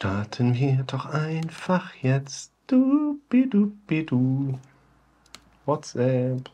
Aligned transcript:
Starten 0.00 0.54
wir 0.54 0.82
doch 0.84 1.04
einfach 1.04 1.94
jetzt. 1.96 2.52
Du, 2.66 3.20
bidu, 3.28 3.76
bidu. 3.86 4.58
WhatsApp. 5.66 6.48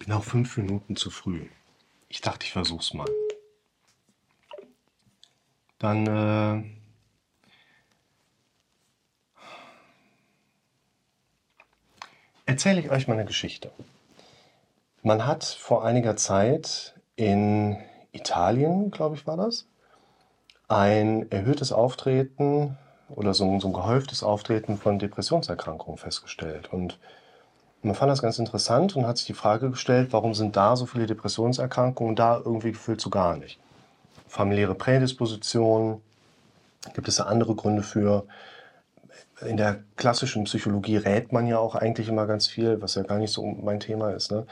Bin 0.00 0.12
auch 0.12 0.24
fünf 0.24 0.56
Minuten 0.56 0.96
zu 0.96 1.08
früh. 1.10 1.46
Ich 2.12 2.20
dachte, 2.20 2.44
ich 2.44 2.52
versuch's 2.52 2.92
mal. 2.92 3.08
Dann 5.78 6.06
äh, 6.06 6.62
erzähle 12.44 12.80
ich 12.80 12.90
euch 12.90 13.08
mal 13.08 13.14
eine 13.14 13.24
Geschichte. 13.24 13.72
Man 15.02 15.24
hat 15.26 15.42
vor 15.42 15.86
einiger 15.86 16.14
Zeit 16.14 17.00
in 17.16 17.78
Italien, 18.12 18.90
glaube 18.90 19.16
ich, 19.16 19.26
war 19.26 19.38
das, 19.38 19.66
ein 20.68 21.30
erhöhtes 21.32 21.72
Auftreten 21.72 22.76
oder 23.08 23.32
so, 23.32 23.50
ein- 23.50 23.58
so 23.58 23.68
ein 23.68 23.72
gehäuftes 23.72 24.22
Auftreten 24.22 24.76
von 24.76 24.98
Depressionserkrankungen 24.98 25.96
festgestellt. 25.96 26.70
Und 26.74 26.98
man 27.82 27.94
fand 27.94 28.10
das 28.10 28.22
ganz 28.22 28.38
interessant 28.38 28.96
und 28.96 29.06
hat 29.06 29.18
sich 29.18 29.26
die 29.26 29.34
Frage 29.34 29.70
gestellt, 29.70 30.12
warum 30.12 30.34
sind 30.34 30.56
da 30.56 30.76
so 30.76 30.86
viele 30.86 31.06
Depressionserkrankungen 31.06 32.14
da 32.14 32.36
irgendwie 32.36 32.72
gefühlt 32.72 33.00
so 33.00 33.10
gar 33.10 33.36
nicht. 33.36 33.58
Familiäre 34.28 34.74
Prädisposition, 34.74 36.00
gibt 36.94 37.08
es 37.08 37.16
da 37.16 37.24
andere 37.24 37.54
Gründe 37.54 37.82
für? 37.82 38.24
In 39.46 39.56
der 39.56 39.82
klassischen 39.96 40.44
Psychologie 40.44 40.96
rät 40.96 41.32
man 41.32 41.48
ja 41.48 41.58
auch 41.58 41.74
eigentlich 41.74 42.08
immer 42.08 42.26
ganz 42.26 42.46
viel, 42.46 42.80
was 42.80 42.94
ja 42.94 43.02
gar 43.02 43.18
nicht 43.18 43.32
so 43.32 43.44
mein 43.44 43.80
Thema 43.80 44.10
ist. 44.10 44.30
Ne? 44.30 44.46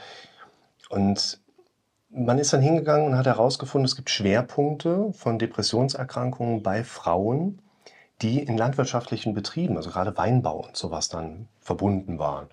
Und 0.89 1.39
man 2.09 2.37
ist 2.37 2.51
dann 2.51 2.61
hingegangen 2.61 3.07
und 3.07 3.17
hat 3.17 3.25
herausgefunden, 3.25 3.85
es 3.85 3.95
gibt 3.95 4.09
Schwerpunkte 4.09 5.13
von 5.13 5.39
Depressionserkrankungen 5.39 6.61
bei 6.61 6.83
Frauen, 6.83 7.61
die 8.21 8.43
in 8.43 8.57
landwirtschaftlichen 8.57 9.33
Betrieben, 9.33 9.77
also 9.77 9.89
gerade 9.89 10.17
Weinbau 10.17 10.65
und 10.67 10.75
sowas 10.75 11.07
dann 11.07 11.47
verbunden 11.61 12.19
waren. 12.19 12.47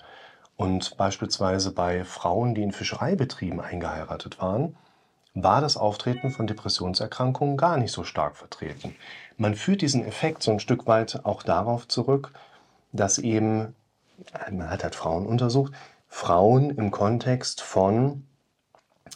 Und 0.58 0.96
beispielsweise 0.96 1.70
bei 1.70 2.04
Frauen, 2.04 2.56
die 2.56 2.64
in 2.64 2.72
Fischereibetrieben 2.72 3.60
eingeheiratet 3.60 4.40
waren, 4.40 4.76
war 5.32 5.60
das 5.60 5.76
Auftreten 5.76 6.32
von 6.32 6.48
Depressionserkrankungen 6.48 7.56
gar 7.56 7.76
nicht 7.76 7.92
so 7.92 8.02
stark 8.02 8.36
vertreten. 8.36 8.96
Man 9.36 9.54
führt 9.54 9.82
diesen 9.82 10.04
Effekt 10.04 10.42
so 10.42 10.50
ein 10.50 10.58
Stück 10.58 10.88
weit 10.88 11.24
auch 11.24 11.44
darauf 11.44 11.86
zurück, 11.86 12.32
dass 12.92 13.18
eben, 13.18 13.76
man 14.50 14.68
hat 14.68 14.82
halt 14.82 14.96
Frauen 14.96 15.26
untersucht, 15.26 15.72
Frauen 16.08 16.70
im 16.70 16.90
Kontext 16.90 17.60
von 17.60 18.24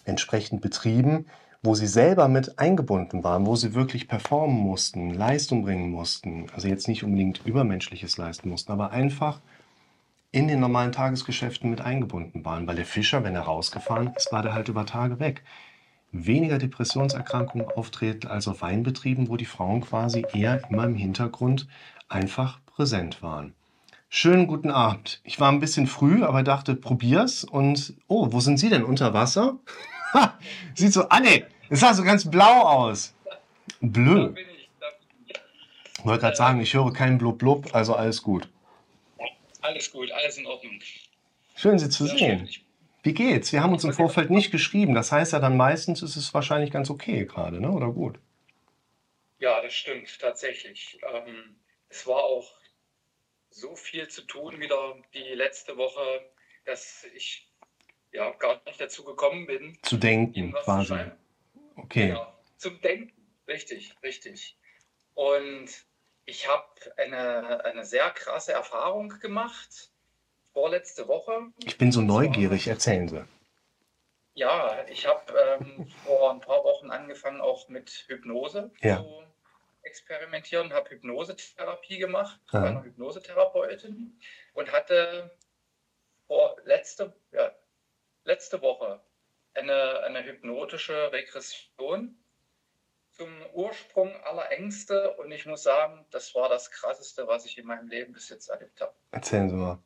entsprechend 0.04 0.60
Betrieben, 0.60 1.26
wo 1.60 1.74
sie 1.74 1.88
selber 1.88 2.28
mit 2.28 2.60
eingebunden 2.60 3.24
waren, 3.24 3.46
wo 3.46 3.56
sie 3.56 3.74
wirklich 3.74 4.06
performen 4.06 4.60
mussten, 4.60 5.10
Leistung 5.10 5.64
bringen 5.64 5.90
mussten, 5.90 6.46
also 6.54 6.68
jetzt 6.68 6.86
nicht 6.86 7.02
unbedingt 7.02 7.44
übermenschliches 7.44 8.16
leisten 8.16 8.48
mussten, 8.48 8.70
aber 8.70 8.92
einfach 8.92 9.40
in 10.32 10.48
den 10.48 10.60
normalen 10.60 10.92
Tagesgeschäften 10.92 11.68
mit 11.70 11.82
eingebunden 11.82 12.44
waren, 12.44 12.66
weil 12.66 12.76
der 12.76 12.86
Fischer, 12.86 13.22
wenn 13.22 13.34
er 13.34 13.42
rausgefahren 13.42 14.12
ist, 14.16 14.32
war 14.32 14.42
der 14.42 14.54
halt 14.54 14.68
über 14.68 14.86
Tage 14.86 15.20
weg. 15.20 15.42
Weniger 16.10 16.58
Depressionserkrankungen 16.58 17.68
auftreten 17.68 18.26
als 18.26 18.48
auf 18.48 18.62
Weinbetrieben, 18.62 19.28
wo 19.28 19.36
die 19.36 19.44
Frauen 19.44 19.82
quasi 19.82 20.24
eher 20.32 20.62
immer 20.70 20.84
im 20.84 20.94
Hintergrund 20.94 21.68
einfach 22.08 22.60
präsent 22.64 23.22
waren. 23.22 23.52
Schönen 24.08 24.46
guten 24.46 24.70
Abend. 24.70 25.20
Ich 25.22 25.38
war 25.38 25.50
ein 25.52 25.60
bisschen 25.60 25.86
früh, 25.86 26.22
aber 26.22 26.42
dachte, 26.42 26.74
probier's. 26.76 27.44
Und 27.44 27.94
oh, 28.08 28.28
wo 28.30 28.40
sind 28.40 28.58
Sie 28.58 28.68
denn 28.68 28.84
unter 28.84 29.14
Wasser? 29.14 29.58
Sieht 30.74 30.92
so, 30.92 31.08
ah 31.08 31.20
nee, 31.20 31.44
es 31.68 31.80
sah 31.80 31.94
so 31.94 32.02
ganz 32.02 32.30
blau 32.30 32.62
aus. 32.62 33.14
Blö. 33.80 34.34
ich, 35.98 36.04
wollte 36.04 36.20
gerade 36.20 36.36
sagen, 36.36 36.60
ich 36.60 36.74
höre 36.74 36.92
keinen 36.92 37.18
Blub 37.18 37.38
Blub, 37.38 37.74
also 37.74 37.94
alles 37.94 38.22
gut. 38.22 38.48
Alles 39.62 39.90
gut, 39.90 40.10
alles 40.12 40.36
in 40.38 40.46
Ordnung. 40.46 40.78
Schön, 41.56 41.78
Sie 41.78 41.88
zu 41.88 42.06
Sehr 42.06 42.16
sehen. 42.18 42.48
Wie 43.02 43.14
geht's? 43.14 43.52
Wir 43.52 43.62
haben 43.62 43.72
uns 43.72 43.84
im 43.84 43.92
Vorfeld 43.92 44.30
nicht 44.30 44.50
geschrieben. 44.52 44.94
Das 44.94 45.10
heißt 45.10 45.32
ja 45.32 45.40
dann 45.40 45.56
meistens 45.56 46.02
ist 46.02 46.16
es 46.16 46.32
wahrscheinlich 46.34 46.70
ganz 46.70 46.88
okay 46.90 47.24
gerade, 47.24 47.60
ne? 47.60 47.70
Oder 47.70 47.88
gut? 47.90 48.18
ja, 49.38 49.60
das 49.60 49.74
stimmt, 49.74 50.20
tatsächlich. 50.20 51.00
Ähm, 51.12 51.56
es 51.88 52.06
war 52.06 52.22
auch 52.22 52.48
so 53.50 53.74
viel 53.74 54.06
zu 54.06 54.22
tun 54.22 54.60
wieder 54.60 54.96
die 55.14 55.34
letzte 55.34 55.76
Woche, 55.76 56.30
dass 56.64 57.04
ich 57.16 57.50
ja 58.12 58.30
gar 58.38 58.62
nicht 58.66 58.80
dazu 58.80 59.02
gekommen 59.04 59.46
bin, 59.46 59.76
Zu 59.82 59.96
denken 59.96 60.52
zu 60.52 60.62
quasi. 60.62 60.86
schreiben. 60.86 61.12
Okay. 61.74 62.08
Genau, 62.08 62.32
zum 62.56 62.80
Denken. 62.82 63.12
Richtig, 63.48 63.92
richtig. 64.04 64.56
Und 65.14 65.66
ich 66.24 66.48
habe 66.48 66.64
eine, 66.96 67.64
eine 67.64 67.84
sehr 67.84 68.10
krasse 68.10 68.52
Erfahrung 68.52 69.08
gemacht 69.20 69.90
vorletzte 70.52 71.08
Woche. 71.08 71.46
Ich 71.64 71.78
bin 71.78 71.92
so 71.92 72.00
neugierig. 72.00 72.66
Erzählen 72.68 73.08
Sie. 73.08 73.24
Ja, 74.34 74.84
ich 74.88 75.06
habe 75.06 75.58
ähm, 75.60 75.86
vor 76.04 76.30
ein 76.30 76.40
paar 76.40 76.64
Wochen 76.64 76.90
angefangen, 76.90 77.40
auch 77.40 77.68
mit 77.68 77.90
Hypnose 78.08 78.70
Ja. 78.80 78.98
zu 78.98 79.22
experimentieren, 79.82 80.72
habe 80.72 80.90
Hypnosetherapie 80.90 81.98
gemacht 81.98 82.40
Ja. 82.52 82.60
bei 82.60 82.68
einer 82.68 82.84
Hypnosetherapeutin 82.84 84.18
und 84.54 84.72
hatte 84.72 85.36
vor 86.26 86.56
letzte, 86.64 87.14
ja, 87.32 87.52
letzte 88.24 88.62
Woche 88.62 89.00
eine, 89.54 90.00
eine 90.00 90.24
hypnotische 90.24 91.12
Regression 91.12 92.21
zum 93.12 93.28
Ursprung 93.52 94.14
aller 94.24 94.50
Ängste 94.50 95.14
und 95.16 95.30
ich 95.32 95.46
muss 95.46 95.62
sagen, 95.62 96.06
das 96.10 96.34
war 96.34 96.48
das 96.48 96.70
Krasseste, 96.70 97.26
was 97.26 97.44
ich 97.44 97.58
in 97.58 97.66
meinem 97.66 97.88
Leben 97.88 98.12
bis 98.12 98.28
jetzt 98.28 98.48
erlebt 98.48 98.80
habe. 98.80 98.94
Erzählen 99.10 99.48
Sie 99.50 99.56
mal. 99.56 99.78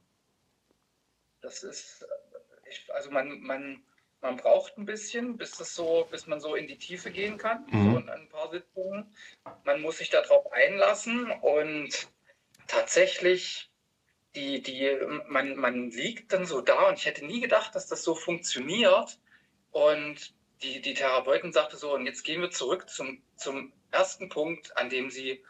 Das 1.41 1.63
ist, 1.63 2.03
äh, 2.03 2.69
ich, 2.69 2.93
also 2.95 3.11
man, 3.11 3.41
man, 3.41 3.83
man 4.21 4.37
braucht 4.37 4.79
ein 4.79 4.85
bisschen, 4.87 5.37
bis 5.37 5.53
das 5.53 5.75
so, 5.75 6.07
bis 6.11 6.27
man 6.27 6.41
so 6.41 6.55
in 6.55 6.67
die 6.67 6.79
Tiefe 6.79 7.11
gehen 7.11 7.37
kann, 7.37 7.67
Mhm. 7.71 7.93
so 7.93 7.99
in 7.99 8.09
ein 8.09 8.29
paar 8.29 8.51
Sitzungen. 8.51 9.15
Man 9.65 9.83
muss 9.83 9.99
sich 9.99 10.11
darauf 10.11 10.53
einlassen 10.53 11.31
und 11.31 12.09
tatsächlich, 12.69 13.71
die, 14.35 14.63
die, 14.63 14.99
man, 15.29 15.57
man 15.57 15.91
liegt 15.91 16.33
dann 16.33 16.47
so 16.47 16.61
da 16.61 16.89
und 16.89 16.99
ich 16.99 17.07
hätte 17.07 17.25
nie 17.25 17.41
gedacht, 17.41 17.75
dass 17.75 17.87
das 17.87 18.03
so 18.03 18.15
funktioniert. 18.15 19.19
Und 19.73 20.35
die, 20.62 20.81
die 20.81 20.94
Therapeutin 20.94 21.53
sagte 21.53 21.77
so, 21.77 21.94
und 21.94 22.06
jetzt 22.06 22.25
gehen 22.25 22.41
wir 22.41 22.50
zurück 22.50 22.89
zum, 22.89 23.22
zum 23.37 23.72
ersten 23.91 24.28
Punkt, 24.28 24.77
an 24.77 24.89
dem 24.89 25.11
sie 25.11 25.44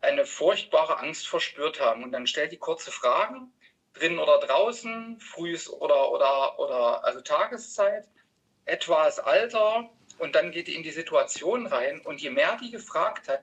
eine 0.00 0.24
furchtbare 0.24 0.98
Angst 0.98 1.28
verspürt 1.28 1.80
haben. 1.80 2.04
Und 2.04 2.12
dann 2.12 2.26
stellt 2.26 2.52
die 2.52 2.58
kurze 2.58 2.90
Fragen, 2.90 3.52
drin 3.92 4.18
oder 4.18 4.38
draußen, 4.38 5.18
frühes 5.20 5.68
oder, 5.68 6.10
oder, 6.10 6.58
oder 6.58 7.04
also 7.04 7.20
Tageszeit, 7.20 8.08
etwa 8.64 9.04
das 9.04 9.18
Alter 9.18 9.90
und 10.18 10.34
dann 10.34 10.52
geht 10.52 10.68
die 10.68 10.76
in 10.76 10.82
die 10.82 10.90
Situation 10.90 11.66
rein 11.66 12.00
und 12.02 12.20
je 12.20 12.30
mehr 12.30 12.56
die 12.62 12.70
gefragt 12.70 13.28
hat, 13.28 13.42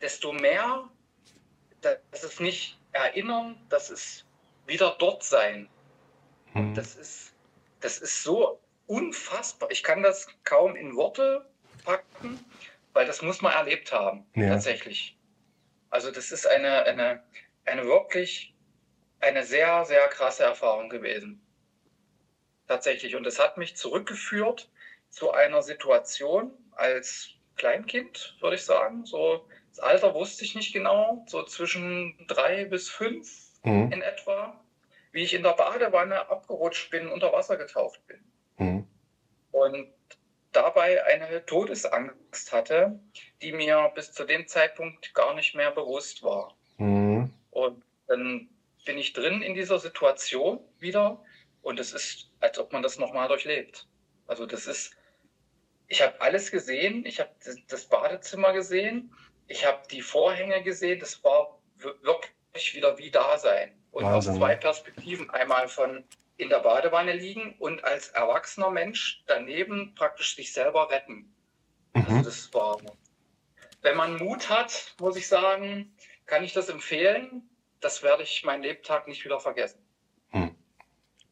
desto 0.00 0.32
mehr, 0.32 0.88
das 1.80 2.24
ist 2.24 2.40
nicht 2.40 2.78
erinnern, 2.92 3.56
das 3.68 3.90
ist 3.90 4.26
wieder 4.66 4.96
dort 4.98 5.22
sein. 5.22 5.68
Hm. 6.52 6.74
Das 6.74 6.96
ist, 6.96 7.32
das 7.80 7.98
ist 7.98 8.22
so 8.22 8.60
unfassbar. 8.86 9.70
Ich 9.70 9.82
kann 9.82 10.02
das 10.02 10.26
kaum 10.44 10.76
in 10.76 10.96
Worte 10.96 11.44
packen, 11.84 12.44
weil 12.92 13.06
das 13.06 13.22
muss 13.22 13.42
man 13.42 13.52
erlebt 13.52 13.92
haben, 13.92 14.26
Ja. 14.34 14.48
tatsächlich. 14.50 15.16
Also 15.90 16.10
das 16.10 16.30
ist 16.32 16.46
eine, 16.46 16.84
eine, 16.84 17.22
eine 17.64 17.86
wirklich 17.86 18.54
eine 19.20 19.44
sehr, 19.44 19.84
sehr 19.84 20.06
krasse 20.08 20.42
Erfahrung 20.44 20.88
gewesen. 20.88 21.40
Tatsächlich. 22.66 23.14
Und 23.14 23.26
es 23.26 23.38
hat 23.38 23.56
mich 23.56 23.76
zurückgeführt 23.76 24.70
zu 25.10 25.30
einer 25.32 25.62
Situation 25.62 26.52
als 26.72 27.30
Kleinkind, 27.56 28.36
würde 28.40 28.56
ich 28.56 28.64
sagen. 28.64 29.06
So, 29.06 29.48
das 29.70 29.78
Alter 29.78 30.14
wusste 30.14 30.44
ich 30.44 30.54
nicht 30.54 30.72
genau, 30.72 31.24
so 31.28 31.44
zwischen 31.44 32.26
drei 32.26 32.64
bis 32.64 32.88
fünf 32.88 33.46
Hm. 33.62 33.90
in 33.90 34.02
etwa, 34.02 34.62
wie 35.10 35.22
ich 35.22 35.34
in 35.34 35.42
der 35.42 35.54
Badewanne 35.54 36.28
abgerutscht 36.28 36.90
bin, 36.90 37.08
unter 37.08 37.32
Wasser 37.32 37.56
getaucht 37.56 38.06
bin. 38.06 38.22
Hm. 38.56 38.86
Und 39.52 39.88
dabei 40.52 41.04
eine 41.04 41.44
Todesangst 41.44 42.52
hatte, 42.52 42.98
die 43.42 43.52
mir 43.52 43.92
bis 43.94 44.12
zu 44.12 44.24
dem 44.24 44.46
Zeitpunkt 44.46 45.14
gar 45.14 45.34
nicht 45.34 45.54
mehr 45.54 45.70
bewusst 45.70 46.22
war. 46.22 46.54
Hm. 46.78 47.32
Und 47.50 47.82
dann 48.06 48.48
bin 48.84 48.98
ich 48.98 49.12
drin 49.12 49.42
in 49.42 49.54
dieser 49.54 49.78
Situation 49.78 50.60
wieder 50.78 51.22
und 51.62 51.80
es 51.80 51.92
ist, 51.92 52.30
als 52.40 52.58
ob 52.58 52.72
man 52.72 52.82
das 52.82 52.98
nochmal 52.98 53.28
durchlebt. 53.28 53.86
Also 54.26 54.46
das 54.46 54.66
ist 54.66 54.96
ich 55.88 56.02
habe 56.02 56.20
alles 56.20 56.50
gesehen. 56.50 57.04
Ich 57.06 57.20
habe 57.20 57.30
das 57.68 57.84
Badezimmer 57.86 58.52
gesehen. 58.52 59.12
Ich 59.46 59.64
habe 59.66 59.82
die 59.90 60.02
Vorhänge 60.02 60.62
gesehen. 60.62 61.00
Das 61.00 61.22
war 61.22 61.58
wirklich 61.76 62.74
wieder 62.74 62.98
wie 62.98 63.10
da 63.10 63.38
sein. 63.38 63.72
Und 63.92 64.04
Wahnsinn. 64.04 64.32
aus 64.32 64.38
zwei 64.38 64.56
Perspektiven. 64.56 65.30
Einmal 65.30 65.68
von 65.68 66.04
in 66.36 66.48
der 66.48 66.60
Badewanne 66.60 67.12
liegen 67.12 67.54
und 67.58 67.82
als 67.84 68.08
erwachsener 68.08 68.70
Mensch 68.70 69.22
daneben 69.26 69.94
praktisch 69.94 70.36
sich 70.36 70.52
selber 70.52 70.90
retten. 70.90 71.34
Also 71.94 72.10
mhm. 72.10 72.16
Also 72.18 72.30
das 72.30 72.54
war, 72.54 72.78
wenn 73.82 73.96
man 73.96 74.16
Mut 74.16 74.50
hat, 74.50 74.94
muss 75.00 75.16
ich 75.16 75.28
sagen, 75.28 75.94
kann 76.26 76.44
ich 76.44 76.52
das 76.52 76.68
empfehlen. 76.68 77.48
Das 77.80 78.02
werde 78.02 78.22
ich 78.22 78.44
meinen 78.44 78.62
Lebtag 78.62 79.06
nicht 79.08 79.24
wieder 79.24 79.40
vergessen. 79.40 79.78
Hm. 80.30 80.54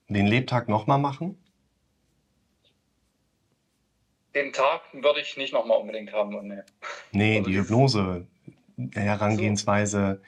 Den 0.09 0.27
Lebtag 0.27 0.69
nochmal 0.69 0.99
machen? 0.99 1.41
Den 4.35 4.53
Tag 4.53 4.83
würde 4.93 5.21
ich 5.21 5.37
nicht 5.37 5.53
nochmal 5.53 5.79
unbedingt 5.79 6.13
haben. 6.13 6.35
Und 6.35 6.49
nee, 6.49 6.63
nee 7.13 7.39
also 7.39 7.51
die 7.51 7.57
Hypnose, 7.57 8.27
Herangehensweise, 8.95 10.21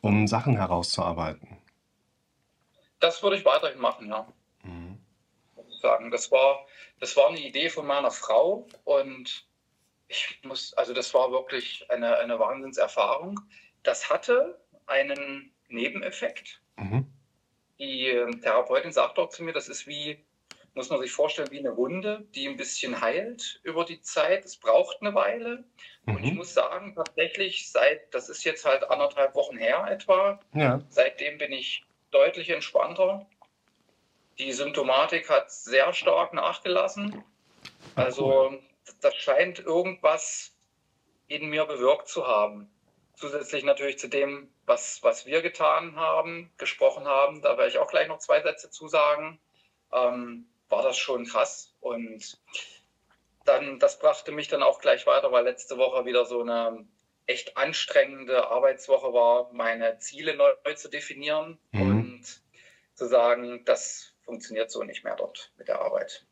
um 0.00 0.26
Sachen 0.26 0.56
herauszuarbeiten. 0.56 1.58
Das 3.04 3.22
würde 3.22 3.36
ich 3.36 3.44
weiterhin 3.44 3.80
machen, 3.80 4.08
ja. 4.08 4.26
Mhm. 4.62 4.98
Sagen. 5.82 6.10
Das 6.10 6.32
war, 6.32 6.66
das 7.00 7.14
war 7.18 7.28
eine 7.28 7.38
Idee 7.38 7.68
von 7.68 7.86
meiner 7.86 8.10
Frau 8.10 8.66
und 8.84 9.46
ich 10.08 10.40
muss, 10.42 10.72
also 10.72 10.94
das 10.94 11.12
war 11.12 11.30
wirklich 11.30 11.84
eine, 11.90 12.16
eine 12.16 12.38
Wahnsinnserfahrung. 12.38 13.40
Das 13.82 14.08
hatte 14.08 14.58
einen 14.86 15.52
Nebeneffekt. 15.68 16.62
Mhm. 16.76 17.12
Die 17.78 18.06
ähm, 18.08 18.40
Therapeutin 18.40 18.90
sagt 18.90 19.18
auch 19.18 19.28
zu 19.28 19.42
mir, 19.42 19.52
das 19.52 19.68
ist 19.68 19.86
wie, 19.86 20.24
muss 20.72 20.88
man 20.88 20.98
sich 20.98 21.12
vorstellen, 21.12 21.50
wie 21.50 21.58
eine 21.58 21.76
Wunde, 21.76 22.26
die 22.34 22.48
ein 22.48 22.56
bisschen 22.56 23.02
heilt 23.02 23.60
über 23.64 23.84
die 23.84 24.00
Zeit. 24.00 24.46
Es 24.46 24.56
braucht 24.56 25.02
eine 25.02 25.14
Weile. 25.14 25.64
Mhm. 26.06 26.16
Und 26.16 26.24
ich 26.24 26.30
mhm. 26.30 26.38
muss 26.38 26.54
sagen, 26.54 26.94
tatsächlich, 26.94 27.70
seit, 27.70 28.14
das 28.14 28.30
ist 28.30 28.44
jetzt 28.44 28.64
halt 28.64 28.82
anderthalb 28.84 29.34
Wochen 29.34 29.58
her 29.58 29.86
etwa, 29.90 30.40
ja. 30.54 30.80
seitdem 30.88 31.36
bin 31.36 31.52
ich 31.52 31.84
deutlich 32.14 32.48
entspannter. 32.50 33.26
Die 34.38 34.52
Symptomatik 34.52 35.28
hat 35.28 35.50
sehr 35.50 35.92
stark 35.92 36.32
nachgelassen. 36.32 37.24
Also 37.94 38.58
das 39.00 39.14
scheint 39.14 39.58
irgendwas 39.58 40.52
in 41.28 41.48
mir 41.48 41.64
bewirkt 41.64 42.08
zu 42.08 42.26
haben. 42.26 42.70
Zusätzlich 43.16 43.64
natürlich 43.64 43.98
zu 43.98 44.08
dem, 44.08 44.52
was, 44.66 45.02
was 45.02 45.26
wir 45.26 45.42
getan 45.42 45.96
haben, 45.96 46.52
gesprochen 46.58 47.06
haben, 47.06 47.42
da 47.42 47.56
werde 47.56 47.68
ich 47.68 47.78
auch 47.78 47.88
gleich 47.88 48.08
noch 48.08 48.18
zwei 48.18 48.42
Sätze 48.42 48.70
zu 48.70 48.88
sagen, 48.88 49.38
ähm, 49.92 50.46
war 50.68 50.82
das 50.82 50.98
schon 50.98 51.24
krass. 51.24 51.74
Und 51.80 52.38
dann, 53.44 53.78
das 53.78 53.98
brachte 53.98 54.32
mich 54.32 54.48
dann 54.48 54.62
auch 54.62 54.80
gleich 54.80 55.06
weiter, 55.06 55.30
weil 55.30 55.44
letzte 55.44 55.78
Woche 55.78 56.04
wieder 56.06 56.24
so 56.24 56.40
eine 56.40 56.86
echt 57.26 57.56
anstrengende 57.56 58.48
Arbeitswoche 58.48 59.12
war, 59.12 59.52
meine 59.52 59.98
Ziele 59.98 60.34
neu 60.34 60.74
zu 60.74 60.88
definieren 60.88 61.58
mhm. 61.72 61.93
Zu 62.94 63.06
sagen, 63.06 63.64
das 63.64 64.14
funktioniert 64.24 64.70
so 64.70 64.82
nicht 64.82 65.04
mehr 65.04 65.16
dort 65.16 65.52
mit 65.56 65.68
der 65.68 65.80
Arbeit. 65.80 66.26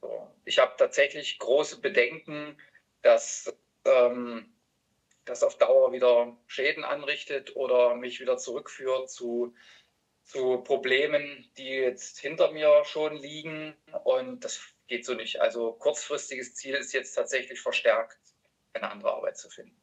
So. 0.00 0.30
Ich 0.44 0.58
habe 0.58 0.74
tatsächlich 0.76 1.38
große 1.38 1.80
Bedenken, 1.80 2.56
dass 3.02 3.52
ähm, 3.84 4.52
das 5.24 5.42
auf 5.42 5.58
Dauer 5.58 5.92
wieder 5.92 6.36
Schäden 6.46 6.84
anrichtet 6.84 7.56
oder 7.56 7.94
mich 7.94 8.20
wieder 8.20 8.38
zurückführt 8.38 9.10
zu, 9.10 9.54
zu 10.24 10.58
Problemen, 10.58 11.50
die 11.56 11.68
jetzt 11.68 12.18
hinter 12.18 12.50
mir 12.50 12.84
schon 12.84 13.16
liegen. 13.16 13.74
Und 14.04 14.44
das 14.44 14.60
geht 14.86 15.04
so 15.04 15.14
nicht. 15.14 15.40
Also 15.40 15.72
kurzfristiges 15.72 16.54
Ziel 16.54 16.74
ist 16.74 16.92
jetzt 16.92 17.14
tatsächlich 17.14 17.60
verstärkt, 17.60 18.18
eine 18.72 18.90
andere 18.90 19.12
Arbeit 19.12 19.36
zu 19.36 19.50
finden. 19.50 19.76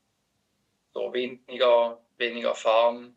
So 0.93 1.13
weniger, 1.13 2.03
weniger 2.17 2.55
fahren, 2.55 3.15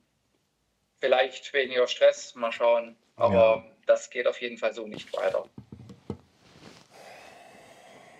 vielleicht 1.01 1.53
weniger 1.53 1.87
Stress, 1.87 2.35
mal 2.35 2.53
schauen. 2.53 2.97
Aber 3.17 3.35
ja. 3.35 3.65
das 3.87 4.11
geht 4.11 4.27
auf 4.27 4.41
jeden 4.41 4.59
Fall 4.59 4.73
so 4.73 4.87
nicht 4.87 5.13
weiter. 5.17 5.45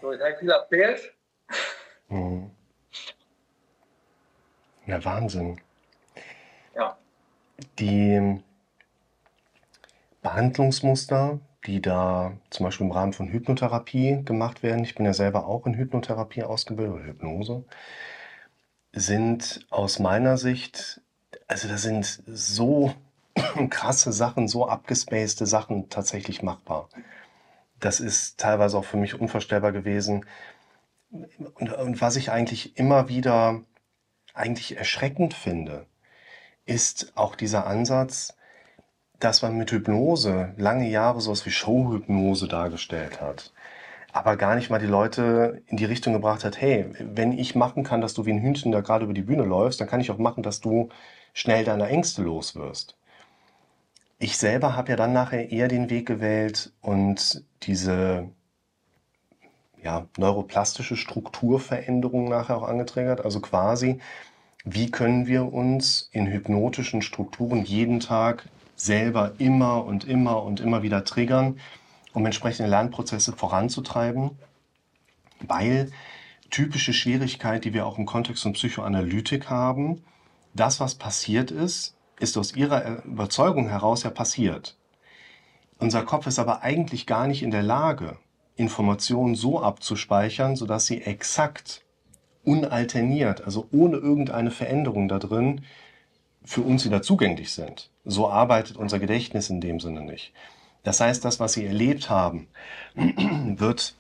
So, 0.01 0.13
jetzt 0.13 0.21
habe 0.21 0.33
ich 0.33 0.39
viel 0.39 0.51
erzählt. 0.51 1.15
Mhm. 2.09 2.51
Ja, 4.87 5.05
Wahnsinn. 5.05 5.61
Ja. 6.75 6.97
Die 7.79 8.41
Behandlungsmuster, 10.23 11.41
die 11.67 11.83
da 11.83 12.33
zum 12.51 12.65
Beispiel 12.65 12.87
im 12.87 12.93
Rahmen 12.93 13.13
von 13.13 13.29
Hypnotherapie 13.29 14.23
gemacht 14.25 14.63
werden, 14.63 14.85
ich 14.85 14.95
bin 14.95 15.05
ja 15.05 15.13
selber 15.13 15.47
auch 15.47 15.67
in 15.67 15.75
Hypnotherapie 15.75 16.43
ausgebildet 16.43 16.95
oder 16.95 17.05
Hypnose, 17.05 17.65
sind 18.93 19.67
aus 19.71 19.99
meiner 19.99 20.39
Sicht, 20.39 21.03
also 21.49 21.67
da 21.69 21.79
sind 21.79 22.23
so 22.27 22.95
krasse 23.71 24.13
Sachen, 24.13 24.49
so 24.49 24.69
abgespacede 24.69 25.47
Sachen 25.47 25.89
tatsächlich 25.91 26.43
machbar. 26.43 26.89
Das 27.81 28.01
ist 28.01 28.39
teilweise 28.39 28.79
auch 28.79 28.85
für 28.85 28.97
mich 28.97 29.19
unvorstellbar 29.19 29.73
gewesen. 29.73 30.27
Und, 31.11 31.73
und 31.73 32.01
was 32.01 32.17
ich 32.17 32.31
eigentlich 32.31 32.77
immer 32.79 33.09
wieder 33.09 33.63
eigentlich 34.35 34.77
erschreckend 34.77 35.35
finde, 35.35 35.87
ist 36.67 37.13
auch 37.17 37.35
dieser 37.35 37.67
Ansatz, 37.67 38.37
dass 39.19 39.43
man 39.43 39.57
mit 39.57 39.73
Hypnose 39.73 40.55
lange 40.57 40.89
Jahre 40.89 41.21
sowas 41.21 41.45
wie 41.47 41.51
Showhypnose 41.51 42.47
dargestellt 42.47 43.21
hat 43.21 43.53
aber 44.13 44.37
gar 44.37 44.55
nicht 44.55 44.71
mal 44.71 44.79
die 44.79 44.87
Leute 44.87 45.63
in 45.67 45.77
die 45.77 45.85
Richtung 45.85 46.13
gebracht 46.13 46.45
hat, 46.45 46.61
hey, 46.61 46.87
wenn 46.99 47.33
ich 47.33 47.55
machen 47.55 47.85
kann, 47.85 48.01
dass 48.01 48.15
du 48.15 48.27
wie 48.27 48.33
ein 48.33 48.41
Hühnchen 48.41 48.73
da 48.73 48.81
gerade 48.81 49.05
über 49.05 49.15
die 49.15 49.23
Bühne 49.23 49.45
läufst, 49.45 49.81
dann 49.81 49.89
kann 49.89 50.01
ich 50.01 50.11
auch 50.11 50.19
machen, 50.19 50.43
dass 50.43 50.61
du 50.61 50.89
schnell 51.39 51.63
deine 51.63 51.87
Ängste 51.87 52.23
los 52.23 52.57
wirst. 52.57 52.97
Ich 54.19 54.39
selber 54.39 54.75
habe 54.75 54.91
ja 54.91 54.97
dann 54.97 55.13
nachher 55.13 55.53
eher 55.53 55.69
den 55.69 55.89
Weg 55.89 56.07
gewählt 56.07 56.73
und 56.81 57.45
diese 57.63 58.29
ja, 59.81 60.09
neuroplastische 60.17 60.97
Strukturveränderung 60.97 62.29
nachher 62.29 62.57
auch 62.57 62.65
angetriggert. 62.65 63.25
Also 63.25 63.39
quasi, 63.39 64.01
wie 64.65 64.91
können 64.91 65.29
wir 65.29 65.53
uns 65.53 66.09
in 66.11 66.27
hypnotischen 66.27 67.03
Strukturen 67.03 67.65
jeden 67.65 68.01
Tag 68.01 68.49
selber 68.75 69.35
immer 69.39 69.85
und 69.85 70.05
immer 70.09 70.43
und 70.43 70.59
immer 70.59 70.83
wieder 70.83 71.05
triggern, 71.05 71.61
um 72.15 72.27
entsprechende 72.27 72.69
Lernprozesse 72.69 73.33
voranzutreiben, 73.33 74.33
weil 75.47 75.93
typische 76.51 76.93
Schwierigkeit, 76.93 77.65
die 77.65 77.75
wir 77.75 77.87
auch 77.87 77.97
im 77.97 78.07
Kontext 78.07 78.43
von 78.43 78.55
Psychoanalytik 78.55 79.49
haben, 79.49 80.03
das, 80.59 80.81
was 80.81 80.95
passiert 80.95 81.51
ist, 81.51 81.97
ist 82.21 82.37
aus 82.37 82.55
ihrer 82.55 83.05
Überzeugung 83.05 83.69
heraus 83.69 84.03
ja 84.03 84.11
passiert. 84.11 84.77
Unser 85.79 86.03
Kopf 86.03 86.27
ist 86.27 86.39
aber 86.39 86.63
eigentlich 86.63 87.07
gar 87.07 87.29
nicht 87.29 87.43
in 87.43 87.51
der 87.51 87.63
Lage, 87.63 88.19
Informationen 88.57 89.37
so 89.37 89.63
abzuspeichern, 89.63 90.57
sodass 90.57 90.87
sie 90.87 91.03
exakt, 91.03 91.85
unalterniert, 92.45 93.45
also 93.45 93.69
ohne 93.71 93.99
irgendeine 93.99 94.51
Veränderung 94.51 95.09
da 95.09 95.19
drin, 95.19 95.65
für 96.45 96.63
uns 96.63 96.85
wieder 96.85 97.03
zugänglich 97.03 97.53
sind. 97.53 97.91
So 98.05 98.29
arbeitet 98.29 98.77
unser 98.77 98.99
Gedächtnis 98.99 99.51
in 99.51 99.61
dem 99.61 99.81
Sinne 99.81 100.01
nicht. 100.01 100.33
Das 100.83 101.01
heißt, 101.01 101.25
das, 101.25 101.41
was 101.41 101.53
sie 101.53 101.67
erlebt 101.67 102.11
haben, 102.11 102.49
wird 102.95 103.95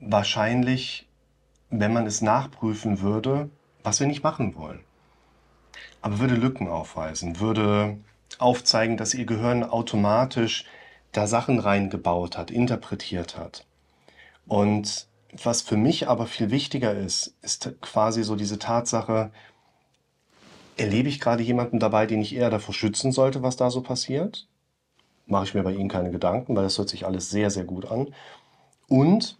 wahrscheinlich, 0.00 1.06
wenn 1.68 1.92
man 1.92 2.06
es 2.06 2.22
nachprüfen 2.22 3.00
würde, 3.00 3.50
was 3.82 4.00
wir 4.00 4.06
nicht 4.06 4.24
machen 4.24 4.54
wollen. 4.56 4.80
Aber 6.02 6.18
würde 6.18 6.34
Lücken 6.34 6.68
aufweisen, 6.68 7.40
würde 7.40 7.98
aufzeigen, 8.38 8.96
dass 8.96 9.14
ihr 9.14 9.26
Gehirn 9.26 9.62
automatisch 9.64 10.64
da 11.12 11.26
Sachen 11.26 11.58
reingebaut 11.58 12.38
hat, 12.38 12.50
interpretiert 12.50 13.36
hat. 13.36 13.66
Und 14.46 15.06
was 15.32 15.62
für 15.62 15.76
mich 15.76 16.08
aber 16.08 16.26
viel 16.26 16.50
wichtiger 16.50 16.94
ist, 16.94 17.34
ist 17.42 17.72
quasi 17.80 18.22
so 18.22 18.36
diese 18.36 18.58
Tatsache, 18.58 19.30
erlebe 20.76 21.08
ich 21.08 21.20
gerade 21.20 21.42
jemanden 21.42 21.78
dabei, 21.78 22.06
den 22.06 22.22
ich 22.22 22.34
eher 22.34 22.50
davor 22.50 22.74
schützen 22.74 23.12
sollte, 23.12 23.42
was 23.42 23.56
da 23.56 23.70
so 23.70 23.82
passiert? 23.82 24.48
mache 25.30 25.44
ich 25.44 25.54
mir 25.54 25.62
bei 25.62 25.72
Ihnen 25.72 25.88
keine 25.88 26.10
Gedanken, 26.10 26.56
weil 26.56 26.64
das 26.64 26.76
hört 26.76 26.88
sich 26.88 27.06
alles 27.06 27.30
sehr, 27.30 27.50
sehr 27.50 27.64
gut 27.64 27.90
an. 27.90 28.12
Und 28.88 29.38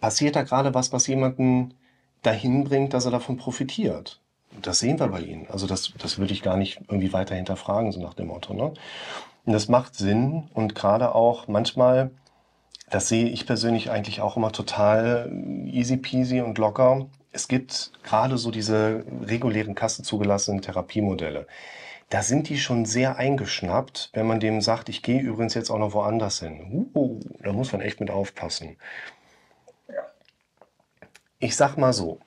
passiert 0.00 0.36
da 0.36 0.42
gerade 0.42 0.74
was, 0.74 0.92
was 0.92 1.06
jemanden 1.06 1.74
dahin 2.22 2.64
bringt, 2.64 2.94
dass 2.94 3.04
er 3.04 3.10
davon 3.10 3.36
profitiert? 3.36 4.20
Das 4.62 4.78
sehen 4.78 4.98
wir 4.98 5.08
bei 5.08 5.20
Ihnen. 5.20 5.46
Also 5.50 5.66
das, 5.66 5.92
das 5.98 6.18
würde 6.18 6.32
ich 6.32 6.42
gar 6.42 6.56
nicht 6.56 6.80
irgendwie 6.88 7.12
weiter 7.12 7.34
hinterfragen, 7.34 7.92
so 7.92 8.00
nach 8.00 8.14
dem 8.14 8.28
Motto. 8.28 8.54
Ne? 8.54 8.72
Und 9.44 9.52
das 9.52 9.68
macht 9.68 9.94
Sinn 9.94 10.48
und 10.54 10.74
gerade 10.74 11.14
auch 11.14 11.48
manchmal, 11.48 12.10
das 12.90 13.08
sehe 13.08 13.28
ich 13.28 13.46
persönlich 13.46 13.90
eigentlich 13.90 14.20
auch 14.20 14.36
immer 14.36 14.52
total 14.52 15.30
easy 15.66 15.96
peasy 15.96 16.40
und 16.40 16.58
locker. 16.58 17.06
Es 17.32 17.48
gibt 17.48 17.92
gerade 18.02 18.38
so 18.38 18.50
diese 18.50 19.04
regulären 19.22 19.74
kassenzugelassenen 19.74 20.62
Therapiemodelle 20.62 21.46
da 22.08 22.22
sind 22.22 22.48
die 22.48 22.58
schon 22.58 22.84
sehr 22.84 23.16
eingeschnappt, 23.16 24.10
wenn 24.12 24.26
man 24.26 24.40
dem 24.40 24.60
sagt, 24.60 24.88
ich 24.88 25.02
gehe 25.02 25.20
übrigens 25.20 25.54
jetzt 25.54 25.70
auch 25.70 25.78
noch 25.78 25.92
woanders 25.92 26.40
hin. 26.40 26.90
Uh, 26.94 27.20
da 27.42 27.52
muss 27.52 27.72
man 27.72 27.80
echt 27.80 28.00
mit 28.00 28.10
aufpassen. 28.10 28.76
Ich 31.38 31.56
sag 31.56 31.76
mal 31.76 31.92
so, 31.92 32.20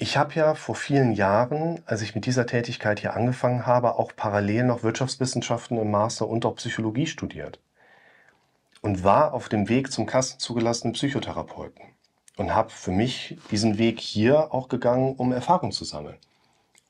ich 0.00 0.16
habe 0.16 0.34
ja 0.34 0.54
vor 0.54 0.76
vielen 0.76 1.12
Jahren, 1.12 1.82
als 1.84 2.02
ich 2.02 2.14
mit 2.14 2.24
dieser 2.24 2.46
Tätigkeit 2.46 3.00
hier 3.00 3.14
angefangen 3.14 3.66
habe, 3.66 3.96
auch 3.98 4.12
parallel 4.14 4.62
noch 4.64 4.84
Wirtschaftswissenschaften 4.84 5.76
im 5.76 5.90
Master 5.90 6.28
und 6.28 6.46
auch 6.46 6.54
Psychologie 6.54 7.06
studiert 7.06 7.58
und 8.80 9.02
war 9.02 9.34
auf 9.34 9.48
dem 9.48 9.68
Weg 9.68 9.90
zum 9.90 10.06
kassenzugelassenen 10.06 10.94
Psychotherapeuten 10.94 11.82
und 12.36 12.54
habe 12.54 12.70
für 12.70 12.92
mich 12.92 13.38
diesen 13.50 13.76
Weg 13.76 13.98
hier 13.98 14.54
auch 14.54 14.68
gegangen, 14.68 15.16
um 15.16 15.32
Erfahrung 15.32 15.72
zu 15.72 15.84
sammeln, 15.84 16.16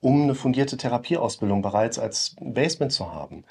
um 0.03 0.25
eine 0.25 0.35
fundierte 0.35 0.77
Therapieausbildung 0.77 1.63
bereits 1.63 1.99
als 1.99 2.37
Basement 2.39 2.93
zu 2.93 3.15
haben, 3.15 3.45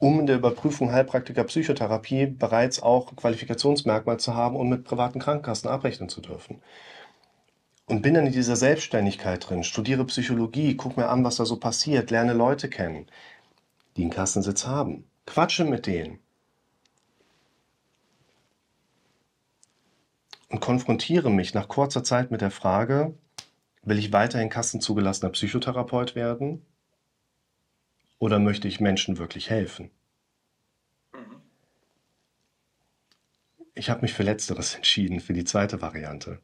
um 0.00 0.20
in 0.20 0.26
der 0.26 0.36
Überprüfung 0.36 0.92
Heilpraktiker 0.92 1.44
Psychotherapie 1.44 2.26
bereits 2.26 2.82
auch 2.82 3.16
Qualifikationsmerkmal 3.16 4.20
zu 4.20 4.34
haben 4.34 4.56
und 4.56 4.68
mit 4.68 4.84
privaten 4.84 5.18
Krankenkassen 5.18 5.70
abrechnen 5.70 6.10
zu 6.10 6.20
dürfen. 6.20 6.60
Und 7.92 8.00
bin 8.00 8.14
dann 8.14 8.24
in 8.24 8.32
dieser 8.32 8.56
Selbstständigkeit 8.56 9.46
drin, 9.46 9.64
studiere 9.64 10.06
Psychologie, 10.06 10.78
gucke 10.78 10.98
mir 10.98 11.10
an, 11.10 11.24
was 11.24 11.36
da 11.36 11.44
so 11.44 11.58
passiert, 11.58 12.10
lerne 12.10 12.32
Leute 12.32 12.70
kennen, 12.70 13.06
die 13.98 14.00
einen 14.00 14.10
Kassensitz 14.10 14.66
haben, 14.66 15.04
quatsche 15.26 15.66
mit 15.66 15.84
denen. 15.86 16.18
Und 20.48 20.60
konfrontiere 20.60 21.30
mich 21.30 21.52
nach 21.52 21.68
kurzer 21.68 22.02
Zeit 22.02 22.30
mit 22.30 22.40
der 22.40 22.50
Frage, 22.50 23.14
will 23.82 23.98
ich 23.98 24.10
weiterhin 24.10 24.48
kassenzugelassener 24.48 25.32
Psychotherapeut 25.32 26.14
werden? 26.14 26.64
Oder 28.18 28.38
möchte 28.38 28.68
ich 28.68 28.80
Menschen 28.80 29.18
wirklich 29.18 29.50
helfen? 29.50 29.90
Mhm. 31.12 31.42
Ich 33.74 33.90
habe 33.90 34.00
mich 34.00 34.14
für 34.14 34.22
Letzteres 34.22 34.74
entschieden, 34.76 35.20
für 35.20 35.34
die 35.34 35.44
zweite 35.44 35.82
Variante. 35.82 36.40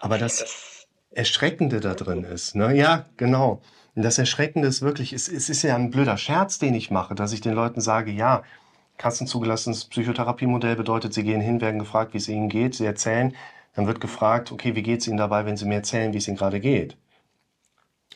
Aber 0.00 0.18
das 0.18 0.86
Erschreckende 1.12 1.80
da 1.80 1.94
drin 1.94 2.24
ist, 2.24 2.56
ne? 2.56 2.74
Ja, 2.74 3.06
genau. 3.16 3.60
Und 3.94 4.02
das 4.02 4.18
Erschreckende 4.18 4.66
ist 4.66 4.82
wirklich, 4.82 5.12
es, 5.12 5.28
es 5.28 5.48
ist 5.48 5.62
ja 5.62 5.74
ein 5.74 5.90
blöder 5.90 6.16
Scherz, 6.16 6.58
den 6.58 6.74
ich 6.74 6.90
mache, 6.90 7.14
dass 7.14 7.32
ich 7.32 7.40
den 7.40 7.54
Leuten 7.54 7.80
sage, 7.80 8.10
ja, 8.10 8.42
kassenzugelassenes 8.98 9.86
Psychotherapiemodell 9.86 10.76
bedeutet, 10.76 11.14
sie 11.14 11.22
gehen 11.24 11.40
hin, 11.40 11.60
werden 11.60 11.78
gefragt, 11.78 12.14
wie 12.14 12.18
es 12.18 12.28
ihnen 12.28 12.48
geht, 12.48 12.74
sie 12.74 12.84
erzählen, 12.84 13.34
dann 13.74 13.86
wird 13.86 14.00
gefragt, 14.00 14.52
okay, 14.52 14.74
wie 14.74 14.82
geht 14.82 15.00
es 15.00 15.08
ihnen 15.08 15.16
dabei, 15.16 15.46
wenn 15.46 15.56
sie 15.56 15.64
mir 15.64 15.76
erzählen, 15.76 16.12
wie 16.12 16.18
es 16.18 16.28
ihnen 16.28 16.36
gerade 16.36 16.60
geht? 16.60 16.96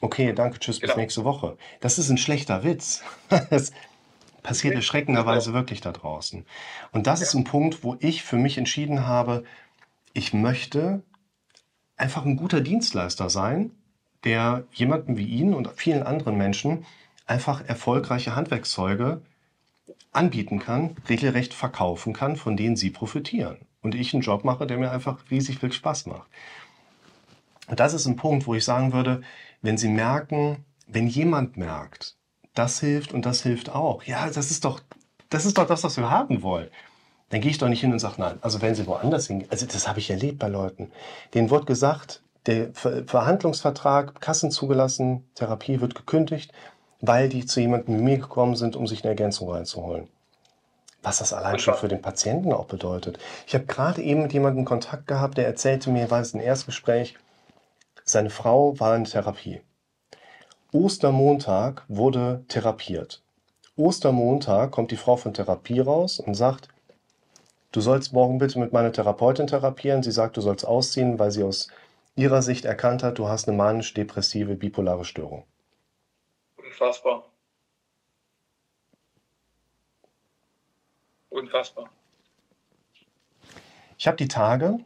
Okay, 0.01 0.33
danke, 0.33 0.59
tschüss, 0.59 0.81
bis 0.81 0.91
genau. 0.91 1.01
nächste 1.01 1.25
Woche. 1.25 1.57
Das 1.81 1.99
ist 1.99 2.11
ein 2.11 2.19
schlechter 2.19 2.65
Witz. 2.65 3.03
Das 3.51 3.73
passiert 4.43 4.75
erschreckenderweise 4.75 5.51
genau. 5.51 5.61
wirklich 5.61 5.81
da 5.81 5.91
draußen. 5.91 6.45
Und 6.93 7.07
das 7.07 7.21
ja. 7.21 7.27
ist 7.27 7.35
ein 7.35 7.45
Punkt, 7.45 7.83
wo 7.83 7.97
ich 8.01 8.23
für 8.23 8.37
mich 8.37 8.59
entschieden 8.59 9.07
habe, 9.07 9.45
ich 10.13 10.35
möchte 10.35 11.03
einfach 11.97 12.25
ein 12.25 12.37
guter 12.37 12.61
Dienstleister 12.61 13.31
sein, 13.31 13.71
der 14.25 14.65
jemanden 14.73 15.17
wie 15.17 15.27
Ihnen 15.27 15.55
und 15.55 15.69
vielen 15.77 16.03
anderen 16.03 16.37
Menschen 16.37 16.87
einfach 17.27 17.65
erfolgreiche 17.67 18.35
Handwerkszeuge 18.35 19.23
anbieten 20.13 20.59
kann, 20.59 20.97
regelrecht 21.09 21.55
verkaufen 21.55 22.13
kann, 22.13 22.37
von 22.37 22.57
denen 22.57 22.77
Sie 22.77 22.91
profitieren. 22.91 23.59
Und 23.83 23.95
ich 23.95 24.15
einen 24.15 24.23
Job 24.23 24.45
mache, 24.45 24.67
der 24.67 24.79
mir 24.79 24.91
einfach 24.91 25.19
riesig 25.31 25.59
viel 25.59 25.73
Spaß 25.73 26.07
macht. 26.07 26.29
Und 27.67 27.81
das 27.81 27.95
ist 27.95 28.07
ein 28.07 28.17
Punkt, 28.17 28.47
wo 28.47 28.55
ich 28.55 28.65
sagen 28.65 28.93
würde, 28.93 29.23
wenn 29.63 29.77
Sie 29.77 29.89
merken, 29.89 30.65
wenn 30.87 31.07
jemand 31.07 31.57
merkt, 31.57 32.17
das 32.55 32.81
hilft 32.81 33.13
und 33.13 33.27
das 33.27 33.43
hilft 33.43 33.71
auch, 33.71 34.05
ja, 34.05 34.31
das 34.31 34.51
ist 34.51 34.65
doch, 34.65 34.81
das 35.29 35.45
ist 35.45 35.59
doch 35.59 35.67
das, 35.67 35.83
was 35.83 35.97
wir 35.97 36.11
haben 36.11 36.43
wollen 36.43 36.69
dann 37.31 37.41
gehe 37.41 37.51
ich 37.51 37.59
doch 37.59 37.69
nicht 37.69 37.81
hin 37.81 37.93
und 37.93 37.99
sage, 37.99 38.17
nein, 38.19 38.39
also 38.43 38.63
wenn 38.63 38.75
sie 38.75 38.87
woanders 38.87 39.27
hingehen, 39.27 39.51
also 39.51 39.67
das 39.67 39.89
habe 39.89 39.99
ich 39.99 40.11
erlebt 40.11 40.39
bei 40.39 40.49
Leuten, 40.49 40.93
denen 41.33 41.51
wird 41.51 41.67
gesagt, 41.67 42.23
der 42.47 42.73
Verhandlungsvertrag, 42.75 44.21
Kassen 44.21 44.51
zugelassen, 44.51 45.25
Therapie 45.35 45.81
wird 45.81 45.95
gekündigt, 45.95 46.53
weil 47.01 47.29
die 47.29 47.47
zu 47.47 47.61
jemandem 47.61 47.99
wie 47.99 48.03
mir 48.03 48.19
gekommen 48.19 48.55
sind, 48.57 48.77
um 48.77 48.87
sich 48.87 49.03
eine 49.03 49.11
Ergänzung 49.11 49.51
reinzuholen. 49.51 50.09
Was 51.03 51.19
das 51.19 51.33
allein 51.33 51.59
schon 51.59 51.75
für 51.75 51.89
den 51.89 52.03
Patienten 52.03 52.53
auch 52.53 52.67
bedeutet. 52.67 53.19
Ich 53.47 53.55
habe 53.55 53.67
gerade 53.67 54.03
eben 54.03 54.23
mit 54.23 54.33
jemandem 54.33 54.65
Kontakt 54.65 55.07
gehabt, 55.07 55.37
der 55.37 55.47
erzählte 55.47 55.91
mir, 55.91 56.11
war 56.11 56.21
es 56.21 56.35
ein 56.35 56.41
Erstgespräch, 56.41 57.17
seine 58.05 58.31
Frau 58.31 58.79
war 58.79 58.97
in 58.97 59.05
Therapie. 59.05 59.61
Ostermontag 60.73 61.85
wurde 61.89 62.45
therapiert. 62.49 63.23
Ostermontag 63.77 64.71
kommt 64.71 64.91
die 64.91 64.97
Frau 64.97 65.17
von 65.17 65.33
Therapie 65.33 65.81
raus 65.81 66.21
und 66.21 66.35
sagt, 66.35 66.69
Du 67.75 67.81
sollst 67.81 68.13
morgen 68.13 68.39
bitte 68.39 68.61
mit 68.61 68.73
meiner 68.73 68.93
Therapeutin 68.93 69.49
therapieren. 69.49 70.05
Sie 70.05 70.13
sagt, 70.13 70.37
du 70.37 70.41
sollst 70.41 70.65
ausziehen, 70.65 71.19
weil 71.19 71.33
sie 71.33 71.43
aus 71.43 71.67
ihrer 72.15 72.41
Sicht 72.41 72.65
erkannt 72.67 73.03
hat, 73.03 73.19
du 73.19 73.27
hast 73.27 73.49
eine 73.49 73.57
manisch-depressive 73.57 74.55
bipolare 74.55 75.05
Störung. 75.05 75.45
Unfassbar. 76.57 77.25
Unfassbar. 81.31 81.91
Ich 83.99 84.07
habe 84.07 84.19
die 84.19 84.29
Tage 84.29 84.79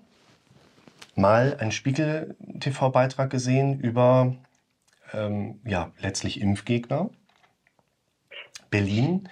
mal 1.14 1.59
einen 1.61 1.73
Spiegel-TV-Beitrag 1.73 3.28
gesehen 3.28 3.80
über 3.80 4.35
ähm, 5.12 5.61
ja, 5.66 5.92
letztlich 5.99 6.40
Impfgegner. 6.40 7.11
Berlin. 8.71 9.28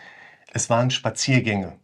Es 0.53 0.69
waren 0.69 0.91
Spaziergänge 0.91 1.79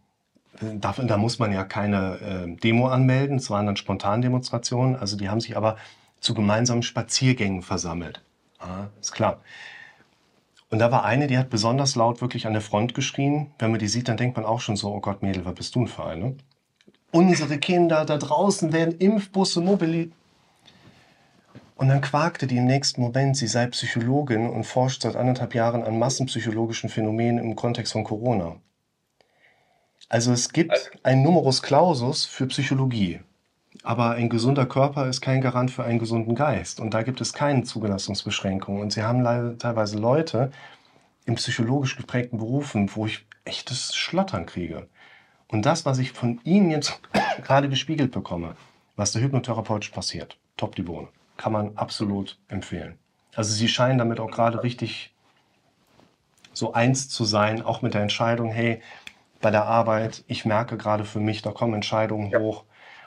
da, 0.81 0.93
da 0.93 1.17
muss 1.17 1.39
man 1.39 1.53
ja 1.53 1.65
keine 1.65 2.19
äh, 2.21 2.57
Demo 2.61 2.89
anmelden. 2.89 3.37
Es 3.37 3.51
waren 3.51 3.67
dann 3.67 3.77
Spontandemonstrationen. 3.77 4.97
Also 4.97 5.17
die 5.17 5.29
haben 5.29 5.41
sich 5.41 5.57
aber 5.57 5.77
zu 6.21 6.35
gemeinsamen 6.35 6.83
Spaziergängen 6.83 7.63
versammelt. 7.63 8.23
Ah, 8.59 8.87
ist 9.01 9.13
klar. 9.13 9.41
Und 10.71 10.79
da 10.79 10.91
war 10.91 11.05
eine, 11.05 11.27
die 11.27 11.37
hat 11.37 11.51
besonders 11.51 11.97
laut 11.97 12.21
wirklich 12.23 12.47
an 12.47 12.55
der 12.55 12.63
Front 12.63 12.95
geschrien. 12.95 13.51
Wenn 13.59 13.71
man 13.71 13.81
die 13.81 13.89
sieht, 13.89 14.09
dann 14.09 14.17
denkt 14.17 14.37
man 14.37 14.47
auch 14.47 14.61
schon 14.61 14.77
so, 14.77 14.93
oh 14.93 15.01
Gott, 15.01 15.23
Mädel, 15.23 15.45
was 15.45 15.55
bist 15.55 15.75
du 15.75 15.81
denn 15.81 15.89
für 15.89 16.07
eine? 16.07 16.37
Unsere 17.11 17.59
Kinder 17.59 18.07
da 18.07 18.17
draußen 18.17 18.73
werden 18.73 18.97
Impfbusse 18.97 19.61
mobilisiert. 19.61 20.15
Und 21.77 21.89
dann 21.89 22.01
quakte 22.01 22.47
die 22.47 22.59
im 22.59 22.67
nächsten 22.67 23.01
Moment, 23.01 23.37
sie 23.37 23.49
sei 23.49 23.67
Psychologin 23.67 24.49
und 24.49 24.65
forscht 24.65 25.03
seit 25.03 25.17
anderthalb 25.17 25.55
Jahren 25.55 25.83
an 25.83 25.99
massenpsychologischen 25.99 26.89
Phänomenen 26.89 27.43
im 27.43 27.57
Kontext 27.57 27.93
von 27.93 28.05
Corona. 28.05 28.57
Also 30.13 30.31
es 30.31 30.53
gibt 30.53 30.73
also, 30.73 30.91
ein 31.05 31.23
Numerus 31.23 31.63
Clausus 31.63 32.27
für 32.27 32.47
Psychologie. 32.47 33.21
Aber 33.83 34.11
ein 34.11 34.29
gesunder 34.29 34.67
Körper 34.67 35.09
ist 35.09 35.23
kein 35.23 35.41
Garant 35.41 35.71
für 35.71 35.85
einen 35.85 35.99
gesunden 35.99 36.35
Geist. 36.35 36.81
Und 36.81 36.93
da 36.93 37.03
gibt 37.03 37.23
es 37.23 37.33
keine 37.33 37.63
Zugelassungsbeschränkungen. 37.63 38.83
Und 38.83 38.93
sie 38.93 39.05
haben 39.05 39.23
leider 39.23 39.57
teilweise 39.57 39.99
Leute 39.99 40.53
in 41.25 41.37
psychologisch 41.37 41.97
geprägten 41.97 42.37
Berufen, 42.37 42.95
wo 42.95 43.07
ich 43.07 43.25
echtes 43.47 43.95
Schlottern 43.95 44.45
kriege. 44.45 44.87
Und 45.49 45.65
das, 45.65 45.87
was 45.87 45.99
ich 45.99 46.13
von 46.13 46.43
Ihnen 46.45 46.71
jetzt 46.71 47.01
gerade 47.43 47.71
gespiegelt 47.71 48.13
bekomme, 48.13 48.55
was 48.97 49.13
der 49.13 49.23
hypnotherapeutisch 49.23 49.93
passiert, 49.93 50.37
top 50.59 50.77
die 50.77 50.83
Bohne, 50.83 51.09
kann 51.39 51.53
man 51.53 51.75
absolut 51.79 52.39
empfehlen. 52.49 52.99
Also 53.35 53.55
Sie 53.55 53.67
scheinen 53.67 53.97
damit 53.97 54.21
auch 54.21 54.31
gerade 54.31 54.63
richtig 54.63 55.15
so 56.53 56.75
eins 56.75 57.09
zu 57.09 57.25
sein, 57.25 57.63
auch 57.63 57.81
mit 57.81 57.95
der 57.95 58.03
Entscheidung, 58.03 58.51
hey, 58.51 58.83
bei 59.43 59.51
der 59.51 59.67
Arbeit, 59.67 60.25
ich 60.27 60.45
merke 60.45 60.79
gerade 60.79 61.05
für 61.05 61.21
mich, 61.21 61.43
da 61.43 61.51
kommen 61.51 61.75
Entscheidungen 61.75 62.31
ja. 62.31 62.39
hoch. 62.39 62.65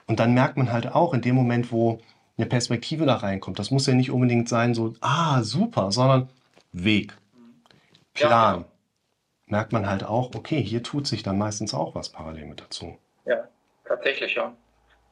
Und 0.08 0.20
dann 0.20 0.34
merkt 0.34 0.58
man 0.58 0.72
halt 0.72 0.94
auch 0.94 1.14
in 1.14 1.22
dem 1.22 1.36
Moment, 1.36 1.72
wo 1.72 2.00
eine 2.38 2.46
Perspektive 2.46 3.06
da 3.06 3.16
reinkommt, 3.16 3.58
das 3.60 3.72
muss 3.72 3.88
ja 3.88 3.94
nicht 3.94 4.12
unbedingt 4.12 4.50
sein, 4.50 4.74
so, 4.74 4.94
ah, 5.02 5.42
super, 5.42 5.92
sondern 5.92 6.30
Weg, 6.74 7.16
Plan. 8.14 8.60
Ja, 8.60 8.66
merkt 9.48 9.72
man 9.72 9.88
halt 9.88 10.04
auch, 10.04 10.36
okay, 10.36 10.62
hier 10.62 10.84
tut 10.84 11.08
sich 11.08 11.24
dann 11.24 11.38
meistens 11.38 11.74
auch 11.74 11.96
was 11.96 12.10
parallel 12.10 12.46
mit 12.46 12.62
dazu. 12.62 12.98
Ja, 13.26 13.48
tatsächlich, 13.86 14.36
ja. 14.36 14.54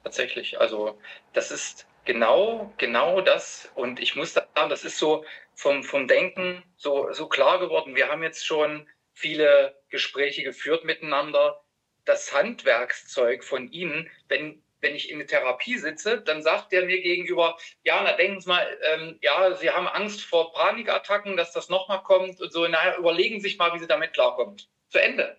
Tatsächlich. 0.03 0.59
Also, 0.59 0.97
das 1.31 1.51
ist 1.51 1.87
genau, 2.03 2.73
genau 2.77 3.21
das. 3.21 3.71
Und 3.75 4.01
ich 4.01 4.15
muss 4.15 4.33
sagen, 4.33 4.69
das 4.69 4.83
ist 4.83 4.97
so 4.97 5.23
vom, 5.55 5.83
vom 5.83 6.07
Denken 6.07 6.63
so, 6.75 7.07
so 7.13 7.27
klar 7.27 7.59
geworden. 7.59 7.95
Wir 7.95 8.09
haben 8.09 8.23
jetzt 8.23 8.45
schon 8.45 8.85
viele 9.13 9.75
Gespräche 9.89 10.43
geführt 10.43 10.83
miteinander. 10.83 11.61
Das 12.05 12.33
Handwerkszeug 12.33 13.43
von 13.43 13.71
Ihnen, 13.71 14.09
wenn, 14.27 14.61
wenn 14.81 14.95
ich 14.95 15.09
in 15.09 15.19
der 15.19 15.27
Therapie 15.27 15.77
sitze, 15.77 16.21
dann 16.21 16.41
sagt 16.41 16.71
der 16.71 16.85
mir 16.85 17.01
gegenüber, 17.01 17.57
ja, 17.83 18.01
na 18.03 18.13
denken 18.13 18.41
Sie 18.41 18.49
mal, 18.49 18.67
ähm, 18.91 19.17
ja, 19.21 19.55
Sie 19.55 19.69
haben 19.69 19.87
Angst 19.87 20.21
vor 20.21 20.53
Panikattacken, 20.53 21.37
dass 21.37 21.53
das 21.53 21.69
nochmal 21.69 22.03
kommt 22.03 22.41
und 22.41 22.51
so, 22.51 22.67
naja, 22.67 22.97
überlegen 22.97 23.39
Sie 23.39 23.49
sich 23.49 23.57
mal, 23.57 23.73
wie 23.73 23.79
Sie 23.79 23.87
damit 23.87 24.13
klarkommt. 24.13 24.69
Zu 24.89 25.01
Ende. 25.01 25.37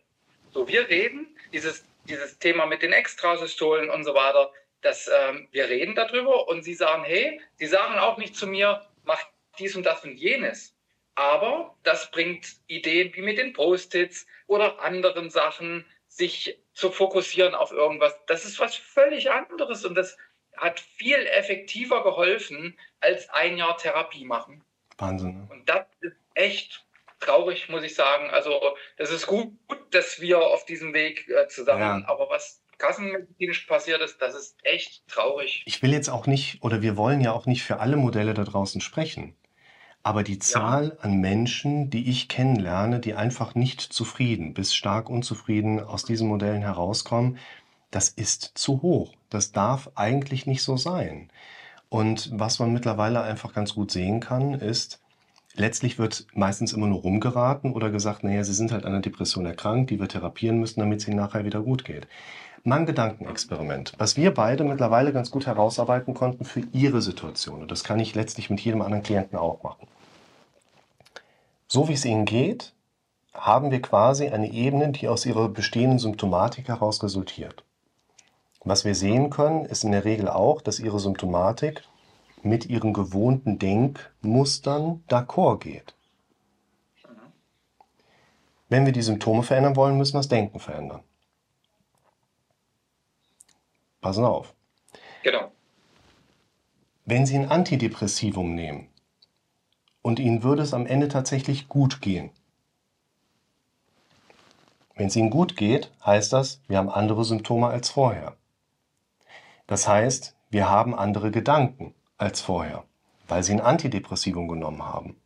So, 0.52 0.66
wir 0.68 0.88
reden, 0.88 1.36
dieses, 1.52 1.84
dieses 2.04 2.38
Thema 2.38 2.66
mit 2.66 2.82
den 2.82 2.92
Extrasystolen 2.92 3.90
und 3.90 4.04
so 4.04 4.14
weiter, 4.14 4.52
das, 4.80 5.08
ähm, 5.08 5.48
wir 5.50 5.68
reden 5.68 5.94
darüber 5.94 6.48
und 6.48 6.62
Sie 6.62 6.74
sagen, 6.74 7.04
hey, 7.04 7.40
Sie 7.56 7.66
sagen 7.66 7.98
auch 7.98 8.18
nicht 8.18 8.36
zu 8.36 8.46
mir, 8.46 8.86
mach 9.04 9.20
dies 9.58 9.76
und 9.76 9.84
das 9.84 10.04
und 10.04 10.16
jenes. 10.16 10.73
Aber 11.14 11.76
das 11.82 12.10
bringt 12.10 12.46
Ideen 12.66 13.14
wie 13.14 13.22
mit 13.22 13.38
den 13.38 13.52
Post-its 13.52 14.26
oder 14.46 14.80
anderen 14.80 15.30
Sachen. 15.30 15.84
sich 16.08 16.60
zu 16.74 16.90
fokussieren 16.90 17.54
auf 17.54 17.72
irgendwas. 17.72 18.14
Das 18.26 18.44
ist 18.44 18.60
was 18.60 18.76
völlig 18.76 19.30
anderes 19.30 19.84
und 19.84 19.94
das 19.96 20.16
hat 20.56 20.78
viel 20.78 21.26
effektiver 21.26 22.02
geholfen 22.02 22.78
als 23.00 23.28
ein 23.30 23.56
Jahr 23.56 23.76
Therapie 23.76 24.24
machen. 24.24 24.62
Wahnsinn. 24.98 25.38
Ne? 25.38 25.48
Und 25.50 25.68
das 25.68 25.86
ist 26.00 26.16
echt 26.34 26.84
traurig, 27.20 27.68
muss 27.68 27.82
ich 27.82 27.94
sagen. 27.94 28.30
Also 28.30 28.60
das 28.96 29.10
ist 29.10 29.26
gut, 29.26 29.52
dass 29.90 30.20
wir 30.20 30.40
auf 30.40 30.64
diesem 30.66 30.94
Weg 30.94 31.28
äh, 31.28 31.48
zusammen, 31.48 32.02
ja. 32.02 32.08
aber 32.08 32.28
was 32.30 32.60
kassenmedizinisch 32.78 33.66
passiert 33.66 34.02
ist, 34.02 34.20
das 34.20 34.34
ist 34.34 34.56
echt 34.62 35.06
traurig. 35.08 35.62
Ich 35.66 35.82
will 35.82 35.92
jetzt 35.92 36.08
auch 36.08 36.26
nicht, 36.26 36.62
oder 36.62 36.82
wir 36.82 36.96
wollen 36.96 37.20
ja 37.20 37.32
auch 37.32 37.46
nicht 37.46 37.62
für 37.62 37.80
alle 37.80 37.96
Modelle 37.96 38.34
da 38.34 38.44
draußen 38.44 38.80
sprechen. 38.80 39.36
Aber 40.04 40.22
die 40.22 40.38
Zahl 40.38 40.98
an 41.00 41.20
Menschen, 41.20 41.88
die 41.88 42.10
ich 42.10 42.28
kennenlerne, 42.28 43.00
die 43.00 43.14
einfach 43.14 43.54
nicht 43.54 43.80
zufrieden 43.80 44.52
bis 44.52 44.74
stark 44.74 45.08
unzufrieden 45.08 45.80
aus 45.80 46.04
diesen 46.04 46.28
Modellen 46.28 46.60
herauskommen, 46.60 47.38
das 47.90 48.10
ist 48.10 48.52
zu 48.54 48.82
hoch. 48.82 49.14
Das 49.30 49.52
darf 49.52 49.90
eigentlich 49.94 50.46
nicht 50.46 50.62
so 50.62 50.76
sein. 50.76 51.30
Und 51.88 52.30
was 52.34 52.58
man 52.58 52.72
mittlerweile 52.72 53.22
einfach 53.22 53.54
ganz 53.54 53.74
gut 53.74 53.90
sehen 53.90 54.20
kann, 54.20 54.52
ist, 54.52 55.00
letztlich 55.54 55.98
wird 55.98 56.26
meistens 56.34 56.74
immer 56.74 56.86
nur 56.86 57.00
rumgeraten 57.00 57.72
oder 57.72 57.90
gesagt, 57.90 58.24
naja, 58.24 58.44
sie 58.44 58.52
sind 58.52 58.72
halt 58.72 58.84
an 58.84 58.92
einer 58.92 59.00
Depression 59.00 59.46
erkrankt, 59.46 59.90
die 59.90 60.00
wir 60.00 60.08
therapieren 60.08 60.58
müssen, 60.58 60.80
damit 60.80 61.00
es 61.00 61.08
ihnen 61.08 61.16
nachher 61.16 61.46
wieder 61.46 61.62
gut 61.62 61.84
geht. 61.84 62.08
Mein 62.66 62.86
Gedankenexperiment, 62.86 63.92
was 63.98 64.16
wir 64.16 64.32
beide 64.32 64.64
mittlerweile 64.64 65.12
ganz 65.12 65.30
gut 65.30 65.46
herausarbeiten 65.46 66.14
konnten 66.14 66.46
für 66.46 66.62
ihre 66.72 67.02
Situation. 67.02 67.60
Und 67.60 67.70
das 67.70 67.84
kann 67.84 68.00
ich 68.00 68.14
letztlich 68.14 68.48
mit 68.48 68.58
jedem 68.60 68.80
anderen 68.80 69.02
Klienten 69.02 69.38
auch 69.38 69.62
machen. 69.62 69.86
So 71.68 71.88
wie 71.88 71.92
es 71.92 72.06
ihnen 72.06 72.24
geht, 72.24 72.72
haben 73.34 73.70
wir 73.70 73.82
quasi 73.82 74.28
eine 74.28 74.50
Ebene, 74.50 74.92
die 74.92 75.08
aus 75.08 75.26
ihrer 75.26 75.50
bestehenden 75.50 75.98
Symptomatik 75.98 76.68
heraus 76.68 77.02
resultiert. 77.02 77.64
Was 78.64 78.86
wir 78.86 78.94
sehen 78.94 79.28
können, 79.28 79.66
ist 79.66 79.84
in 79.84 79.92
der 79.92 80.06
Regel 80.06 80.30
auch, 80.30 80.62
dass 80.62 80.80
ihre 80.80 81.00
Symptomatik 81.00 81.82
mit 82.42 82.64
ihren 82.70 82.94
gewohnten 82.94 83.58
Denkmustern 83.58 85.04
d'accord 85.10 85.58
geht. 85.58 85.94
Wenn 88.70 88.86
wir 88.86 88.92
die 88.92 89.02
Symptome 89.02 89.42
verändern 89.42 89.76
wollen, 89.76 89.98
müssen 89.98 90.14
wir 90.14 90.20
das 90.20 90.28
Denken 90.28 90.60
verändern. 90.60 91.02
Passen 94.04 94.26
auf. 94.26 94.52
Genau. 95.22 95.50
Wenn 97.06 97.24
Sie 97.24 97.38
ein 97.38 97.50
Antidepressivum 97.50 98.54
nehmen, 98.54 98.88
und 100.02 100.18
ihnen 100.18 100.42
würde 100.42 100.60
es 100.60 100.74
am 100.74 100.84
Ende 100.84 101.08
tatsächlich 101.08 101.68
gut 101.68 102.02
gehen. 102.02 102.30
Wenn 104.94 105.06
es 105.06 105.16
ihnen 105.16 105.30
gut 105.30 105.56
geht, 105.56 105.90
heißt 106.04 106.34
das, 106.34 106.60
wir 106.68 106.76
haben 106.76 106.90
andere 106.90 107.24
Symptome 107.24 107.68
als 107.68 107.88
vorher. 107.88 108.36
Das 109.66 109.88
heißt, 109.88 110.36
wir 110.50 110.68
haben 110.68 110.94
andere 110.94 111.30
Gedanken 111.30 111.94
als 112.18 112.42
vorher, 112.42 112.84
weil 113.26 113.42
sie 113.42 113.54
ein 113.54 113.62
Antidepressivum 113.62 114.48
genommen 114.48 114.82
haben. 114.82 115.16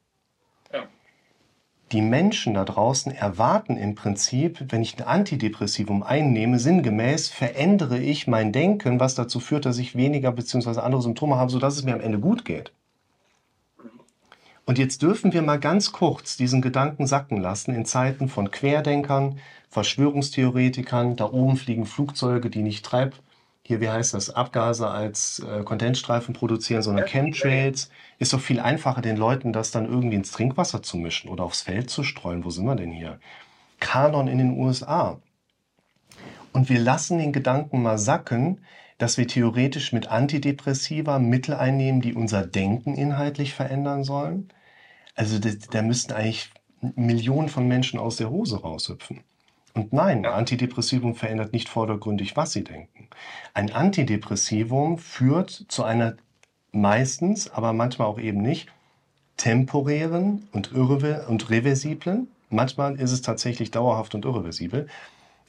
Die 1.93 2.03
Menschen 2.03 2.53
da 2.53 2.67
draußen 2.67 3.13
erwarten 3.13 3.79
im 3.79 3.95
Prinzip, 3.95 4.71
wenn 4.71 4.83
ich 4.83 4.99
ein 4.99 5.07
Antidepressivum 5.07 6.03
einnehme, 6.03 6.59
sinngemäß 6.59 7.29
verändere 7.29 7.99
ich 7.99 8.27
mein 8.27 8.53
Denken, 8.53 9.01
was 9.01 9.15
dazu 9.15 9.41
führt, 9.41 9.65
dass 9.65 9.79
ich 9.79 9.97
weniger 9.97 10.31
bzw. 10.31 10.81
andere 10.81 11.01
Symptome 11.01 11.37
habe, 11.37 11.51
sodass 11.51 11.77
es 11.77 11.85
mir 11.85 11.95
am 11.95 12.03
Ende 12.03 12.19
gut 12.19 12.45
geht. 12.45 12.73
Und 14.67 14.77
jetzt 14.77 15.01
dürfen 15.01 15.33
wir 15.33 15.41
mal 15.41 15.59
ganz 15.59 15.93
kurz 15.93 16.37
diesen 16.37 16.61
Gedanken 16.61 17.07
sacken 17.07 17.41
lassen 17.41 17.75
in 17.75 17.87
Zeiten 17.87 18.29
von 18.29 18.51
Querdenkern, 18.51 19.39
Verschwörungstheoretikern, 19.71 21.17
da 21.17 21.33
oben 21.33 21.57
fliegen 21.57 21.87
Flugzeuge, 21.87 22.51
die 22.51 22.63
nicht 22.63 22.85
Treib, 22.85 23.15
hier, 23.69 23.83
wie 23.83 23.91
heißt 23.91 24.15
das, 24.15 24.31
Abgase 24.31 24.89
als 24.89 25.41
äh, 25.41 25.63
Kondensstreifen 25.63 26.33
produzieren, 26.33 26.81
sondern 26.81 27.05
Chemtrails. 27.05 27.91
Ist 28.19 28.33
doch 28.33 28.41
viel 28.41 28.61
einfacher, 28.61 29.03
den 29.03 29.19
Leuten 29.19 29.53
das 29.53 29.71
dann 29.71 29.85
irgendwie 29.85 30.17
ins 30.17 30.33
Trinkwasser 30.33 30.83
zu 30.83 30.97
mischen 30.97 31.29
oder 31.29 31.45
aufs 31.45 31.61
Feld 31.61 31.91
zu 31.91 32.03
streuen. 32.03 32.47
Wo 32.47 32.51
sind 32.51 32.65
wir 32.65 32.77
denn 32.77 32.91
hier? 32.91 33.21
Kanon 33.79 34.27
in 34.27 34.39
den 34.39 34.59
USA. 34.59 35.21
Und 36.55 36.71
wir 36.71 36.81
lassen 36.81 37.19
den 37.19 37.35
Gedanken 37.35 37.83
mal 37.83 37.99
sacken, 37.99 38.65
dass 38.97 39.19
wir 39.19 39.29
theoretisch 39.29 39.93
mit 39.93 40.09
Antidepressiva 40.09 41.19
Mittel 41.19 41.55
einnehmen, 41.55 42.01
die 42.01 42.15
unser 42.15 42.47
Denken 42.47 42.95
inhaltlich 42.95 43.53
verändern 43.53 44.03
sollen. 44.03 44.49
Also 45.15 45.39
da 45.39 45.83
müssten 45.83 46.15
eigentlich 46.15 46.51
Millionen 46.81 47.51
von 47.51 47.69
Menschen 47.69 48.01
aus 48.01 48.17
der 48.17 48.31
Hose 48.31 48.63
raushüpfen. 48.63 49.25
Und 49.79 49.93
nein, 49.93 50.27
ein 50.27 50.33
Antidepressivum 50.33 51.15
verändert 51.15 51.53
nicht 51.53 51.69
vordergründig, 51.69 52.37
was 52.37 52.51
sie 52.51 52.65
denken. 52.65 53.07
Ein 53.55 53.71
Antidepressivum 53.71 54.99
führt 54.99 55.67
zu 55.69 55.85
einer 55.85 56.17
meistens, 56.73 57.49
aber 57.49 57.73
manchmal 57.73 58.09
auch 58.09 58.19
eben 58.19 58.43
nicht, 58.43 58.73
temporären 59.37 60.49
und, 60.51 60.73
irre 60.73 61.27
und 61.29 61.49
reversiblen. 61.51 62.27
Manchmal 62.51 62.97
ist 62.97 63.13
es 63.13 63.23
tatsächlich 63.23 63.71
dauerhaft 63.71 64.17
und 64.17 64.25
irreversibel. 64.25 64.89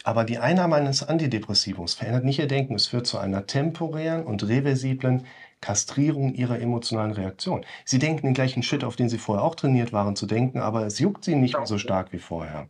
Aber 0.03 0.25
die 0.25 0.37
Einnahme 0.37 0.75
eines 0.75 1.01
Antidepressivums 1.01 1.95
verändert 1.95 2.23
nicht 2.23 2.37
ihr 2.37 2.47
Denken. 2.47 2.75
Es 2.75 2.85
führt 2.85 3.07
zu 3.07 3.17
einer 3.17 3.47
temporären 3.47 4.25
und 4.25 4.47
reversiblen 4.47 5.25
Kastrierung 5.59 6.35
ihrer 6.35 6.59
emotionalen 6.59 7.13
Reaktion. 7.13 7.65
Sie 7.83 7.97
denken 7.97 8.27
den 8.27 8.35
gleichen 8.35 8.61
Shit, 8.61 8.83
auf 8.83 8.95
den 8.95 9.09
sie 9.09 9.17
vorher 9.17 9.43
auch 9.43 9.55
trainiert 9.55 9.91
waren 9.91 10.15
zu 10.15 10.27
denken, 10.27 10.59
aber 10.59 10.85
es 10.85 10.99
juckt 10.99 11.23
sie 11.23 11.33
nicht 11.33 11.57
mehr 11.57 11.65
so 11.65 11.79
stark 11.79 12.13
wie 12.13 12.19
vorher. 12.19 12.67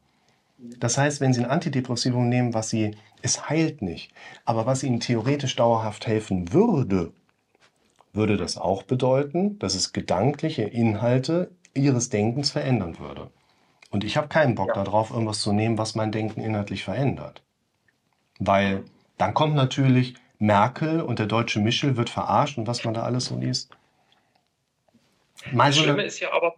Das 0.62 0.98
heißt, 0.98 1.22
wenn 1.22 1.34
Sie 1.34 1.41
ein 1.41 1.50
Antidepressivum 1.50 2.28
nehmen, 2.28 2.54
was 2.54 2.69
Sie, 2.69 2.95
es 3.22 3.50
heilt 3.50 3.82
nicht, 3.82 4.12
aber 4.45 4.65
was 4.65 4.84
Ihnen 4.84 5.00
theoretisch 5.00 5.56
dauerhaft 5.56 6.06
helfen 6.06 6.52
würde, 6.52 7.13
würde 8.12 8.38
das 8.38 8.58
auch 8.58 8.84
bedeuten, 8.84 9.58
dass 9.60 9.76
es 9.76 9.93
gedankliche 9.93 10.63
Inhalte 10.63 11.52
Ihres 11.74 12.10
Denkens 12.10 12.52
verändern 12.52 13.00
würde. 13.00 13.30
Und 13.91 14.04
ich 14.04 14.17
habe 14.17 14.28
keinen 14.28 14.56
Bock 14.56 14.76
ja. 14.76 14.84
darauf, 14.84 15.12
irgendwas 15.12 15.41
zu 15.41 15.54
nehmen, 15.54 15.78
was 15.78 15.95
mein 15.95 16.12
Denken 16.12 16.41
inhaltlich 16.41 16.84
verändert. 16.84 17.41
Weil 18.39 18.84
dann 19.17 19.34
kommt 19.34 19.56
natürlich, 19.56 20.15
Merkel 20.39 21.02
und 21.02 21.19
der 21.19 21.26
deutsche 21.26 21.60
Michel 21.60 21.98
wird 21.98 22.10
verarscht 22.10 22.58
und 22.58 22.67
was 22.67 22.84
man 22.84 22.93
da 22.93 23.04
alles 23.04 23.26
so 23.26 23.38
liest. 23.38 23.72
Mal 25.52 25.67
das 25.67 25.78
Schlimme 25.78 26.04
ist 26.04 26.19
ja 26.19 26.32
aber, 26.32 26.56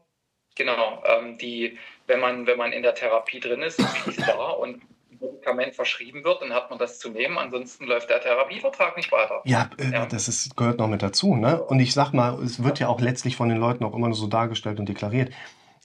genau, 0.56 1.04
ähm, 1.06 1.38
die, 1.38 1.78
wenn 2.12 2.20
man, 2.20 2.46
wenn 2.46 2.58
man 2.58 2.74
in 2.74 2.84
der 2.84 2.94
Therapie 2.94 3.40
drin 3.40 3.62
ist, 3.62 3.80
ist 4.06 4.22
da 4.28 4.50
und 4.50 4.82
ein 4.84 5.18
Medikament 5.20 5.76
verschrieben 5.76 6.24
wird, 6.24 6.42
dann 6.42 6.54
hat 6.54 6.70
man 6.70 6.78
das 6.78 7.00
zu 7.00 7.10
nehmen, 7.10 7.38
ansonsten 7.38 7.86
läuft 7.86 8.10
der 8.10 8.20
Therapievertrag 8.20 8.98
nicht 8.98 9.12
weiter. 9.12 9.42
Ja, 9.46 9.70
äh, 9.78 9.92
ja. 9.92 10.06
das 10.06 10.28
ist, 10.28 10.58
gehört 10.58 10.80
noch 10.80 10.88
mit 10.88 11.02
dazu. 11.02 11.36
Ne? 11.36 11.62
Und 11.62 11.80
ich 11.80 11.94
sag 11.94 12.12
mal, 12.12 12.42
es 12.44 12.64
wird 12.64 12.80
ja 12.80 12.90
auch 12.90 13.00
letztlich 13.00 13.36
von 13.36 13.50
den 13.50 13.58
Leuten 13.58 13.86
auch 13.86 13.96
immer 13.96 14.08
nur 14.08 14.18
so 14.18 14.28
dargestellt 14.28 14.80
und 14.80 14.90
deklariert. 14.90 15.32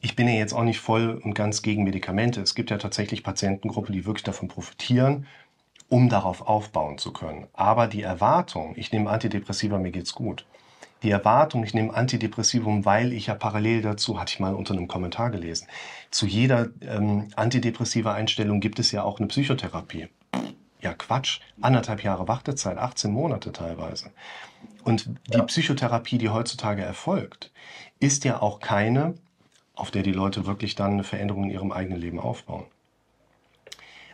Ich 0.00 0.16
bin 0.16 0.28
ja 0.28 0.34
jetzt 0.34 0.52
auch 0.52 0.64
nicht 0.64 0.80
voll 0.80 1.20
und 1.22 1.34
ganz 1.34 1.62
gegen 1.62 1.84
Medikamente. 1.84 2.40
Es 2.40 2.54
gibt 2.54 2.70
ja 2.70 2.78
tatsächlich 2.78 3.22
Patientengruppen, 3.22 3.92
die 3.92 4.04
wirklich 4.04 4.24
davon 4.24 4.48
profitieren 4.48 5.26
um 5.88 6.08
darauf 6.08 6.46
aufbauen 6.46 6.98
zu 6.98 7.12
können. 7.12 7.46
Aber 7.52 7.86
die 7.86 8.02
Erwartung, 8.02 8.74
ich 8.76 8.92
nehme 8.92 9.10
Antidepressiva, 9.10 9.78
mir 9.78 9.92
geht's 9.92 10.14
gut. 10.14 10.44
Die 11.06 11.12
Erwartung, 11.12 11.62
ich 11.62 11.72
nehme 11.72 11.94
Antidepressivum, 11.94 12.84
weil 12.84 13.12
ich 13.12 13.28
ja 13.28 13.36
parallel 13.36 13.80
dazu, 13.80 14.18
hatte 14.18 14.32
ich 14.32 14.40
mal 14.40 14.54
unter 14.54 14.74
einem 14.74 14.88
Kommentar 14.88 15.30
gelesen, 15.30 15.68
zu 16.10 16.26
jeder 16.26 16.70
ähm, 16.80 17.28
antidepressiver 17.36 18.12
Einstellung 18.12 18.58
gibt 18.58 18.80
es 18.80 18.90
ja 18.90 19.04
auch 19.04 19.20
eine 19.20 19.28
Psychotherapie. 19.28 20.08
Ja, 20.80 20.94
Quatsch. 20.94 21.38
Anderthalb 21.60 22.02
Jahre 22.02 22.26
Wartezeit, 22.26 22.76
18 22.76 23.12
Monate 23.12 23.52
teilweise. 23.52 24.10
Und 24.82 25.08
die 25.32 25.36
ja. 25.38 25.44
Psychotherapie, 25.44 26.18
die 26.18 26.30
heutzutage 26.30 26.82
erfolgt, 26.82 27.52
ist 28.00 28.24
ja 28.24 28.42
auch 28.42 28.58
keine, 28.58 29.14
auf 29.76 29.92
der 29.92 30.02
die 30.02 30.10
Leute 30.10 30.44
wirklich 30.44 30.74
dann 30.74 30.94
eine 30.94 31.04
Veränderung 31.04 31.44
in 31.44 31.50
ihrem 31.50 31.70
eigenen 31.70 32.00
Leben 32.00 32.18
aufbauen. 32.18 32.64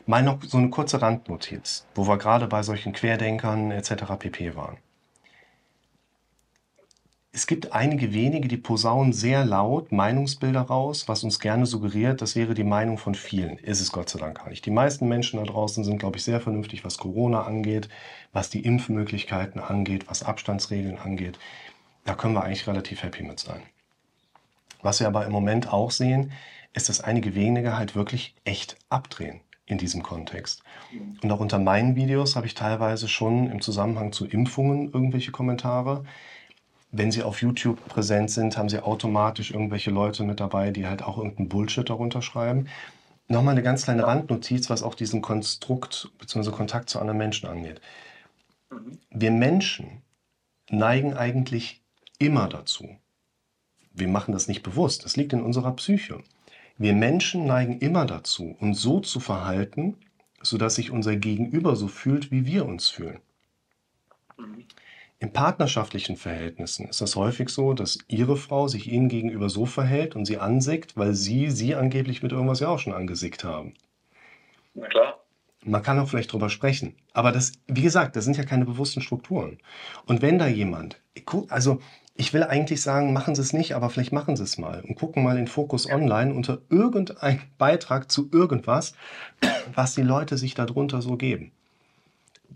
Mal 0.05 0.23
noch 0.23 0.43
so 0.43 0.59
eine 0.59 0.69
kurze 0.69 1.01
Randnotiz, 1.01 1.87
wo 1.95 2.07
wir 2.07 2.19
gerade 2.19 2.49
bei 2.49 2.63
solchen 2.63 2.93
Querdenkern 2.93 3.71
etc. 3.71 3.95
pp 4.19 4.55
waren. 4.57 4.77
Es 7.35 7.47
gibt 7.47 7.73
einige 7.73 8.13
wenige, 8.13 8.47
die 8.47 8.59
posaunen 8.59 9.15
sehr 9.15 9.47
laut 9.47 9.91
Meinungsbilder 9.91 10.61
raus, 10.61 11.09
was 11.09 11.25
uns 11.25 11.41
gerne 11.41 11.65
suggeriert, 11.65 12.21
das 12.21 12.37
wäre 12.37 12.53
die 12.53 12.63
Meinung 12.63 12.99
von 12.99 13.15
vielen. 13.15 13.57
Ist 13.57 13.81
es 13.81 13.91
Gott 13.91 14.11
sei 14.11 14.19
Dank 14.19 14.37
gar 14.37 14.51
nicht. 14.51 14.67
Die 14.67 14.71
meisten 14.71 15.09
Menschen 15.09 15.39
da 15.39 15.47
draußen 15.47 15.83
sind, 15.83 15.97
glaube 15.97 16.19
ich, 16.19 16.25
sehr 16.25 16.43
vernünftig, 16.43 16.85
was 16.85 16.99
Corona 16.99 17.45
angeht, 17.45 17.89
was 18.35 18.51
die 18.51 18.61
Impfmöglichkeiten 18.61 19.63
angeht, 19.63 20.11
was 20.11 20.23
Abstandsregeln 20.23 20.99
angeht. 20.99 21.39
Da 22.05 22.15
können 22.15 22.35
wir 22.35 22.45
eigentlich 22.45 22.67
relativ 22.67 23.03
happy 23.03 23.23
mit 23.23 23.41
sein. 23.41 23.63
Was 24.83 25.01
wir 25.01 25.07
aber 25.07 25.25
im 25.25 25.33
Moment 25.33 25.73
auch 25.73 25.91
sehen, 25.91 26.33
ist, 26.75 26.91
dass 26.91 27.01
einige 27.01 27.35
wenige 27.35 27.79
halt 27.79 27.95
wirklich 27.95 28.35
echt 28.45 28.77
abdrehen 28.91 29.41
in 29.65 29.79
diesem 29.79 30.03
Kontext. 30.03 30.63
Und 31.23 31.33
auch 31.33 31.41
unter 31.41 31.59
meinen 31.59 31.97
Videos 31.97 32.37
habe 32.37 32.47
ich 32.47 32.55
teilweise 32.55 33.09
schon 33.09 33.51
im 33.51 33.63
Zusammenhang 33.63 34.13
zu 34.13 34.27
Impfungen 34.27 34.93
irgendwelche 34.93 35.31
Kommentare. 35.31 36.05
Wenn 36.95 37.11
sie 37.11 37.23
auf 37.23 37.41
YouTube 37.41 37.83
präsent 37.89 38.31
sind, 38.31 38.59
haben 38.59 38.69
sie 38.69 38.83
automatisch 38.83 39.51
irgendwelche 39.51 39.91
Leute 39.91 40.25
mit 40.25 40.41
dabei, 40.41 40.71
die 40.71 40.87
halt 40.87 41.03
auch 41.03 41.17
irgendeinen 41.17 41.49
Bullshit 41.49 41.89
darunter 41.89 42.23
schreiben. 42.23 42.69
nochmal 43.29 43.53
eine 43.53 43.63
ganz 43.63 43.85
kleine 43.85 44.07
Randnotiz, 44.07 44.69
was 44.69 44.83
auch 44.83 44.95
diesen 44.95 45.23
Konstrukt 45.23 46.11
bzw. 46.19 46.51
Kontakt 46.51 46.91
zu 46.91 46.99
anderen 46.99 47.17
Menschen 47.17 47.49
angeht. 47.49 47.81
Mhm. 48.71 48.99
Wir 49.11 49.31
Menschen 49.31 50.03
neigen 50.71 51.15
eigentlich 51.15 51.83
immer 52.19 52.47
dazu. 52.49 52.99
Wir 53.95 54.09
machen 54.09 54.33
das 54.33 54.49
nicht 54.49 54.63
bewusst, 54.63 55.05
das 55.05 55.17
liegt 55.17 55.33
in 55.33 55.43
unserer 55.43 55.73
Psyche. 55.77 56.23
Wir 56.77 56.95
Menschen 56.95 57.47
neigen 57.47 57.79
immer 57.79 58.05
dazu, 58.07 58.57
uns 58.61 58.83
so 58.83 59.01
zu 59.01 59.19
verhalten, 59.21 59.97
sodass 60.43 60.75
sich 60.75 60.91
unser 60.91 61.17
Gegenüber 61.17 61.75
so 61.77 61.89
fühlt, 61.89 62.31
wie 62.31 62.45
wir 62.45 62.67
uns 62.67 62.89
fühlen. 62.89 63.21
In 65.23 65.33
partnerschaftlichen 65.33 66.17
Verhältnissen 66.17 66.89
ist 66.89 67.01
das 67.01 67.15
häufig 67.15 67.49
so, 67.49 67.75
dass 67.75 67.97
Ihre 68.09 68.37
Frau 68.37 68.67
sich 68.67 68.91
Ihnen 68.91 69.09
gegenüber 69.09 69.49
so 69.49 69.67
verhält 69.67 70.17
und 70.17 70.25
Sie 70.25 70.39
ansickt, 70.39 70.97
weil 70.97 71.15
Sie 71.15 71.49
sie 71.49 71.77
angeblich 71.77 72.25
mit 72.25 72.33
irgendwas 72.33 72.59
ja 72.59 72.67
auch 72.67 72.81
schon 72.81 72.93
angesickt 72.93 73.45
haben. 73.45 73.75
Na 74.75 74.89
klar. 74.89 75.21
Man 75.65 75.81
kann 75.85 76.01
auch 76.01 76.09
vielleicht 76.09 76.33
drüber 76.33 76.49
sprechen. 76.51 76.97
Aber 77.13 77.31
das, 77.31 77.53
wie 77.69 77.83
gesagt, 77.83 78.17
das 78.17 78.25
sind 78.25 78.37
ja 78.37 78.43
keine 78.43 78.65
bewussten 78.65 79.01
Strukturen. 79.01 79.59
Und 80.07 80.23
wenn 80.23 80.41
da 80.41 80.49
jemand, 80.49 81.01
also 81.51 81.79
ich 82.17 82.35
will 82.35 82.43
eigentlich 82.43 82.83
sagen, 82.83 83.13
machen 83.13 83.37
Sie 83.37 83.43
es 83.43 83.53
nicht, 83.53 83.77
aber 83.77 83.91
vielleicht 83.91 84.13
machen 84.13 84.35
Sie 84.35 84.43
es 84.43 84.59
mal 84.59 84.81
und 84.81 84.97
gucken 84.97 85.23
mal 85.23 85.39
in 85.39 85.47
Fokus 85.47 85.89
Online 85.89 86.35
unter 86.35 86.63
irgendein 86.69 87.43
Beitrag 87.59 88.11
zu 88.11 88.29
irgendwas, 88.33 88.95
was 89.73 89.95
die 89.95 90.03
Leute 90.03 90.37
sich 90.37 90.55
darunter 90.55 91.01
so 91.01 91.17
geben. 91.17 91.53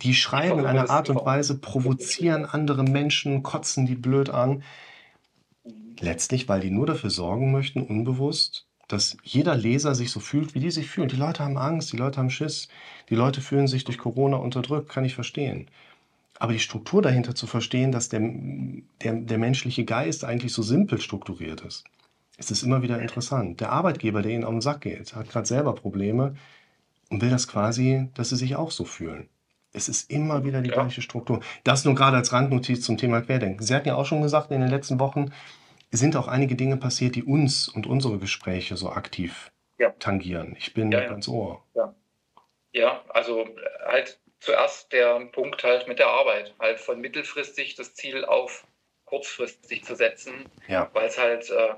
Die 0.02 0.14
schreiben 0.14 0.58
in 0.58 0.66
einer 0.66 0.90
Art 0.90 1.08
und 1.10 1.24
Weise, 1.24 1.58
provozieren 1.58 2.44
andere 2.44 2.82
Menschen, 2.82 3.42
kotzen 3.42 3.86
die 3.86 3.94
blöd 3.94 4.30
an. 4.30 4.62
Letztlich, 6.00 6.48
weil 6.48 6.60
die 6.60 6.70
nur 6.70 6.86
dafür 6.86 7.10
sorgen 7.10 7.52
möchten, 7.52 7.82
unbewusst, 7.82 8.66
dass 8.88 9.16
jeder 9.22 9.56
Leser 9.56 9.94
sich 9.94 10.10
so 10.10 10.20
fühlt, 10.20 10.54
wie 10.54 10.60
die 10.60 10.70
sich 10.70 10.88
fühlen. 10.88 11.08
Die 11.08 11.16
Leute 11.16 11.42
haben 11.42 11.56
Angst, 11.56 11.92
die 11.92 11.96
Leute 11.96 12.18
haben 12.18 12.30
Schiss, 12.30 12.68
die 13.08 13.14
Leute 13.14 13.40
fühlen 13.40 13.66
sich 13.66 13.84
durch 13.84 13.98
Corona 13.98 14.36
unterdrückt, 14.36 14.90
kann 14.90 15.04
ich 15.04 15.14
verstehen. 15.14 15.68
Aber 16.38 16.52
die 16.52 16.60
Struktur 16.60 17.00
dahinter 17.00 17.34
zu 17.34 17.46
verstehen, 17.46 17.92
dass 17.92 18.10
der, 18.10 18.20
der, 19.02 19.14
der 19.14 19.38
menschliche 19.38 19.84
Geist 19.84 20.24
eigentlich 20.24 20.52
so 20.52 20.62
simpel 20.62 21.00
strukturiert 21.00 21.62
ist, 21.62 21.84
ist 22.36 22.50
es 22.50 22.62
immer 22.62 22.82
wieder 22.82 23.00
interessant. 23.00 23.60
Der 23.60 23.72
Arbeitgeber, 23.72 24.20
der 24.20 24.32
ihnen 24.32 24.44
auf 24.44 24.52
den 24.52 24.60
Sack 24.60 24.82
geht, 24.82 25.16
hat 25.16 25.30
gerade 25.30 25.46
selber 25.46 25.74
Probleme 25.74 26.36
und 27.08 27.22
will 27.22 27.30
das 27.30 27.48
quasi, 27.48 28.08
dass 28.14 28.28
sie 28.28 28.36
sich 28.36 28.56
auch 28.56 28.70
so 28.70 28.84
fühlen. 28.84 29.28
Es 29.76 29.88
ist 29.88 30.10
immer 30.10 30.42
wieder 30.44 30.62
die 30.62 30.70
Ja. 30.70 30.76
gleiche 30.76 31.02
Struktur. 31.02 31.40
Das 31.62 31.84
nur 31.84 31.94
gerade 31.94 32.16
als 32.16 32.32
Randnotiz 32.32 32.82
zum 32.84 32.96
Thema 32.96 33.20
Querdenken. 33.20 33.62
Sie 33.62 33.74
hatten 33.74 33.88
ja 33.88 33.94
auch 33.94 34.06
schon 34.06 34.22
gesagt, 34.22 34.50
in 34.50 34.60
den 34.62 34.70
letzten 34.70 34.98
Wochen 34.98 35.32
sind 35.92 36.16
auch 36.16 36.28
einige 36.28 36.56
Dinge 36.56 36.78
passiert, 36.78 37.14
die 37.14 37.22
uns 37.22 37.68
und 37.68 37.86
unsere 37.86 38.18
Gespräche 38.18 38.76
so 38.76 38.90
aktiv 38.90 39.52
Ja. 39.78 39.90
tangieren. 39.98 40.56
Ich 40.58 40.72
bin 40.72 40.90
Ja, 40.90 41.00
ganz 41.06 41.28
ohr. 41.28 41.62
Ja, 42.72 43.02
also 43.10 43.44
äh, 43.44 43.48
halt 43.86 44.18
zuerst 44.40 44.92
der 44.92 45.20
Punkt 45.26 45.62
halt 45.64 45.88
mit 45.88 45.98
der 45.98 46.08
Arbeit, 46.08 46.54
halt 46.58 46.78
von 46.80 47.00
mittelfristig 47.00 47.74
das 47.74 47.94
Ziel 47.94 48.24
auf 48.24 48.66
kurzfristig 49.04 49.84
zu 49.84 49.94
setzen, 49.94 50.46
Ja. 50.68 50.90
weil 50.92 51.06
es 51.06 51.18
halt, 51.18 51.48
äh, 51.50 51.74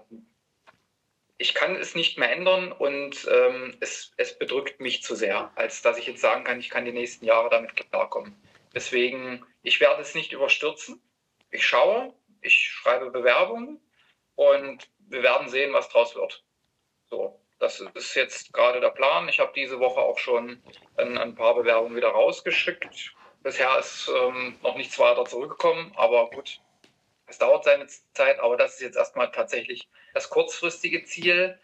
ich 1.38 1.54
kann 1.54 1.76
es 1.76 1.94
nicht 1.94 2.18
mehr 2.18 2.32
ändern 2.32 2.72
und 2.72 3.26
ähm, 3.30 3.76
es, 3.78 4.12
es 4.16 4.36
bedrückt 4.36 4.80
mich 4.80 5.02
zu 5.04 5.14
sehr, 5.14 5.52
als 5.54 5.82
dass 5.82 5.96
ich 5.96 6.06
jetzt 6.06 6.20
sagen 6.20 6.42
kann, 6.42 6.58
ich 6.58 6.68
kann 6.68 6.84
die 6.84 6.92
nächsten 6.92 7.24
Jahre 7.24 7.48
damit 7.48 7.76
klarkommen. 7.76 8.36
Deswegen, 8.74 9.46
ich 9.62 9.80
werde 9.80 10.02
es 10.02 10.16
nicht 10.16 10.32
überstürzen. 10.32 11.00
Ich 11.50 11.64
schaue, 11.64 12.12
ich 12.42 12.68
schreibe 12.68 13.10
Bewerbungen 13.10 13.80
und 14.34 14.88
wir 14.98 15.22
werden 15.22 15.48
sehen, 15.48 15.72
was 15.72 15.88
draus 15.88 16.16
wird. 16.16 16.44
So, 17.08 17.40
das 17.60 17.80
ist 17.94 18.14
jetzt 18.14 18.52
gerade 18.52 18.80
der 18.80 18.90
Plan. 18.90 19.28
Ich 19.28 19.38
habe 19.38 19.52
diese 19.54 19.78
Woche 19.78 20.00
auch 20.00 20.18
schon 20.18 20.60
ein, 20.96 21.16
ein 21.16 21.36
paar 21.36 21.54
Bewerbungen 21.54 21.96
wieder 21.96 22.10
rausgeschickt. 22.10 23.14
Bisher 23.42 23.78
ist 23.78 24.10
ähm, 24.14 24.58
noch 24.62 24.76
nichts 24.76 24.98
weiter 24.98 25.24
zurückgekommen, 25.24 25.92
aber 25.96 26.28
gut, 26.30 26.60
es 27.26 27.38
dauert 27.38 27.64
seine 27.64 27.86
Zeit. 28.12 28.40
Aber 28.40 28.56
das 28.56 28.74
ist 28.74 28.80
jetzt 28.80 28.96
erstmal 28.96 29.30
tatsächlich 29.30 29.88
das 30.18 30.30
kurzfristige 30.30 31.04
Ziel, 31.04 31.56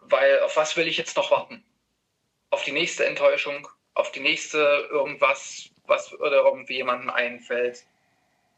weil 0.00 0.40
auf 0.40 0.56
was 0.56 0.76
will 0.76 0.88
ich 0.88 0.96
jetzt 0.96 1.16
noch 1.16 1.30
warten? 1.30 1.64
Auf 2.50 2.64
die 2.64 2.72
nächste 2.72 3.06
Enttäuschung, 3.06 3.68
auf 3.94 4.10
die 4.10 4.20
nächste 4.20 4.88
irgendwas, 4.90 5.70
was 5.84 6.12
oder 6.14 6.44
irgendwie 6.44 6.74
jemandem 6.74 7.10
einfällt. 7.10 7.84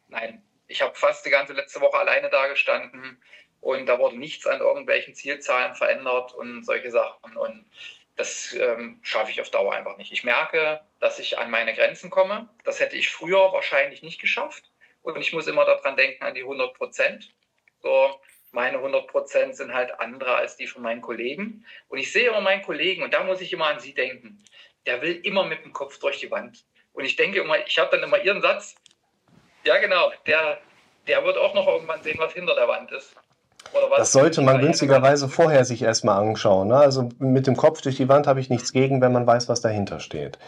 Nein, 0.08 0.42
ich 0.66 0.80
habe 0.80 0.94
fast 0.94 1.26
die 1.26 1.30
ganze 1.30 1.52
letzte 1.52 1.82
Woche 1.82 1.98
alleine 1.98 2.30
da 2.30 2.46
gestanden 2.46 3.22
und 3.60 3.84
da 3.84 3.98
wurde 3.98 4.16
nichts 4.16 4.46
an 4.46 4.60
irgendwelchen 4.60 5.14
Zielzahlen 5.14 5.74
verändert 5.74 6.32
und 6.32 6.64
solche 6.64 6.90
Sachen. 6.90 7.36
Und 7.36 7.66
das 8.16 8.54
ähm, 8.54 8.98
schaffe 9.02 9.30
ich 9.30 9.42
auf 9.42 9.50
Dauer 9.50 9.74
einfach 9.74 9.98
nicht. 9.98 10.10
Ich 10.10 10.24
merke, 10.24 10.80
dass 11.00 11.18
ich 11.18 11.36
an 11.36 11.50
meine 11.50 11.74
Grenzen 11.74 12.08
komme. 12.08 12.48
Das 12.64 12.80
hätte 12.80 12.96
ich 12.96 13.10
früher 13.10 13.52
wahrscheinlich 13.52 14.02
nicht 14.02 14.22
geschafft. 14.22 14.70
Und 15.02 15.18
ich 15.18 15.34
muss 15.34 15.46
immer 15.46 15.66
daran 15.66 15.96
denken, 15.96 16.24
an 16.24 16.34
die 16.34 16.42
100 16.42 16.72
Prozent. 16.72 17.34
So, 17.82 18.18
meine 18.52 18.78
100 18.78 19.06
Prozent 19.06 19.56
sind 19.56 19.74
halt 19.74 19.98
andere 20.00 20.34
als 20.37 20.56
die 20.56 20.66
von 20.66 20.82
meinen 20.82 21.00
Kollegen. 21.00 21.64
Und 21.88 21.98
ich 21.98 22.12
sehe 22.12 22.28
immer 22.28 22.40
meinen 22.40 22.62
Kollegen 22.62 23.02
und 23.02 23.12
da 23.12 23.24
muss 23.24 23.40
ich 23.40 23.52
immer 23.52 23.66
an 23.66 23.80
sie 23.80 23.94
denken. 23.94 24.42
Der 24.87 25.02
will 25.02 25.20
immer 25.22 25.44
mit 25.44 25.64
dem 25.64 25.72
Kopf 25.72 25.98
durch 25.98 26.18
die 26.20 26.30
Wand. 26.30 26.64
Und 26.92 27.04
ich 27.04 27.16
denke 27.16 27.40
immer, 27.40 27.56
ich 27.66 27.78
habe 27.78 27.90
dann 27.90 28.02
immer 28.02 28.22
ihren 28.22 28.40
Satz. 28.40 28.74
Ja, 29.64 29.78
genau, 29.78 30.11
der, 30.26 30.58
der 31.06 31.24
wird 31.24 31.37
auch 31.37 31.54
noch 31.54 31.66
irgendwann 31.66 32.02
sehen, 32.02 32.18
was 32.18 32.32
hinter 32.32 32.54
der 32.54 32.68
Wand 32.68 32.90
ist. 32.92 33.14
Das 33.96 34.12
sollte 34.12 34.40
man 34.40 34.61
günstigerweise 34.61 35.28
vorher 35.28 35.64
sich 35.64 35.82
erstmal 35.82 36.20
anschauen. 36.20 36.68
Ne? 36.68 36.76
Also 36.76 37.11
mit 37.18 37.46
dem 37.46 37.56
Kopf 37.56 37.82
durch 37.82 37.96
die 37.96 38.08
Wand 38.08 38.26
habe 38.26 38.40
ich 38.40 38.48
nichts 38.48 38.72
gegen, 38.72 39.00
wenn 39.00 39.12
man 39.12 39.26
weiß, 39.26 39.48
was 39.48 39.61
dahinter 39.61 40.00
steht. 40.00 40.38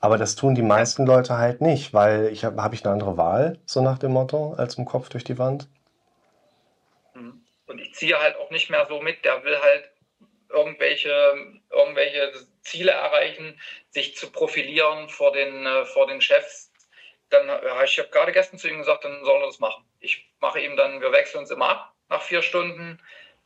Aber 0.00 0.16
das 0.16 0.36
tun 0.36 0.54
die 0.54 0.62
meisten 0.62 1.06
Leute 1.06 1.38
halt 1.38 1.60
nicht, 1.60 1.92
weil 1.92 2.26
ich 2.26 2.44
habe 2.44 2.62
hab 2.62 2.72
ich 2.72 2.84
eine 2.84 2.92
andere 2.92 3.16
Wahl, 3.16 3.58
so 3.66 3.82
nach 3.82 3.98
dem 3.98 4.12
Motto, 4.12 4.54
als 4.56 4.78
mit 4.78 4.86
dem 4.86 4.90
Kopf 4.90 5.08
durch 5.08 5.24
die 5.24 5.38
Wand. 5.38 5.68
Und 7.68 7.80
ich 7.80 7.94
ziehe 7.94 8.18
halt 8.18 8.36
auch 8.36 8.50
nicht 8.50 8.70
mehr 8.70 8.86
so 8.88 9.00
mit, 9.00 9.24
der 9.24 9.44
will 9.44 9.60
halt 9.60 9.90
irgendwelche, 10.48 11.60
irgendwelche 11.70 12.32
Ziele 12.62 12.92
erreichen, 12.92 13.60
sich 13.90 14.16
zu 14.16 14.32
profilieren 14.32 15.08
vor 15.08 15.32
den, 15.32 15.66
äh, 15.66 15.84
vor 15.84 16.06
den 16.06 16.20
Chefs. 16.20 16.72
Dann, 17.28 17.46
ja, 17.46 17.84
ich 17.84 17.98
habe 17.98 18.08
gerade 18.08 18.32
gestern 18.32 18.58
zu 18.58 18.68
ihm 18.68 18.78
gesagt, 18.78 19.04
dann 19.04 19.22
soll 19.24 19.40
er 19.42 19.46
das 19.46 19.58
machen. 19.58 19.84
Ich 20.00 20.30
mache 20.40 20.60
ihm 20.60 20.76
dann, 20.76 21.00
wir 21.02 21.12
wechseln 21.12 21.40
uns 21.40 21.50
immer 21.50 21.68
ab 21.68 21.94
nach 22.08 22.22
vier 22.22 22.40
Stunden. 22.40 22.98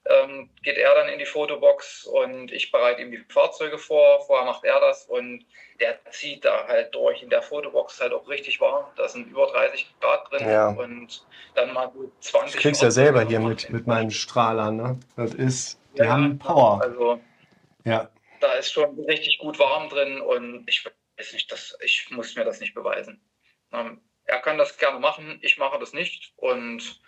Ähm, 0.04 0.50
geht 0.64 0.78
er 0.78 0.94
dann 0.96 1.08
in 1.08 1.20
die 1.20 1.26
Fotobox 1.26 2.04
und 2.06 2.50
ich 2.50 2.72
bereite 2.72 3.02
ihm 3.02 3.12
die 3.12 3.24
Fahrzeuge 3.28 3.78
vor. 3.78 4.20
Vorher 4.26 4.44
macht 4.44 4.64
er 4.64 4.80
das 4.80 5.06
und 5.06 5.46
der 5.78 6.04
zieht 6.10 6.44
da 6.44 6.66
halt 6.66 6.92
durch. 6.94 7.22
In 7.22 7.30
der 7.30 7.40
Fotobox 7.42 8.00
halt 8.00 8.12
auch 8.12 8.28
richtig 8.28 8.60
warm. 8.60 8.86
Da 8.96 9.08
sind 9.08 9.28
über 9.28 9.46
30 9.46 9.94
Grad 10.00 10.30
drin 10.32 10.48
Ja. 10.48 10.68
und 10.70 11.24
dann 11.54 11.72
mal 11.72 11.86
gut 11.86 12.12
20 12.20 12.56
Ich 12.56 12.62
krieg's 12.62 12.80
ja 12.80 12.86
Grad 12.86 12.94
selber 12.94 13.22
hier 13.22 13.38
mit, 13.38 13.70
mit 13.70 13.86
meinen 13.86 14.10
Strahlern. 14.10 14.76
Ne? 14.76 15.00
Das 15.16 15.34
ist, 15.34 15.78
die 15.94 15.98
Ja, 15.98 16.08
haben 16.08 16.36
Power. 16.38 16.80
Also 16.82 17.20
Ja. 17.84 18.10
da 18.40 18.52
ist 18.54 18.72
schon 18.72 18.98
richtig 19.04 19.38
gut 19.38 19.60
warm 19.60 19.88
drin 19.88 20.20
und 20.20 20.64
ich 20.68 20.84
weiß 20.84 21.32
nicht, 21.32 21.52
das, 21.52 21.78
ich 21.80 22.10
muss 22.10 22.34
mir 22.34 22.44
das 22.44 22.58
nicht 22.58 22.74
beweisen. 22.74 23.20
Ähm, 23.72 24.00
er 24.24 24.40
kann 24.40 24.58
das 24.58 24.78
gerne 24.78 24.98
machen, 24.98 25.38
ich 25.42 25.58
mache 25.58 25.78
das 25.78 25.92
nicht 25.92 26.32
und 26.36 27.00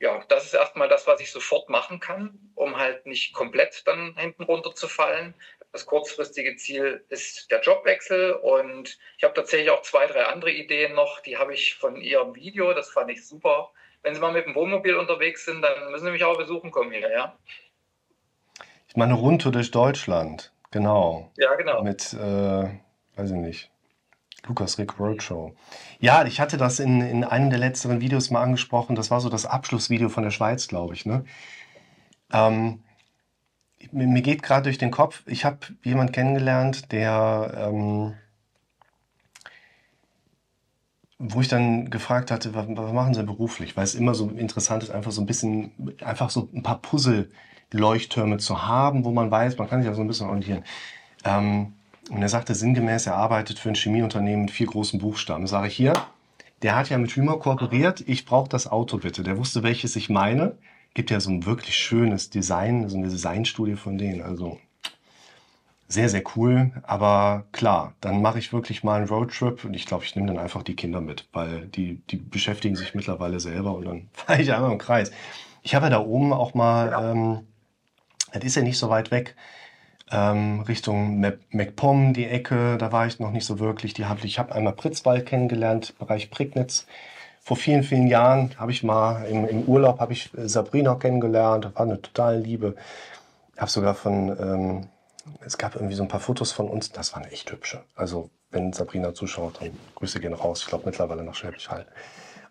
ja, 0.00 0.22
das 0.28 0.44
ist 0.44 0.54
erstmal 0.54 0.88
das, 0.88 1.06
was 1.06 1.20
ich 1.20 1.32
sofort 1.32 1.68
machen 1.68 1.98
kann, 1.98 2.38
um 2.54 2.76
halt 2.76 3.06
nicht 3.06 3.32
komplett 3.32 3.86
dann 3.86 4.16
hinten 4.16 4.44
runter 4.44 4.74
zu 4.74 4.86
fallen. 4.86 5.34
Das 5.72 5.86
kurzfristige 5.86 6.56
Ziel 6.56 7.04
ist 7.08 7.50
der 7.50 7.60
Jobwechsel 7.60 8.32
und 8.32 8.98
ich 9.16 9.24
habe 9.24 9.34
tatsächlich 9.34 9.70
auch 9.70 9.82
zwei, 9.82 10.06
drei 10.06 10.24
andere 10.24 10.52
Ideen 10.52 10.94
noch, 10.94 11.20
die 11.20 11.36
habe 11.36 11.52
ich 11.52 11.74
von 11.74 11.96
Ihrem 11.96 12.34
Video, 12.34 12.72
das 12.74 12.90
fand 12.90 13.10
ich 13.10 13.26
super. 13.26 13.70
Wenn 14.02 14.14
Sie 14.14 14.20
mal 14.20 14.32
mit 14.32 14.46
dem 14.46 14.54
Wohnmobil 14.54 14.94
unterwegs 14.94 15.44
sind, 15.44 15.62
dann 15.62 15.90
müssen 15.90 16.06
Sie 16.06 16.12
mich 16.12 16.24
auch 16.24 16.38
besuchen 16.38 16.70
kommen 16.70 16.92
hier, 16.92 17.10
ja? 17.10 17.36
Ich 18.86 18.96
meine 18.96 19.14
Rundtour 19.14 19.52
durch 19.52 19.70
Deutschland. 19.70 20.52
Genau. 20.70 21.30
Ja, 21.36 21.54
genau. 21.56 21.82
Mit, 21.82 22.12
äh, 22.12 22.68
weiß 23.16 23.30
ich 23.30 23.36
nicht, 23.36 23.70
Lukas 24.46 24.78
Rick 24.78 24.98
Roadshow. 24.98 25.54
Ja, 25.98 26.24
ich 26.24 26.40
hatte 26.40 26.56
das 26.56 26.78
in, 26.78 27.00
in 27.00 27.24
einem 27.24 27.50
der 27.50 27.58
letzteren 27.58 28.00
Videos 28.00 28.30
mal 28.30 28.42
angesprochen. 28.42 28.96
Das 28.96 29.10
war 29.10 29.20
so 29.20 29.28
das 29.28 29.46
Abschlussvideo 29.46 30.08
von 30.08 30.22
der 30.24 30.30
Schweiz, 30.30 30.68
glaube 30.68 30.94
ich. 30.94 31.04
Ne? 31.06 31.24
Ähm, 32.32 32.80
mir, 33.92 34.22
geht 34.22 34.42
gerade 34.42 34.64
durch 34.64 34.78
den 34.78 34.90
Kopf, 34.90 35.22
ich 35.26 35.44
habe 35.44 35.58
jemanden 35.84 36.12
kennengelernt, 36.12 36.92
der, 36.92 37.54
ähm, 37.56 38.14
wo 41.18 41.40
ich 41.40 41.48
dann 41.48 41.90
gefragt 41.90 42.30
hatte, 42.30 42.54
was, 42.54 42.66
was 42.68 42.92
machen 42.92 43.14
Sie 43.14 43.24
beruflich? 43.24 43.76
Weil 43.76 43.84
es 43.84 43.94
immer 43.94 44.14
so 44.14 44.28
interessant 44.30 44.82
ist, 44.82 44.90
einfach 44.90 45.10
so 45.12 45.20
ein 45.20 45.26
bisschen, 45.26 45.96
einfach 46.02 46.30
so 46.30 46.48
ein 46.52 46.62
paar 46.62 46.80
Puzzle-Leuchttürme 46.80 48.38
zu 48.38 48.66
haben, 48.66 49.04
wo 49.04 49.10
man 49.10 49.30
weiß, 49.30 49.58
man 49.58 49.68
kann 49.68 49.80
sich 49.80 49.88
ja 49.88 49.94
so 49.94 50.02
ein 50.02 50.08
bisschen 50.08 50.28
orientieren. 50.28 50.64
Ähm, 51.24 51.74
und 52.10 52.22
er 52.22 52.28
sagte 52.28 52.54
sinngemäß, 52.54 53.06
er 53.06 53.16
arbeitet 53.16 53.58
für 53.58 53.68
ein 53.68 53.74
Chemieunternehmen 53.74 54.42
mit 54.46 54.50
vier 54.50 54.66
großen 54.66 54.98
Buchstaben. 54.98 55.46
Sage 55.46 55.68
ich 55.68 55.76
hier, 55.76 55.92
der 56.62 56.76
hat 56.76 56.90
ja 56.90 56.98
mit 56.98 57.12
Hümer 57.12 57.38
kooperiert, 57.38 58.02
ich 58.06 58.24
brauche 58.24 58.48
das 58.48 58.66
Auto 58.66 58.98
bitte. 58.98 59.22
Der 59.22 59.36
wusste, 59.36 59.62
welches 59.62 59.96
ich 59.96 60.08
meine. 60.10 60.56
Gibt 60.94 61.10
ja 61.10 61.20
so 61.20 61.30
ein 61.30 61.46
wirklich 61.46 61.76
schönes 61.76 62.30
Design, 62.30 62.88
so 62.88 62.96
eine 62.96 63.08
Designstudie 63.08 63.76
von 63.76 63.98
denen. 63.98 64.22
Also 64.22 64.58
sehr, 65.86 66.08
sehr 66.08 66.22
cool. 66.36 66.72
Aber 66.82 67.46
klar, 67.52 67.94
dann 68.00 68.20
mache 68.20 68.38
ich 68.38 68.52
wirklich 68.52 68.84
mal 68.84 68.96
einen 68.96 69.08
Roadtrip 69.08 69.64
und 69.64 69.74
ich 69.74 69.86
glaube, 69.86 70.04
ich 70.04 70.14
nehme 70.16 70.28
dann 70.28 70.38
einfach 70.38 70.62
die 70.62 70.76
Kinder 70.76 71.00
mit, 71.00 71.28
weil 71.32 71.66
die, 71.66 72.02
die 72.10 72.16
beschäftigen 72.16 72.76
sich 72.76 72.94
mittlerweile 72.94 73.40
selber 73.40 73.74
und 73.74 73.84
dann 73.84 74.08
fahre 74.12 74.42
ich 74.42 74.52
einmal 74.52 74.72
im 74.72 74.78
Kreis. 74.78 75.10
Ich 75.62 75.74
habe 75.74 75.86
ja 75.86 75.90
da 75.90 76.00
oben 76.00 76.32
auch 76.32 76.54
mal, 76.54 76.92
ähm, 77.00 77.46
das 78.32 78.44
ist 78.44 78.56
ja 78.56 78.62
nicht 78.62 78.78
so 78.78 78.90
weit 78.90 79.10
weg, 79.10 79.34
ähm, 80.10 80.60
Richtung 80.62 81.20
MacPom, 81.50 82.14
die 82.14 82.26
Ecke, 82.26 82.78
da 82.78 82.92
war 82.92 83.06
ich 83.06 83.18
noch 83.20 83.30
nicht 83.30 83.44
so 83.44 83.58
wirklich. 83.58 83.94
Die 83.94 84.06
hab, 84.06 84.24
ich 84.24 84.38
habe 84.38 84.54
einmal 84.54 84.72
Pritzwald 84.72 85.26
kennengelernt, 85.26 85.98
Bereich 85.98 86.30
Prignitz. 86.30 86.86
Vor 87.40 87.56
vielen, 87.56 87.82
vielen 87.82 88.08
Jahren 88.08 88.54
habe 88.58 88.72
ich 88.72 88.82
mal 88.82 89.24
im, 89.24 89.46
im 89.46 89.62
Urlaub 89.62 90.00
habe 90.00 90.12
ich 90.12 90.30
Sabrina 90.34 90.94
kennengelernt, 90.96 91.64
das 91.66 91.74
war 91.74 91.82
eine 91.82 92.00
totale 92.00 92.38
Liebe. 92.38 92.76
Habe 93.56 93.70
sogar 93.70 93.94
von, 93.94 94.36
ähm, 94.38 94.86
es 95.44 95.58
gab 95.58 95.74
irgendwie 95.74 95.94
so 95.94 96.02
ein 96.02 96.08
paar 96.08 96.20
Fotos 96.20 96.52
von 96.52 96.68
uns, 96.68 96.92
das 96.92 97.14
waren 97.14 97.24
echt 97.24 97.50
hübsche. 97.50 97.84
Also 97.94 98.30
wenn 98.50 98.72
Sabrina 98.72 99.14
zuschaut, 99.14 99.60
dann 99.60 99.70
Grüße 99.94 100.20
gehen 100.20 100.34
raus. 100.34 100.60
Ich 100.62 100.68
glaube 100.68 100.84
mittlerweile 100.86 101.22
nach 101.22 101.34
Schwäbisch 101.34 101.70
Hall. 101.70 101.86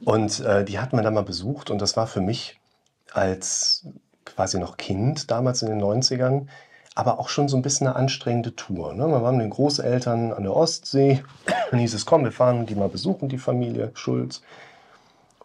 Und 0.03 0.39
äh, 0.41 0.63
die 0.63 0.79
hatten 0.79 0.95
wir 0.95 1.03
dann 1.03 1.13
mal 1.13 1.23
besucht 1.23 1.69
und 1.69 1.81
das 1.81 1.97
war 1.97 2.07
für 2.07 2.21
mich 2.21 2.59
als 3.13 3.87
quasi 4.25 4.59
noch 4.59 4.77
Kind 4.77 5.31
damals 5.31 5.61
in 5.61 5.69
den 5.69 5.81
90ern 5.81 6.47
aber 6.97 7.19
auch 7.19 7.29
schon 7.29 7.47
so 7.47 7.55
ein 7.55 7.61
bisschen 7.61 7.85
eine 7.85 7.95
anstrengende 7.95 8.55
Tour. 8.55 8.91
Ne? 8.95 9.07
Wir 9.07 9.21
waren 9.21 9.37
mit 9.37 9.43
den 9.43 9.51
Großeltern 9.51 10.33
an 10.33 10.41
der 10.41 10.55
Ostsee. 10.55 11.23
Dann 11.69 11.79
hieß 11.79 11.93
es, 11.93 12.07
komm, 12.07 12.23
wir 12.23 12.31
fahren 12.31 12.65
die 12.65 12.73
mal 12.73 12.89
besuchen, 12.89 13.29
die 13.29 13.37
Familie 13.37 13.91
Schulz. 13.93 14.41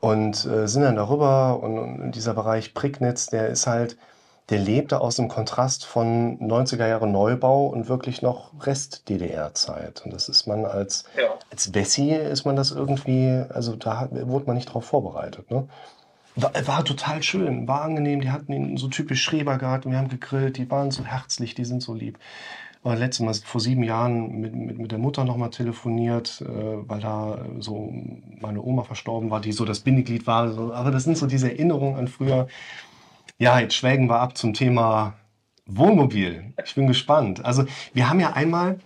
Und 0.01 0.47
äh, 0.47 0.67
sind 0.67 0.83
dann 0.83 0.97
darüber 0.97 1.63
und, 1.63 1.79
und 1.79 2.13
dieser 2.13 2.35
Bereich 2.35 2.75
Prignitz, 2.75 3.27
der 3.27 3.49
ist 3.49 3.69
halt, 3.69 3.97
der 4.49 4.59
lebte 4.59 5.01
aus 5.01 5.15
dem 5.15 5.29
Kontrast 5.29 5.85
von 5.85 6.41
90er 6.41 6.89
Jahre 6.89 7.07
Neubau 7.07 7.67
und 7.67 7.89
wirklich 7.89 8.21
noch 8.23 8.51
Rest-DDR-Zeit. 8.67 10.03
Und 10.05 10.13
das 10.13 10.29
ist 10.29 10.47
man 10.49 10.65
als, 10.65 11.05
ja. 11.17 11.29
als 11.53 11.73
Wessi 11.73 12.13
ist 12.15 12.45
man 12.47 12.57
das 12.57 12.73
irgendwie, 12.73 13.45
also 13.51 13.77
da 13.77 14.09
wurde 14.11 14.47
man 14.47 14.57
nicht 14.57 14.73
drauf 14.73 14.87
vorbereitet. 14.87 15.51
Ne? 15.51 15.69
War, 16.35 16.53
war, 16.67 16.85
total 16.85 17.23
schön, 17.23 17.69
war 17.69 17.83
angenehm. 17.83 18.21
Die 18.21 18.31
hatten 18.31 18.53
ihn 18.53 18.77
so 18.77 18.89
typisch 18.89 19.23
Schrebergarten, 19.23 19.91
wir 19.91 19.99
haben 19.99 20.09
gegrillt, 20.09 20.57
die 20.57 20.71
waren 20.71 20.91
so 20.91 21.05
herzlich, 21.05 21.55
die 21.55 21.65
sind 21.65 21.83
so 21.83 21.95
lieb. 21.95 22.19
War 22.83 22.97
letztes 22.97 23.25
Mal 23.25 23.35
vor 23.35 23.61
sieben 23.61 23.85
Jahren 23.85 24.41
mit, 24.41 24.55
mit, 24.55 24.79
mit 24.79 24.91
der 24.91 24.99
Mutter 24.99 25.25
nochmal 25.25 25.51
telefoniert, 25.51 26.41
äh, 26.41 26.89
weil 26.89 27.01
da 27.01 27.39
so 27.61 27.93
meine 28.41 28.63
Oma 28.63 28.83
verstorben 28.83 29.31
war, 29.31 29.41
die 29.41 29.53
so 29.53 29.65
das 29.65 29.81
Bindeglied 29.81 30.27
war. 30.27 30.53
So, 30.53 30.73
aber 30.73 30.91
das 30.91 31.05
sind 31.05 31.17
so 31.17 31.27
diese 31.27 31.51
Erinnerungen 31.51 31.97
an 31.97 32.09
früher. 32.09 32.49
Ja, 33.39 33.61
jetzt 33.61 33.75
schwelgen 33.75 34.09
wir 34.09 34.19
ab 34.19 34.37
zum 34.37 34.55
Thema 34.55 35.15
Wohnmobil. 35.67 36.55
Ich 36.65 36.75
bin 36.75 36.87
gespannt. 36.87 37.45
Also 37.45 37.65
wir 37.93 38.09
haben 38.09 38.21
ja 38.21 38.33
einmal 38.33 38.81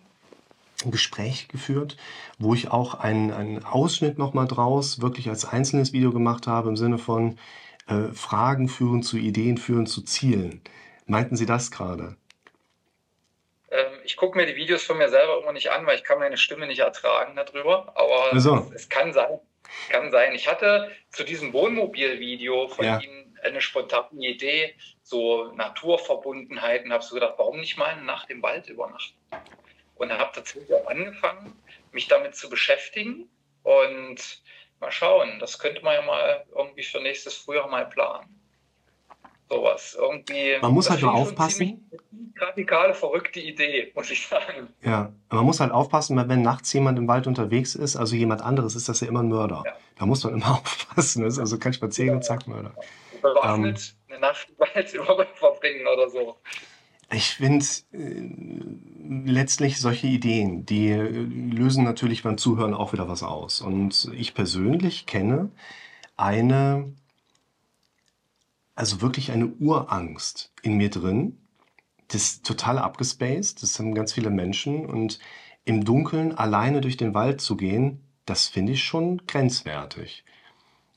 ein 0.85 0.91
Gespräch 0.91 1.49
geführt, 1.49 1.97
wo 2.39 2.55
ich 2.55 2.71
auch 2.71 2.95
einen, 2.95 3.33
einen 3.33 3.65
Ausschnitt 3.65 4.19
nochmal 4.19 4.47
draus 4.47 5.01
wirklich 5.01 5.29
als 5.29 5.45
einzelnes 5.45 5.93
Video 5.93 6.13
gemacht 6.13 6.47
habe 6.47 6.69
im 6.69 6.77
Sinne 6.77 6.99
von 6.99 7.39
äh, 7.89 8.13
Fragen 8.13 8.69
führen 8.69 9.03
zu 9.03 9.17
Ideen, 9.17 9.59
führen 9.59 9.87
zu 9.87 10.03
Zielen. 10.03 10.61
Meinten 11.07 11.37
Sie 11.37 11.47
das 11.47 11.71
gerade? 11.71 12.17
Ähm, 13.71 13.93
ich 14.05 14.17
gucke 14.17 14.37
mir 14.37 14.47
die 14.47 14.57
Videos 14.57 14.83
von 14.83 14.99
mir 14.99 15.09
selber 15.09 15.41
immer 15.41 15.53
nicht 15.53 15.71
an, 15.71 15.87
weil 15.87 15.97
ich 15.97 16.05
kann 16.05 16.19
meine 16.19 16.37
Stimme 16.37 16.67
nicht 16.67 16.81
ertragen 16.81 17.37
darüber. 17.37 17.93
Aber 17.97 18.33
also. 18.33 18.71
es, 18.75 18.83
es, 18.83 18.89
kann 18.89 19.13
sein. 19.13 19.39
Kann 19.91 20.11
sein. 20.11 20.35
Ich 20.35 20.49
hatte 20.49 20.91
zu 21.11 21.25
diesem 21.25 21.53
Wohnmobil-Video 21.53 22.69
von 22.69 22.85
ja. 22.85 22.99
Ihnen 22.99 23.39
eine 23.43 23.61
spontane 23.61 24.27
Idee, 24.27 24.75
so 25.03 25.53
Naturverbundenheiten, 25.53 26.93
habe 26.93 27.05
so 27.05 27.15
gedacht, 27.15 27.35
warum 27.37 27.61
nicht 27.61 27.77
mal 27.77 27.87
eine 27.87 28.03
Nacht 28.03 28.31
im 28.31 28.43
Wald 28.43 28.69
übernachten? 28.69 29.17
Und 29.97 30.13
habe 30.13 30.31
tatsächlich 30.35 30.73
auch 30.75 30.87
angefangen, 30.87 31.53
mich 31.93 32.09
damit 32.09 32.35
zu 32.35 32.49
beschäftigen 32.49 33.29
und 33.63 34.43
mal 34.81 34.91
schauen, 34.91 35.39
das 35.41 35.59
könnte 35.59 35.83
man 35.83 35.95
ja 35.95 36.03
mal 36.03 36.45
irgendwie 36.55 36.83
für 36.83 37.01
nächstes 37.01 37.37
Frühjahr 37.37 37.69
mal 37.69 37.87
planen. 37.87 38.41
Sowas 39.49 39.97
irgendwie. 39.99 40.57
Man 40.61 40.73
muss 40.73 40.91
halt 40.91 41.03
nur 41.03 41.15
aufpassen. 41.15 41.89
Radikale, 42.39 42.93
verrückte 42.95 43.41
Idee, 43.41 43.93
muss 43.95 44.11
ich 44.11 44.27
sagen. 44.27 44.69
Ja, 44.83 45.13
man 45.31 45.45
muss 45.45 45.61
halt 45.61 45.71
aufpassen, 45.71 46.17
wenn 46.29 46.43
nachts 46.43 46.73
jemand 46.73 46.99
im 46.99 47.07
Wald 47.07 47.27
unterwegs 47.27 47.75
ist, 47.77 47.97
also 47.97 48.17
jemand 48.17 48.43
anderes, 48.43 48.75
ist 48.75 48.89
das 48.89 49.01
ja 49.01 49.09
immer 49.09 49.23
ein 49.23 49.29
Mörder. 49.29 49.63
Ja. 49.65 49.73
Da 49.99 50.07
muss 50.07 50.25
man 50.25 50.35
immer 50.35 50.51
aufpassen. 50.59 51.23
Das 51.23 51.35
ist 51.35 51.39
also 51.39 51.59
kein 51.59 51.73
Spaziergang, 51.73 52.17
ja. 52.17 52.23
zack, 52.23 52.47
Mörder. 52.49 52.75
Bewaffnet 53.23 53.95
ähm, 54.09 54.17
eine 54.17 54.21
Nacht 54.21 54.49
im 54.51 54.59
Wald 54.59 55.29
verbringen 55.35 55.87
oder 55.87 56.11
so. 56.11 56.37
Ich 57.11 57.37
finde 57.37 57.65
äh, 57.93 59.31
letztlich 59.31 59.79
solche 59.81 60.09
Ideen, 60.09 60.67
die 60.67 60.89
äh, 60.89 61.09
lösen 61.09 61.85
natürlich 61.85 62.23
beim 62.23 62.37
Zuhören 62.37 62.75
auch 62.75 62.93
wieder 62.93 63.09
was 63.09 63.23
aus. 63.23 63.61
Und 63.61 64.11
ich 64.15 64.35
persönlich 64.35 65.07
kenne 65.07 65.51
eine, 66.17 66.93
also 68.75 69.01
wirklich 69.03 69.31
eine 69.31 69.47
Urangst 69.47 70.53
in 70.63 70.77
mir 70.77 70.91
drin. 70.91 71.39
Das 72.09 72.23
ist 72.23 72.47
total 72.47 72.79
abgespaced, 72.79 73.63
das 73.63 73.79
haben 73.79 73.95
ganz 73.95 74.13
viele 74.13 74.31
Menschen. 74.31 74.87
Und 74.87 75.21
im 75.65 75.85
Dunkeln 75.85 76.33
alleine 76.33 76.81
durch 76.81 76.97
den 76.97 77.15
Wald 77.15 77.41
zu 77.41 77.57
gehen, 77.57 78.01
das 78.25 78.49
finde 78.49 78.73
ich 78.73 78.83
schon 78.83 79.25
grenzwertig. 79.27 80.25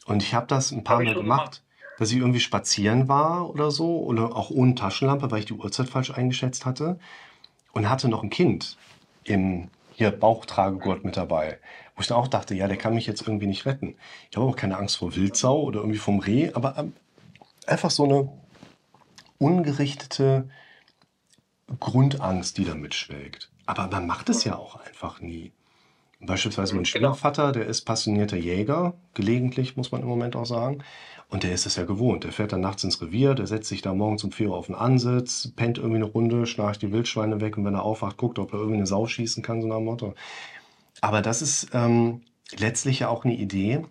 Und 0.05 0.23
ich 0.23 0.33
habe 0.33 0.47
das 0.47 0.71
ein 0.71 0.83
paar 0.83 1.03
Mal 1.03 1.13
gemacht 1.13 1.63
dass 1.99 2.11
ich 2.11 2.17
irgendwie 2.17 2.39
spazieren 2.39 3.09
war 3.09 3.49
oder 3.49 3.71
so 3.71 3.99
oder 4.03 4.35
auch 4.35 4.49
ohne 4.49 4.73
Taschenlampe, 4.73 5.29
weil 5.31 5.39
ich 5.39 5.45
die 5.45 5.53
Uhrzeit 5.53 5.89
falsch 5.89 6.11
eingeschätzt 6.11 6.65
hatte 6.65 6.97
und 7.73 7.89
hatte 7.89 8.07
noch 8.07 8.23
ein 8.23 8.29
Kind 8.29 8.77
im 9.25 9.67
hier 9.93 10.11
Bauchtragegurt 10.11 11.03
mit 11.03 11.17
dabei, 11.17 11.59
wo 11.95 12.01
ich 12.01 12.07
dann 12.07 12.17
auch 12.17 12.29
dachte, 12.29 12.55
ja, 12.55 12.69
der 12.69 12.77
kann 12.77 12.95
mich 12.95 13.05
jetzt 13.05 13.21
irgendwie 13.21 13.47
nicht 13.47 13.65
retten. 13.65 13.97
Ich 14.31 14.37
habe 14.37 14.47
auch 14.47 14.55
keine 14.55 14.77
Angst 14.77 14.95
vor 14.95 15.13
Wildsau 15.13 15.61
oder 15.61 15.81
irgendwie 15.81 15.99
vom 15.99 16.19
Reh, 16.19 16.53
aber 16.53 16.77
ähm, 16.77 16.93
einfach 17.67 17.91
so 17.91 18.05
eine 18.05 18.29
ungerichtete 19.39 20.49
Grundangst, 21.81 22.57
die 22.57 22.63
da 22.63 22.75
mitschwelgt. 22.75 23.51
Aber 23.65 23.87
man 23.87 24.07
macht 24.07 24.29
es 24.29 24.45
ja 24.45 24.55
auch 24.55 24.77
einfach 24.77 25.19
nie. 25.19 25.51
Beispielsweise 26.21 26.75
mein 26.75 26.83
genau. 26.83 26.89
Schwiegervater, 26.89 27.51
der 27.53 27.65
ist 27.65 27.81
passionierter 27.81 28.35
Jäger, 28.35 28.93
gelegentlich 29.13 29.77
muss 29.77 29.91
man 29.91 30.01
im 30.01 30.07
Moment 30.07 30.35
auch 30.35 30.45
sagen. 30.45 30.83
Und 31.29 31.43
der 31.43 31.53
ist 31.53 31.65
es 31.65 31.75
ja 31.75 31.85
gewohnt. 31.85 32.23
Der 32.23 32.31
fährt 32.31 32.51
dann 32.51 32.61
nachts 32.61 32.83
ins 32.83 33.01
Revier, 33.01 33.35
der 33.35 33.45
setzt 33.45 33.69
sich 33.69 33.81
da 33.81 33.93
morgens 33.93 34.23
um 34.23 34.31
4 34.31 34.49
Uhr 34.49 34.57
auf 34.57 34.65
den 34.65 34.75
Ansitz, 34.75 35.51
pennt 35.55 35.77
irgendwie 35.77 35.97
eine 35.97 36.05
Runde, 36.05 36.47
schnarcht 36.47 36.81
die 36.81 36.91
Wildschweine 36.91 37.39
weg 37.39 37.57
und 37.57 37.65
wenn 37.65 37.75
er 37.75 37.83
aufwacht, 37.83 38.17
guckt, 38.17 38.39
ob 38.39 38.51
er 38.51 38.59
irgendwie 38.59 38.77
eine 38.77 38.87
Sau 38.87 39.05
schießen 39.05 39.43
kann, 39.43 39.61
so 39.61 39.67
nach 39.67 39.77
dem 39.77 39.85
Motto. 39.85 40.15
Aber 41.01 41.21
das 41.21 41.41
ist 41.41 41.69
ähm, 41.73 42.21
letztlich 42.57 42.99
ja 42.99 43.09
auch 43.09 43.23
eine 43.23 43.35
Idee, 43.35 43.85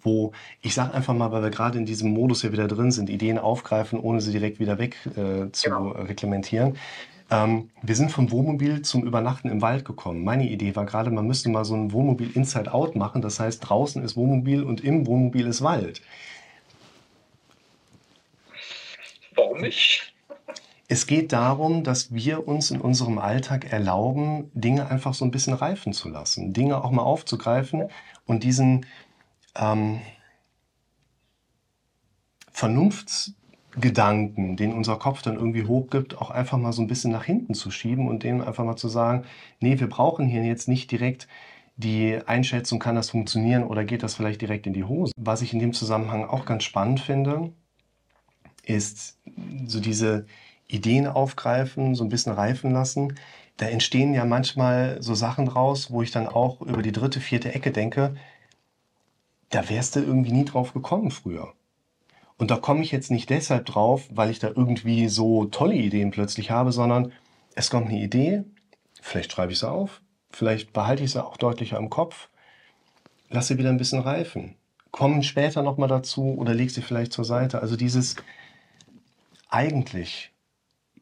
wo 0.00 0.32
ich 0.62 0.74
sage 0.74 0.94
einfach 0.94 1.12
mal, 1.12 1.32
weil 1.32 1.42
wir 1.42 1.50
gerade 1.50 1.76
in 1.76 1.86
diesem 1.86 2.12
Modus 2.12 2.42
ja 2.42 2.52
wieder 2.52 2.68
drin 2.68 2.92
sind, 2.92 3.10
Ideen 3.10 3.38
aufgreifen, 3.38 3.98
ohne 3.98 4.20
sie 4.20 4.32
direkt 4.32 4.60
wieder 4.60 4.78
weg 4.78 4.96
äh, 5.16 5.50
zu 5.50 5.70
genau. 5.70 5.88
reglementieren. 5.90 6.76
Ähm, 7.30 7.70
wir 7.82 7.94
sind 7.94 8.10
vom 8.10 8.30
Wohnmobil 8.30 8.82
zum 8.82 9.04
Übernachten 9.04 9.48
im 9.48 9.60
Wald 9.60 9.84
gekommen. 9.84 10.24
Meine 10.24 10.48
Idee 10.48 10.74
war 10.76 10.86
gerade, 10.86 11.10
man 11.10 11.26
müsste 11.26 11.50
mal 11.50 11.64
so 11.64 11.74
ein 11.74 11.92
Wohnmobil 11.92 12.30
Inside 12.34 12.72
Out 12.72 12.96
machen. 12.96 13.20
Das 13.20 13.38
heißt, 13.38 13.68
draußen 13.68 14.02
ist 14.02 14.16
Wohnmobil 14.16 14.62
und 14.62 14.82
im 14.82 15.06
Wohnmobil 15.06 15.46
ist 15.46 15.62
Wald. 15.62 16.00
Warum 19.34 19.60
nicht? 19.60 20.14
Es 20.90 21.06
geht 21.06 21.32
darum, 21.34 21.84
dass 21.84 22.14
wir 22.14 22.48
uns 22.48 22.70
in 22.70 22.80
unserem 22.80 23.18
Alltag 23.18 23.70
erlauben, 23.70 24.50
Dinge 24.54 24.90
einfach 24.90 25.12
so 25.12 25.26
ein 25.26 25.30
bisschen 25.30 25.52
reifen 25.52 25.92
zu 25.92 26.08
lassen, 26.08 26.54
Dinge 26.54 26.82
auch 26.82 26.90
mal 26.90 27.02
aufzugreifen 27.02 27.90
und 28.24 28.42
diesen 28.42 28.86
ähm, 29.54 30.00
Vernunfts 32.50 33.34
Gedanken, 33.72 34.56
den 34.56 34.72
unser 34.72 34.96
Kopf 34.96 35.22
dann 35.22 35.36
irgendwie 35.36 35.64
hochgibt, 35.64 36.18
auch 36.18 36.30
einfach 36.30 36.58
mal 36.58 36.72
so 36.72 36.82
ein 36.82 36.88
bisschen 36.88 37.12
nach 37.12 37.24
hinten 37.24 37.54
zu 37.54 37.70
schieben 37.70 38.08
und 38.08 38.22
denen 38.22 38.40
einfach 38.40 38.64
mal 38.64 38.76
zu 38.76 38.88
sagen, 38.88 39.24
nee, 39.60 39.78
wir 39.78 39.88
brauchen 39.88 40.26
hier 40.26 40.44
jetzt 40.44 40.68
nicht 40.68 40.90
direkt 40.90 41.28
die 41.76 42.18
Einschätzung, 42.26 42.78
kann 42.80 42.96
das 42.96 43.10
funktionieren 43.10 43.62
oder 43.62 43.84
geht 43.84 44.02
das 44.02 44.14
vielleicht 44.14 44.40
direkt 44.40 44.66
in 44.66 44.72
die 44.72 44.84
Hose. 44.84 45.12
Was 45.16 45.42
ich 45.42 45.52
in 45.52 45.60
dem 45.60 45.72
Zusammenhang 45.72 46.24
auch 46.24 46.44
ganz 46.44 46.64
spannend 46.64 47.00
finde, 47.00 47.52
ist 48.64 49.18
so 49.66 49.80
diese 49.80 50.26
Ideen 50.66 51.06
aufgreifen, 51.06 51.94
so 51.94 52.04
ein 52.04 52.10
bisschen 52.10 52.32
reifen 52.32 52.72
lassen. 52.72 53.14
Da 53.58 53.66
entstehen 53.66 54.12
ja 54.12 54.24
manchmal 54.24 55.00
so 55.00 55.14
Sachen 55.14 55.46
draus, 55.46 55.90
wo 55.90 56.02
ich 56.02 56.10
dann 56.10 56.26
auch 56.26 56.60
über 56.62 56.82
die 56.82 56.92
dritte, 56.92 57.20
vierte 57.20 57.54
Ecke 57.54 57.70
denke, 57.70 58.16
da 59.50 59.68
wärst 59.68 59.96
du 59.96 60.00
irgendwie 60.00 60.32
nie 60.32 60.44
drauf 60.44 60.74
gekommen 60.74 61.10
früher. 61.10 61.54
Und 62.38 62.50
da 62.50 62.56
komme 62.56 62.82
ich 62.82 62.92
jetzt 62.92 63.10
nicht 63.10 63.28
deshalb 63.30 63.66
drauf, 63.66 64.08
weil 64.10 64.30
ich 64.30 64.38
da 64.38 64.48
irgendwie 64.48 65.08
so 65.08 65.44
tolle 65.46 65.74
Ideen 65.74 66.12
plötzlich 66.12 66.50
habe, 66.50 66.72
sondern 66.72 67.12
es 67.54 67.68
kommt 67.68 67.88
eine 67.88 67.98
Idee, 67.98 68.44
vielleicht 69.02 69.32
schreibe 69.32 69.52
ich 69.52 69.58
sie 69.58 69.68
auf, 69.68 70.00
vielleicht 70.30 70.72
behalte 70.72 71.02
ich 71.02 71.10
sie 71.10 71.24
auch 71.24 71.36
deutlicher 71.36 71.78
im 71.78 71.90
Kopf, 71.90 72.28
lasse 73.28 73.54
sie 73.54 73.58
wieder 73.58 73.70
ein 73.70 73.76
bisschen 73.76 74.00
reifen, 74.00 74.54
kommen 74.92 75.24
später 75.24 75.62
nochmal 75.62 75.88
dazu 75.88 76.34
oder 76.38 76.54
leg 76.54 76.70
sie 76.70 76.82
vielleicht 76.82 77.12
zur 77.12 77.24
Seite. 77.24 77.60
Also 77.60 77.76
dieses 77.76 78.14
eigentlich 79.50 80.32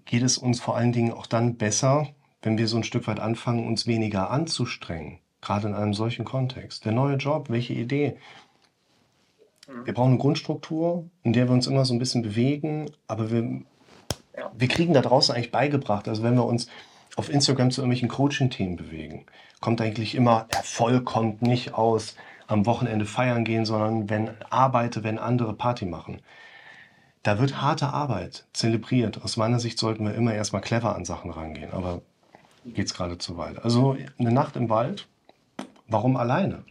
geht 0.06 0.22
es 0.22 0.38
uns 0.38 0.60
vor 0.60 0.76
allen 0.76 0.92
Dingen 0.92 1.12
auch 1.12 1.26
dann 1.26 1.56
besser, 1.56 2.08
wenn 2.42 2.58
wir 2.58 2.68
so 2.68 2.76
ein 2.76 2.84
Stück 2.84 3.06
weit 3.08 3.20
anfangen, 3.20 3.66
uns 3.66 3.86
weniger 3.86 4.30
anzustrengen. 4.30 5.18
Gerade 5.42 5.68
in 5.68 5.74
einem 5.74 5.94
solchen 5.94 6.24
Kontext. 6.24 6.84
Der 6.84 6.92
neue 6.92 7.16
Job, 7.16 7.50
welche 7.50 7.74
Idee? 7.74 8.16
Wir 9.84 9.94
brauchen 9.94 10.12
eine 10.12 10.18
Grundstruktur, 10.18 11.08
in 11.22 11.32
der 11.32 11.48
wir 11.48 11.52
uns 11.52 11.66
immer 11.66 11.84
so 11.84 11.92
ein 11.92 11.98
bisschen 11.98 12.22
bewegen, 12.22 12.90
aber 13.08 13.30
wir, 13.30 13.42
Ja. 14.36 14.50
wir 14.56 14.68
kriegen 14.68 14.92
da 14.94 15.00
draußen 15.02 15.34
eigentlich 15.34 15.50
beigebracht, 15.50 16.08
also 16.08 16.22
wenn 16.22 16.34
wir 16.34 16.44
uns 16.44 16.68
auf 17.16 17.28
Instagram 17.30 17.70
zu 17.70 17.80
irgendwelchen 17.80 18.08
Coaching-Themen 18.08 18.76
bewegen, 18.76 19.26
kommt 19.60 19.80
eigentlich 19.80 20.14
immer, 20.14 20.46
Erfolg 20.54 21.04
kommt 21.04 21.42
nicht 21.42 21.74
aus 21.74 22.14
am 22.46 22.64
Wochenende 22.66 23.06
feiern 23.06 23.44
gehen, 23.44 23.64
sondern 23.64 24.08
wenn 24.08 24.30
arbeite, 24.50 25.02
wenn 25.02 25.18
andere 25.18 25.54
Party 25.54 25.84
machen. 25.84 26.20
Da 27.24 27.40
wird 27.40 27.60
harte 27.60 27.88
Arbeit 27.88 28.44
zelebriert. 28.52 29.24
Aus 29.24 29.36
meiner 29.36 29.58
Sicht 29.58 29.80
sollten 29.80 30.04
wir 30.04 30.14
immer 30.14 30.32
erstmal 30.32 30.62
clever 30.62 30.94
an 30.94 31.04
Sachen 31.04 31.32
rangehen, 31.32 31.72
aber 31.72 32.02
geht's 32.64 32.94
gerade 32.94 33.18
zu 33.18 33.36
weit. 33.36 33.64
Also 33.64 33.96
eine 34.18 34.30
Nacht 34.30 34.54
im 34.54 34.68
Wald, 34.68 35.08
warum 35.88 36.16
alleine? 36.16 36.62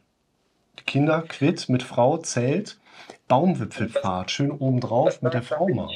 Die 0.79 0.83
Kinder 0.83 1.23
quitt 1.23 1.67
mit 1.67 1.83
Frau, 1.83 2.17
Zelt, 2.19 2.77
Baumwipfelfahrt, 3.27 4.31
schön 4.31 4.51
obendrauf 4.51 5.05
Das- 5.07 5.21
mit 5.21 5.33
der 5.33 5.43
Frau 5.43 5.67
mal. 5.69 5.89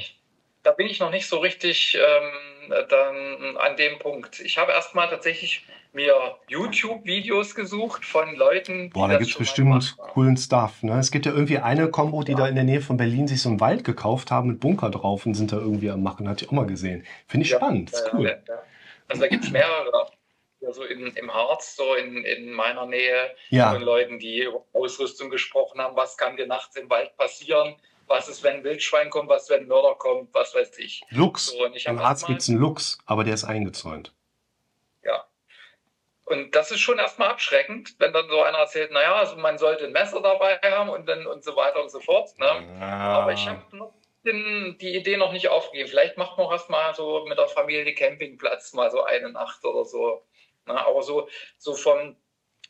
Da 0.64 0.72
bin 0.72 0.88
ich 0.88 1.00
noch 1.00 1.10
nicht 1.10 1.28
so 1.28 1.38
richtig 1.38 1.98
ähm, 1.98 2.74
dann 2.90 3.58
an 3.58 3.78
dem 3.78 3.98
Punkt. 3.98 4.40
Ich 4.42 4.58
habe 4.58 4.74
erstmal 4.74 5.10
tatsächlich 5.10 5.66
mir 5.94 6.14
YouTube-Videos 6.50 7.56
gesucht 7.56 8.04
von 8.06 8.36
Leuten, 8.36 8.84
die 8.84 8.90
Boah, 8.90 9.08
da 9.08 9.14
schon 9.24 9.34
mal 9.34 9.78
bestimmt 9.80 9.98
coolen 9.98 10.38
Stuff. 10.38 10.84
Ne? 10.84 11.00
Es 11.00 11.12
gibt 11.12 11.26
ja 11.26 11.32
irgendwie 11.32 11.58
eine 11.60 11.90
Kombo, 11.90 12.24
die 12.24 12.36
da 12.36 12.46
in 12.48 12.56
der 12.56 12.66
Nähe 12.66 12.82
von 12.82 12.98
Berlin 12.98 13.28
sich 13.28 13.42
so 13.42 13.50
einen 13.50 13.60
Wald 13.62 13.84
gekauft 13.86 14.32
haben 14.32 14.50
mit 14.50 14.60
Bunker 14.60 14.90
drauf 14.92 15.26
und 15.26 15.34
sind 15.34 15.52
da 15.54 15.58
irgendwie 15.58 15.90
am 15.90 16.04
Machen. 16.04 16.28
Hatte 16.28 16.44
ich 16.44 16.50
auch 16.50 16.54
mal 16.54 16.66
gesehen. 16.68 17.06
Finde 17.28 17.46
ich 17.46 17.52
Ja, 17.52 17.58
spannend. 17.58 17.92
Ist 17.92 18.06
Ja, 18.06 18.14
cool. 18.20 18.26
ja, 18.28 18.54
ja. 18.54 18.62
Also 19.08 19.22
da 19.24 19.28
gibt 19.30 19.46
es 19.46 19.50
mehrere. 19.52 20.12
Also 20.66 20.84
in, 20.84 21.08
im 21.16 21.34
Harz, 21.34 21.76
so 21.76 21.96
in, 21.96 22.26
in 22.26 22.52
meiner 22.52 22.86
Nähe, 22.86 23.36
Ja, 23.50 23.72
von 23.72 23.82
Leuten, 23.82 24.20
die 24.20 24.44
über 24.44 24.66
Ausrüstung 24.74 25.30
gesprochen 25.30 25.80
haben, 25.80 25.96
was 25.96 26.18
kann 26.18 26.36
dir 26.36 26.48
nachts 26.48 26.76
im 26.76 26.90
Wald 26.90 27.16
passieren, 27.16 27.78
was 28.08 28.28
ist, 28.28 28.44
wenn 28.44 28.58
ein 28.58 28.64
Wildschwein 28.64 29.10
kommt, 29.10 29.30
was, 29.30 29.50
wenn 29.50 29.62
ein 29.62 29.68
Mörder 29.68 29.96
kommt, 29.96 30.34
was 30.34 30.54
weiß 30.54 30.78
ich. 30.80 31.02
Lux. 31.10 31.48
So, 31.48 31.64
und 31.64 31.76
ich 31.76 31.86
Im 31.86 32.04
Harz 32.04 32.26
gibt 32.26 32.42
es 32.42 32.50
einen 32.50 32.58
Lux, 32.58 32.98
aber 33.06 33.24
der 33.24 33.36
ist 33.36 33.46
eingezäunt. 33.46 34.14
Ja. 35.04 35.26
Und 36.26 36.56
das 36.56 36.72
ist 36.72 36.82
schon 36.82 37.00
erstmal 37.00 37.30
abschreckend, 37.30 37.96
wenn 38.00 38.12
dann 38.12 38.28
so 38.28 38.42
einer 38.42 38.58
erzählt, 38.58 38.92
naja, 38.92 39.16
also 39.16 39.38
man 39.38 39.58
sollte 39.58 39.86
ein 39.86 39.94
Messer 39.94 40.22
dabei 40.22 40.60
haben 40.64 40.90
und 40.90 41.08
dann 41.08 41.26
und 41.26 41.44
so 41.44 41.56
weiter 41.56 41.82
und 41.82 41.90
so 41.90 42.00
fort. 42.00 42.38
Ne? 42.38 42.82
Aber 42.82 43.32
ich 43.32 43.48
habe 43.48 43.64
die 44.24 44.96
Idee 44.96 45.18
noch 45.18 45.32
nicht 45.32 45.48
aufgegeben. 45.48 45.90
Vielleicht 45.90 46.18
macht 46.18 46.38
man 46.38 46.48
auch 46.48 46.52
erstmal 46.52 46.94
so 46.94 47.26
mit 47.28 47.38
der 47.38 47.48
Familie 47.48 47.94
Campingplatz 47.94 48.74
mal 48.74 48.92
so 48.92 49.04
eine 49.04 49.32
Nacht 49.32 49.64
oder 49.64 49.86
so. 49.86 50.24
Ne? 50.70 50.86
Aber 50.86 51.04
so, 51.04 51.28
so 51.58 51.74
von, 51.74 52.16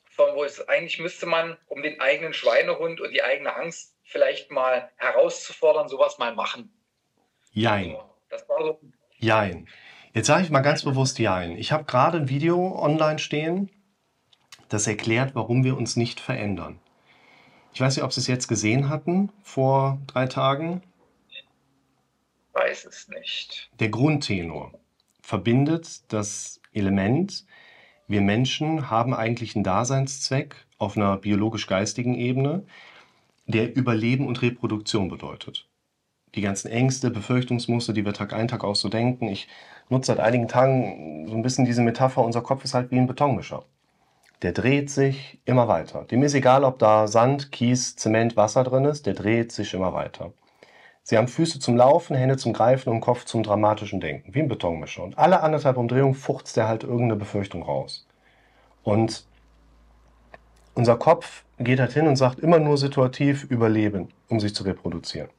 von 0.09 0.35
wo 0.35 0.43
es 0.43 0.67
eigentlich 0.67 0.99
müsste 0.99 1.25
man, 1.25 1.57
um 1.67 1.83
den 1.83 2.01
eigenen 2.01 2.33
Schweinehund 2.33 2.99
und 2.99 3.11
die 3.11 3.21
eigene 3.21 3.55
Angst 3.55 3.95
vielleicht 4.03 4.49
mal 4.49 4.89
herauszufordern, 4.95 5.87
sowas 5.87 6.17
mal 6.17 6.33
machen. 6.33 6.73
Jein. 7.51 7.95
Das 8.29 8.47
war 8.49 8.63
so. 8.63 8.79
Jein. 9.17 9.67
Jetzt 10.13 10.27
sage 10.27 10.43
ich 10.43 10.49
mal 10.49 10.61
ganz 10.61 10.83
bewusst 10.83 11.19
Jein. 11.19 11.57
Ich 11.57 11.71
habe 11.71 11.83
gerade 11.83 12.17
ein 12.17 12.29
Video 12.29 12.79
online 12.79 13.19
stehen, 13.19 13.69
das 14.69 14.87
erklärt, 14.87 15.35
warum 15.35 15.63
wir 15.63 15.77
uns 15.77 15.95
nicht 15.95 16.19
verändern. 16.19 16.79
Ich 17.73 17.81
weiß 17.81 17.95
nicht, 17.95 18.03
ob 18.03 18.11
Sie 18.13 18.21
es 18.21 18.27
jetzt 18.27 18.47
gesehen 18.47 18.89
hatten 18.89 19.31
vor 19.43 19.99
drei 20.07 20.25
Tagen. 20.25 20.81
Weiß 22.53 22.85
es 22.85 23.07
nicht. 23.09 23.69
Der 23.79 23.89
Grundtenor 23.89 24.73
verbindet 25.21 26.11
das 26.11 26.59
Element, 26.73 27.45
wir 28.09 28.21
Menschen 28.21 28.89
haben 28.89 29.13
eigentlich 29.13 29.55
einen 29.55 29.63
Daseinszweck 29.63 30.55
auf 30.79 30.97
einer 30.97 31.15
biologisch-geistigen 31.17 32.15
Ebene, 32.15 32.63
der 33.45 33.75
Überleben 33.75 34.27
und 34.27 34.41
Reproduktion 34.41 35.09
bedeutet. 35.09 35.67
Die 36.33 36.41
ganzen 36.41 36.71
Ängste, 36.71 37.11
Befürchtungsmuster, 37.11 37.93
die 37.93 38.03
wir 38.03 38.13
Tag 38.13 38.33
ein, 38.33 38.47
Tag 38.47 38.63
aus 38.63 38.79
so 38.79 38.89
denken. 38.89 39.27
Ich 39.27 39.47
nutze 39.89 40.07
seit 40.07 40.19
einigen 40.19 40.47
Tagen 40.47 41.27
so 41.27 41.35
ein 41.35 41.43
bisschen 41.43 41.65
diese 41.65 41.83
Metapher, 41.83 42.23
unser 42.23 42.41
Kopf 42.41 42.63
ist 42.63 42.73
halt 42.73 42.89
wie 42.89 42.97
ein 42.97 43.07
Betonmischer. 43.07 43.63
Der 44.41 44.53
dreht 44.53 44.89
sich 44.89 45.39
immer 45.45 45.67
weiter. 45.67 46.05
Dem 46.05 46.23
ist 46.23 46.33
egal, 46.33 46.63
ob 46.63 46.79
da 46.79 47.07
Sand, 47.07 47.51
Kies, 47.51 47.95
Zement, 47.95 48.35
Wasser 48.35 48.63
drin 48.63 48.85
ist, 48.85 49.05
der 49.05 49.13
dreht 49.13 49.51
sich 49.51 49.75
immer 49.75 49.93
weiter. 49.93 50.33
Sie 51.03 51.17
haben 51.17 51.27
Füße 51.27 51.59
zum 51.59 51.75
Laufen, 51.75 52.15
Hände 52.15 52.37
zum 52.37 52.53
Greifen 52.53 52.89
und 52.89 53.01
Kopf 53.01 53.25
zum 53.25 53.41
dramatischen 53.41 53.99
Denken, 53.99 54.33
wie 54.33 54.41
ein 54.41 54.47
Betonmischer. 54.47 55.03
Und 55.03 55.17
alle 55.17 55.41
anderthalb 55.41 55.77
Umdrehungen 55.77 56.13
fuchzt 56.13 56.55
er 56.57 56.67
halt 56.67 56.83
irgendeine 56.83 57.15
Befürchtung 57.15 57.63
raus. 57.63 58.07
Und 58.83 59.25
unser 60.75 60.97
Kopf 60.97 61.43
geht 61.57 61.79
halt 61.79 61.93
hin 61.93 62.07
und 62.07 62.15
sagt 62.15 62.39
immer 62.39 62.59
nur 62.59 62.77
situativ 62.77 63.43
überleben, 63.43 64.09
um 64.29 64.39
sich 64.39 64.55
zu 64.55 64.63
reproduzieren. 64.63 65.29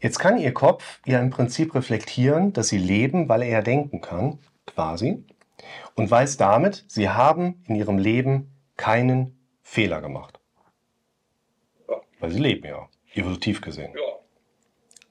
Jetzt 0.00 0.18
kann 0.18 0.38
Ihr 0.38 0.52
Kopf 0.52 1.00
ja 1.06 1.20
im 1.20 1.30
Prinzip 1.30 1.74
reflektieren, 1.74 2.52
dass 2.52 2.68
Sie 2.68 2.78
leben, 2.78 3.28
weil 3.28 3.42
er 3.42 3.50
ja 3.50 3.62
denken 3.62 4.00
kann, 4.00 4.40
quasi, 4.66 5.24
und 5.94 6.10
weiß 6.10 6.36
damit, 6.38 6.84
Sie 6.88 7.08
haben 7.08 7.62
in 7.68 7.76
Ihrem 7.76 7.98
Leben 7.98 8.50
keinen 8.76 9.38
Fehler 9.62 10.00
gemacht. 10.00 10.40
Weil 12.18 12.30
Sie 12.30 12.40
leben 12.40 12.66
ja, 12.66 12.88
evolutiv 13.14 13.60
gesehen. 13.60 13.92
Ja. 13.94 14.11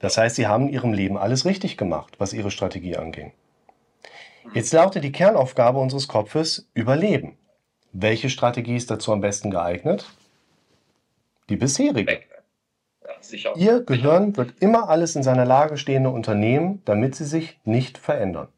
Das 0.02 0.18
heißt, 0.18 0.34
sie 0.34 0.48
haben 0.48 0.66
in 0.66 0.74
ihrem 0.74 0.92
Leben 0.92 1.16
alles 1.16 1.46
richtig 1.46 1.76
gemacht, 1.78 2.16
was 2.18 2.32
ihre 2.32 2.50
Strategie 2.50 2.96
anging. 2.96 3.32
Jetzt 4.52 4.72
lautet 4.72 5.04
die 5.04 5.12
Kernaufgabe 5.12 5.78
unseres 5.78 6.08
Kopfes 6.08 6.68
Überleben. 6.74 7.38
Welche 7.92 8.28
Strategie 8.28 8.74
ist 8.74 8.90
dazu 8.90 9.12
am 9.12 9.20
besten 9.20 9.52
geeignet? 9.52 10.10
Die 11.48 11.56
bisherige. 11.56 12.20
Ja. 13.30 13.54
Ihr 13.54 13.84
Gehirn 13.84 14.36
wird 14.36 14.54
immer 14.60 14.88
alles 14.88 15.14
in 15.14 15.22
seiner 15.22 15.44
Lage 15.44 15.76
Stehende 15.76 16.10
unternehmen, 16.10 16.82
damit 16.84 17.14
sie 17.14 17.24
sich 17.24 17.60
nicht 17.64 17.96
verändern. 17.96 18.48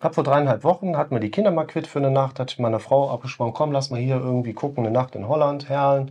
Hab 0.00 0.16
vor 0.16 0.24
dreieinhalb 0.24 0.64
Wochen, 0.64 0.96
hatten 0.96 1.14
wir 1.14 1.20
die 1.20 1.30
Kinder 1.30 1.52
mal 1.52 1.66
quitt 1.66 1.86
für 1.86 2.00
eine 2.00 2.10
Nacht, 2.10 2.40
hatte 2.40 2.54
ich 2.54 2.58
meiner 2.58 2.80
Frau 2.80 3.10
abgesprochen, 3.10 3.52
komm, 3.52 3.70
lass 3.70 3.90
mal 3.90 4.00
hier 4.00 4.16
irgendwie 4.16 4.54
gucken, 4.54 4.84
eine 4.84 4.92
Nacht 4.92 5.14
in 5.14 5.28
Holland, 5.28 5.68
Herlen. 5.68 6.10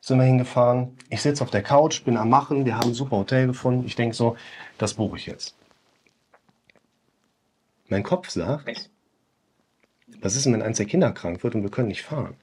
Sind 0.00 0.18
wir 0.18 0.24
hingefahren. 0.24 0.96
Ich 1.10 1.22
sitze 1.22 1.42
auf 1.42 1.50
der 1.50 1.62
Couch, 1.62 2.04
bin 2.04 2.16
am 2.16 2.30
Machen, 2.30 2.64
wir 2.64 2.76
haben 2.76 2.90
ein 2.90 2.94
super 2.94 3.16
Hotel 3.16 3.46
gefunden. 3.46 3.84
Ich 3.86 3.96
denke 3.96 4.14
so, 4.14 4.36
das 4.78 4.94
buche 4.94 5.16
ich 5.16 5.26
jetzt. 5.26 5.54
Mein 7.88 8.02
Kopf 8.02 8.28
sagt, 8.30 8.90
was 10.20 10.36
ist 10.36 10.46
denn, 10.46 10.52
wenn 10.52 10.62
eins 10.62 10.76
der 10.76 10.86
Kinder 10.86 11.12
krank 11.12 11.42
wird 11.42 11.54
und 11.54 11.62
wir 11.62 11.70
können 11.70 11.88
nicht 11.88 12.02
fahren? 12.02 12.36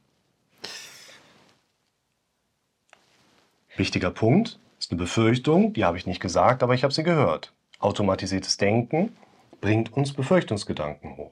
Wichtiger 3.78 4.12
Punkt, 4.12 4.60
ist 4.80 4.92
eine 4.92 5.00
Befürchtung, 5.00 5.74
die 5.74 5.84
habe 5.84 5.98
ich 5.98 6.08
nicht 6.08 6.22
gesagt, 6.22 6.64
aber 6.64 6.74
ich 6.74 6.84
habe 6.84 6.94
sie 6.94 7.04
gehört. 7.04 7.54
Automatisiertes 7.80 8.58
Denken 8.58 9.16
bringt 9.62 9.92
uns 9.94 10.14
Befürchtungsgedanken 10.14 11.18
hoch. 11.18 11.32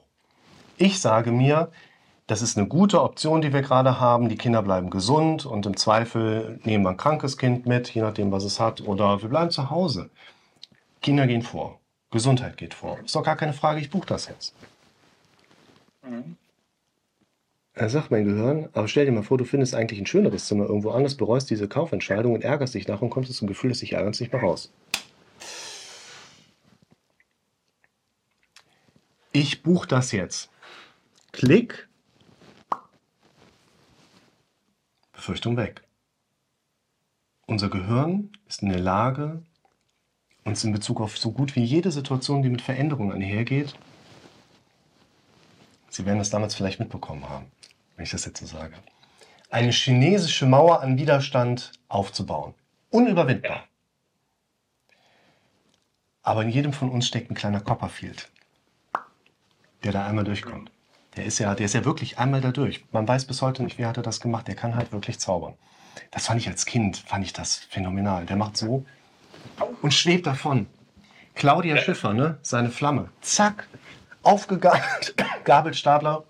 Ich 0.78 1.00
sage 1.00 1.32
mir, 1.32 1.72
das 2.28 2.42
ist 2.42 2.58
eine 2.58 2.68
gute 2.68 3.02
Option, 3.02 3.42
die 3.42 3.52
wir 3.52 3.62
gerade 3.62 4.00
haben. 4.00 4.30
Die 4.30 4.38
Kinder 4.38 4.62
bleiben 4.62 4.90
gesund 4.90 5.46
und 5.46 5.66
im 5.66 5.76
Zweifel 5.76 6.60
nehmen 6.64 6.84
wir 6.86 6.92
ein 6.92 6.98
krankes 6.98 7.38
Kind 7.38 7.66
mit, 7.66 7.90
je 7.90 8.02
nachdem, 8.02 8.32
was 8.32 8.44
es 8.44 8.60
hat, 8.60 8.82
oder 8.82 9.22
wir 9.22 9.30
bleiben 9.30 9.52
zu 9.52 9.70
Hause. 9.70 10.10
Kinder 11.02 11.28
gehen 11.28 11.42
vor. 11.42 11.80
Gesundheit 12.12 12.58
geht 12.58 12.74
vor. 12.74 13.00
Ist 13.04 13.16
doch 13.16 13.24
gar 13.24 13.36
keine 13.36 13.54
Frage, 13.54 13.82
ich 13.82 13.90
buche 13.90 14.08
das 14.08 14.28
jetzt. 14.28 14.54
Mhm. 16.04 16.38
Er 17.76 17.90
sagt 17.90 18.12
mein 18.12 18.26
Gehirn, 18.26 18.70
aber 18.74 18.88
stell 18.88 19.06
dir 19.06 19.12
mal 19.12 19.24
vor, 19.24 19.40
du 19.40 19.46
findest 19.46 19.74
eigentlich 19.74 20.00
ein 20.00 20.06
schöneres 20.06 20.46
Zimmer 20.46 20.66
irgendwo 20.66 20.92
anders, 20.92 21.16
bereust 21.16 21.50
diese 21.50 21.68
Kaufentscheidung 21.68 22.34
und 22.34 22.44
ärgerst 22.44 22.76
dich 22.76 22.88
nach 22.88 23.02
und 23.02 23.10
kommst 23.10 23.34
zum 23.34 23.48
Gefühl, 23.48 23.72
dass 23.72 23.80
dich 23.80 23.94
ärgerst 23.94 24.22
nicht 24.22 24.32
mehr 24.32 24.44
raus. 24.44 24.72
Ich 29.32 29.64
buche 29.64 29.88
das 29.88 30.12
jetzt. 30.12 30.52
Klick. 31.32 31.90
Befürchtung 35.24 35.56
weg. 35.56 35.82
Unser 37.46 37.70
Gehirn 37.70 38.34
ist 38.46 38.62
in 38.62 38.68
der 38.68 38.82
Lage, 38.82 39.42
uns 40.44 40.66
in 40.66 40.74
Bezug 40.74 41.00
auf 41.00 41.18
so 41.18 41.32
gut 41.32 41.56
wie 41.56 41.64
jede 41.64 41.92
Situation, 41.92 42.44
die 42.44 42.50
mit 42.50 42.62
Veränderungen 42.62 43.14
einhergeht, 43.14 43.74
Sie 45.90 46.06
werden 46.06 46.18
das 46.18 46.30
damals 46.30 46.56
vielleicht 46.56 46.82
mitbekommen 46.82 47.30
haben, 47.30 47.46
wenn 47.96 48.04
ich 48.04 48.12
das 48.12 48.26
jetzt 48.26 48.42
so 48.42 48.46
sage, 48.46 48.74
eine 49.50 49.72
chinesische 49.72 50.46
Mauer 50.46 50.82
an 50.82 50.98
Widerstand 50.98 51.72
aufzubauen. 51.88 52.54
Unüberwindbar. 52.90 53.64
Aber 56.22 56.44
in 56.44 56.50
jedem 56.50 56.74
von 56.74 56.90
uns 56.90 57.08
steckt 57.08 57.32
ein 57.32 57.36
kleiner 57.36 57.62
Copperfield, 57.62 58.30
der 59.86 59.94
da 59.94 60.06
einmal 60.06 60.26
durchkommt. 60.26 60.70
Der 61.16 61.26
ist 61.26 61.40
ja, 61.40 61.54
der 61.54 61.66
ist 61.66 61.74
ja 61.74 61.86
wirklich 61.86 62.18
einmal 62.18 62.42
da 62.42 62.52
durch. 62.52 62.84
Man 62.92 63.08
weiß 63.08 63.26
bis 63.26 63.42
heute 63.42 63.64
nicht, 63.64 63.78
wie 63.78 63.86
hat 63.86 63.98
er 63.98 64.04
das 64.04 64.20
gemacht. 64.20 64.48
Der 64.48 64.56
kann 64.56 64.76
halt 64.76 64.92
wirklich 64.92 65.20
zaubern. 65.20 65.54
Das 66.12 66.28
fand 66.28 66.42
ich 66.42 66.48
als 66.48 66.66
Kind, 66.66 66.98
fand 66.98 67.24
ich 67.24 67.34
das 67.34 67.58
phänomenal. 67.58 68.26
Der 68.26 68.36
macht 68.36 68.58
so 68.58 68.86
und 69.82 69.94
schwebt 69.94 70.26
davon. 70.26 70.68
Claudia 71.36 71.78
Schiffer, 71.78 72.14
ne? 72.14 72.38
Seine 72.42 72.70
Flamme. 72.70 73.10
Zack. 73.22 73.68
Aufgegabelt. 74.24 75.16
Gabelstapler. 75.44 76.24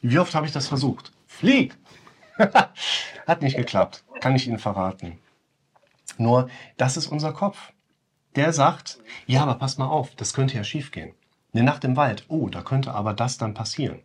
Wie 0.00 0.18
oft 0.18 0.34
habe 0.34 0.46
ich 0.46 0.52
das 0.52 0.68
versucht? 0.68 1.12
Flieg! 1.26 1.76
Hat 3.26 3.42
nicht 3.42 3.56
geklappt. 3.56 4.04
Kann 4.20 4.36
ich 4.36 4.46
Ihnen 4.46 4.58
verraten. 4.58 5.18
Nur, 6.18 6.48
das 6.76 6.96
ist 6.96 7.06
unser 7.06 7.32
Kopf. 7.32 7.72
Der 8.36 8.52
sagt, 8.52 8.98
ja, 9.26 9.42
aber 9.42 9.54
pass 9.54 9.78
mal 9.78 9.86
auf, 9.86 10.14
das 10.16 10.32
könnte 10.32 10.56
ja 10.56 10.64
schiefgehen. 10.64 11.14
Eine 11.52 11.62
Nacht 11.62 11.84
im 11.84 11.96
Wald, 11.96 12.24
oh, 12.28 12.48
da 12.48 12.62
könnte 12.62 12.92
aber 12.92 13.14
das 13.14 13.38
dann 13.38 13.54
passieren. 13.54 14.00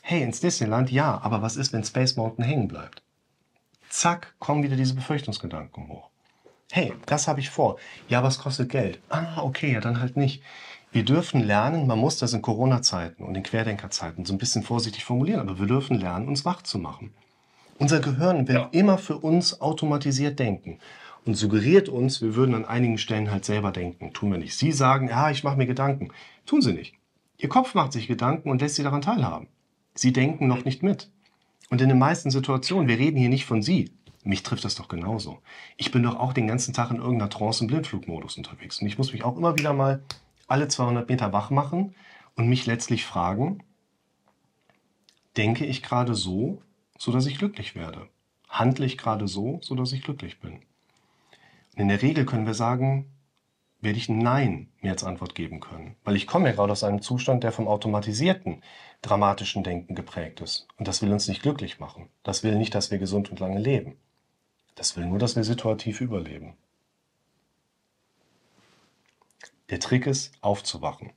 Hey, 0.00 0.22
ins 0.22 0.40
Disneyland, 0.40 0.92
ja, 0.92 1.20
aber 1.22 1.42
was 1.42 1.56
ist, 1.56 1.72
wenn 1.72 1.82
Space 1.82 2.16
Mountain 2.16 2.44
hängen 2.44 2.68
bleibt? 2.68 3.02
Zack, 3.88 4.34
kommen 4.38 4.62
wieder 4.62 4.76
diese 4.76 4.94
Befürchtungsgedanken 4.94 5.88
hoch. 5.88 6.08
Hey, 6.70 6.94
das 7.06 7.26
habe 7.26 7.40
ich 7.40 7.50
vor. 7.50 7.78
Ja, 8.08 8.20
aber 8.20 8.28
es 8.28 8.38
kostet 8.38 8.70
Geld. 8.70 9.00
Ah, 9.08 9.42
okay, 9.42 9.72
ja, 9.72 9.80
dann 9.80 10.00
halt 10.00 10.16
nicht. 10.16 10.42
Wir 10.92 11.04
dürfen 11.04 11.42
lernen, 11.42 11.86
man 11.86 11.98
muss 11.98 12.18
das 12.18 12.34
in 12.34 12.42
Corona-Zeiten 12.42 13.24
und 13.24 13.34
in 13.34 13.42
Querdenker-Zeiten 13.42 14.24
so 14.24 14.32
ein 14.32 14.38
bisschen 14.38 14.62
vorsichtig 14.62 15.04
formulieren, 15.04 15.40
aber 15.40 15.58
wir 15.58 15.66
dürfen 15.66 15.98
lernen, 15.98 16.28
uns 16.28 16.44
wach 16.44 16.62
zu 16.62 16.78
machen. 16.78 17.12
Unser 17.78 18.00
Gehirn 18.00 18.46
will 18.46 18.54
ja. 18.54 18.68
immer 18.70 18.98
für 18.98 19.18
uns 19.18 19.60
automatisiert 19.60 20.38
denken 20.38 20.78
und 21.24 21.34
suggeriert 21.34 21.88
uns, 21.88 22.20
wir 22.20 22.34
würden 22.34 22.54
an 22.54 22.64
einigen 22.64 22.98
Stellen 22.98 23.30
halt 23.30 23.44
selber 23.44 23.70
denken. 23.70 24.12
Tun 24.12 24.32
wir 24.32 24.38
nicht. 24.38 24.56
Sie 24.56 24.72
sagen, 24.72 25.08
ja, 25.08 25.30
ich 25.30 25.44
mache 25.44 25.56
mir 25.56 25.66
Gedanken. 25.66 26.08
Tun 26.46 26.62
sie 26.62 26.72
nicht. 26.72 26.94
Ihr 27.38 27.48
Kopf 27.48 27.74
macht 27.74 27.92
sich 27.92 28.08
Gedanken 28.08 28.50
und 28.50 28.60
lässt 28.60 28.76
sie 28.76 28.82
daran 28.82 29.02
teilhaben. 29.02 29.48
Sie 29.94 30.12
denken 30.12 30.46
noch 30.48 30.64
nicht 30.64 30.82
mit. 30.82 31.10
Und 31.70 31.80
in 31.80 31.88
den 31.88 31.98
meisten 31.98 32.30
Situationen, 32.30 32.88
wir 32.88 32.98
reden 32.98 33.18
hier 33.18 33.28
nicht 33.28 33.46
von 33.46 33.62
Sie. 33.62 33.92
Mich 34.24 34.42
trifft 34.42 34.64
das 34.64 34.74
doch 34.74 34.88
genauso. 34.88 35.38
Ich 35.76 35.90
bin 35.90 36.02
doch 36.02 36.16
auch 36.16 36.32
den 36.32 36.46
ganzen 36.46 36.74
Tag 36.74 36.90
in 36.90 36.98
irgendeiner 36.98 37.30
Trance- 37.30 37.64
und 37.64 37.68
Blindflugmodus 37.68 38.36
unterwegs. 38.36 38.80
Und 38.80 38.86
ich 38.86 38.98
muss 38.98 39.12
mich 39.12 39.24
auch 39.24 39.36
immer 39.36 39.56
wieder 39.56 39.72
mal 39.72 40.02
alle 40.46 40.68
200 40.68 41.08
Meter 41.08 41.32
wach 41.32 41.50
machen 41.50 41.94
und 42.36 42.48
mich 42.48 42.66
letztlich 42.66 43.04
fragen, 43.04 43.62
denke 45.36 45.64
ich 45.64 45.82
gerade 45.82 46.14
so, 46.14 46.62
sodass 46.98 47.26
ich 47.26 47.38
glücklich 47.38 47.74
werde? 47.74 48.08
Handle 48.48 48.86
ich 48.86 48.98
gerade 48.98 49.26
so, 49.26 49.58
sodass 49.62 49.92
ich 49.92 50.02
glücklich 50.02 50.40
bin? 50.40 50.60
In 51.76 51.88
der 51.88 52.02
Regel 52.02 52.26
können 52.26 52.46
wir 52.46 52.54
sagen, 52.54 53.12
werde 53.80 53.98
ich 53.98 54.08
Nein 54.08 54.68
mir 54.80 54.92
als 54.92 55.04
Antwort 55.04 55.34
geben 55.34 55.60
können. 55.60 55.96
Weil 56.04 56.16
ich 56.16 56.26
komme 56.26 56.48
ja 56.48 56.54
gerade 56.54 56.72
aus 56.72 56.84
einem 56.84 57.02
Zustand, 57.02 57.42
der 57.42 57.52
vom 57.52 57.66
automatisierten, 57.66 58.62
dramatischen 59.02 59.64
Denken 59.64 59.94
geprägt 59.94 60.40
ist. 60.40 60.68
Und 60.76 60.86
das 60.86 61.02
will 61.02 61.12
uns 61.12 61.28
nicht 61.28 61.42
glücklich 61.42 61.80
machen. 61.80 62.08
Das 62.22 62.44
will 62.44 62.54
nicht, 62.54 62.74
dass 62.74 62.90
wir 62.90 62.98
gesund 62.98 63.30
und 63.30 63.40
lange 63.40 63.58
leben. 63.58 63.96
Das 64.76 64.96
will 64.96 65.06
nur, 65.06 65.18
dass 65.18 65.34
wir 65.34 65.44
situativ 65.44 66.00
überleben. 66.00 66.56
Der 69.70 69.80
Trick 69.80 70.06
ist, 70.06 70.32
aufzuwachen. 70.42 71.12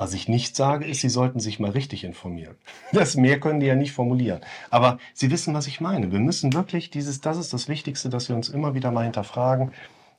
Was 0.00 0.14
ich 0.14 0.28
nicht 0.28 0.56
sage, 0.56 0.86
ist, 0.86 1.02
Sie 1.02 1.10
sollten 1.10 1.40
sich 1.40 1.60
mal 1.60 1.72
richtig 1.72 2.04
informieren. 2.04 2.56
Das 2.94 3.16
mehr 3.16 3.38
können 3.38 3.60
die 3.60 3.66
ja 3.66 3.74
nicht 3.74 3.92
formulieren. 3.92 4.40
Aber 4.70 4.96
Sie 5.12 5.30
wissen, 5.30 5.52
was 5.52 5.66
ich 5.66 5.82
meine. 5.82 6.10
Wir 6.10 6.20
müssen 6.20 6.54
wirklich 6.54 6.88
dieses, 6.88 7.20
das 7.20 7.36
ist 7.36 7.52
das 7.52 7.68
Wichtigste, 7.68 8.08
dass 8.08 8.30
wir 8.30 8.34
uns 8.34 8.48
immer 8.48 8.72
wieder 8.72 8.92
mal 8.92 9.04
hinterfragen 9.04 9.72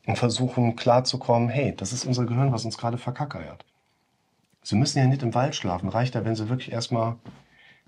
und 0.05 0.19
versuchen 0.19 0.75
klarzukommen, 0.75 1.49
hey, 1.49 1.73
das 1.75 1.93
ist 1.93 2.05
unser 2.05 2.27
Gehirn, 2.27 2.51
was 2.51 2.63
uns 2.63 2.77
gerade 2.77 2.99
verkackeiert. 2.99 3.65
Sie 4.61 4.75
müssen 4.75 4.99
ja 4.99 5.07
nicht 5.07 5.23
im 5.23 5.34
Wald 5.34 5.55
schlafen, 5.55 5.89
reicht 5.89 6.13
ja, 6.13 6.23
wenn 6.25 6.36
Sie 6.36 6.47
wirklich 6.47 6.71
erstmal 6.71 7.15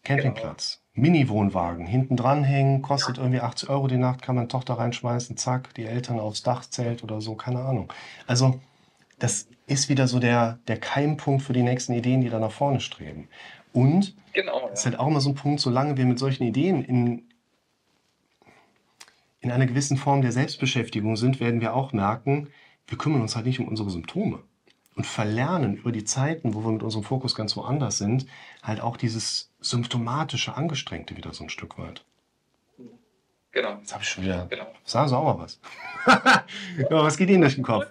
Campingplatz, 0.03 0.81
genau. 0.95 1.03
Mini-Wohnwagen, 1.03 1.85
hinten 1.85 2.17
dranhängen, 2.17 2.81
kostet 2.81 3.19
irgendwie 3.19 3.41
80 3.41 3.69
Euro 3.69 3.85
die 3.85 3.97
Nacht, 3.97 4.23
kann 4.23 4.35
man 4.35 4.49
Tochter 4.49 4.79
reinschmeißen, 4.79 5.37
zack, 5.37 5.75
die 5.75 5.85
Eltern 5.85 6.19
aufs 6.19 6.41
Dach 6.41 6.65
zählt 6.65 7.03
oder 7.03 7.21
so, 7.21 7.35
keine 7.35 7.59
Ahnung. 7.59 7.93
Also, 8.25 8.59
das 9.19 9.47
ist 9.67 9.89
wieder 9.89 10.07
so 10.07 10.19
der, 10.19 10.59
der 10.67 10.77
Keimpunkt 10.77 11.43
für 11.43 11.53
die 11.53 11.63
nächsten 11.63 11.93
Ideen, 11.93 12.21
die 12.21 12.29
da 12.29 12.39
nach 12.39 12.51
vorne 12.51 12.79
streben. 12.79 13.27
Und 13.71 14.15
genau, 14.33 14.67
ja. 14.67 14.73
ist 14.73 14.85
halt 14.85 14.99
auch 14.99 15.07
immer 15.07 15.21
so 15.21 15.29
ein 15.29 15.35
Punkt, 15.35 15.59
solange 15.59 15.97
wir 15.97 16.05
mit 16.05 16.19
solchen 16.19 16.43
Ideen 16.43 16.83
in, 16.83 17.23
in 19.39 19.51
einer 19.51 19.65
gewissen 19.65 19.97
Form 19.97 20.21
der 20.21 20.31
Selbstbeschäftigung 20.31 21.15
sind, 21.15 21.39
werden 21.39 21.61
wir 21.61 21.73
auch 21.73 21.93
merken, 21.93 22.49
wir 22.87 22.97
kümmern 22.97 23.21
uns 23.21 23.35
halt 23.35 23.45
nicht 23.45 23.59
um 23.59 23.67
unsere 23.67 23.89
Symptome. 23.89 24.43
Und 24.95 25.07
verlernen 25.07 25.75
über 25.75 25.91
die 25.91 26.03
Zeiten, 26.03 26.53
wo 26.53 26.63
wir 26.63 26.71
mit 26.71 26.83
unserem 26.83 27.03
Fokus 27.03 27.33
ganz 27.33 27.55
woanders 27.57 27.97
sind, 27.97 28.27
halt 28.61 28.79
auch 28.79 28.95
dieses 28.95 29.51
symptomatische, 29.59 30.55
angestrengte 30.55 31.17
wieder 31.17 31.33
so 31.33 31.43
ein 31.43 31.49
Stück 31.49 31.79
weit. 31.79 32.05
Genau. 33.53 33.77
Jetzt 33.77 33.93
habe 33.93 34.03
ich 34.03 34.09
schon 34.09 34.23
wieder. 34.23 34.45
Genau. 34.47 34.67
Sagen 34.83 35.09
Sie 35.09 35.17
auch 35.17 35.23
mal 35.23 35.39
was. 35.39 35.59
was 36.89 37.17
geht 37.17 37.29
Ihnen 37.29 37.41
durch 37.41 37.55
den 37.55 37.63
Kopf? 37.63 37.87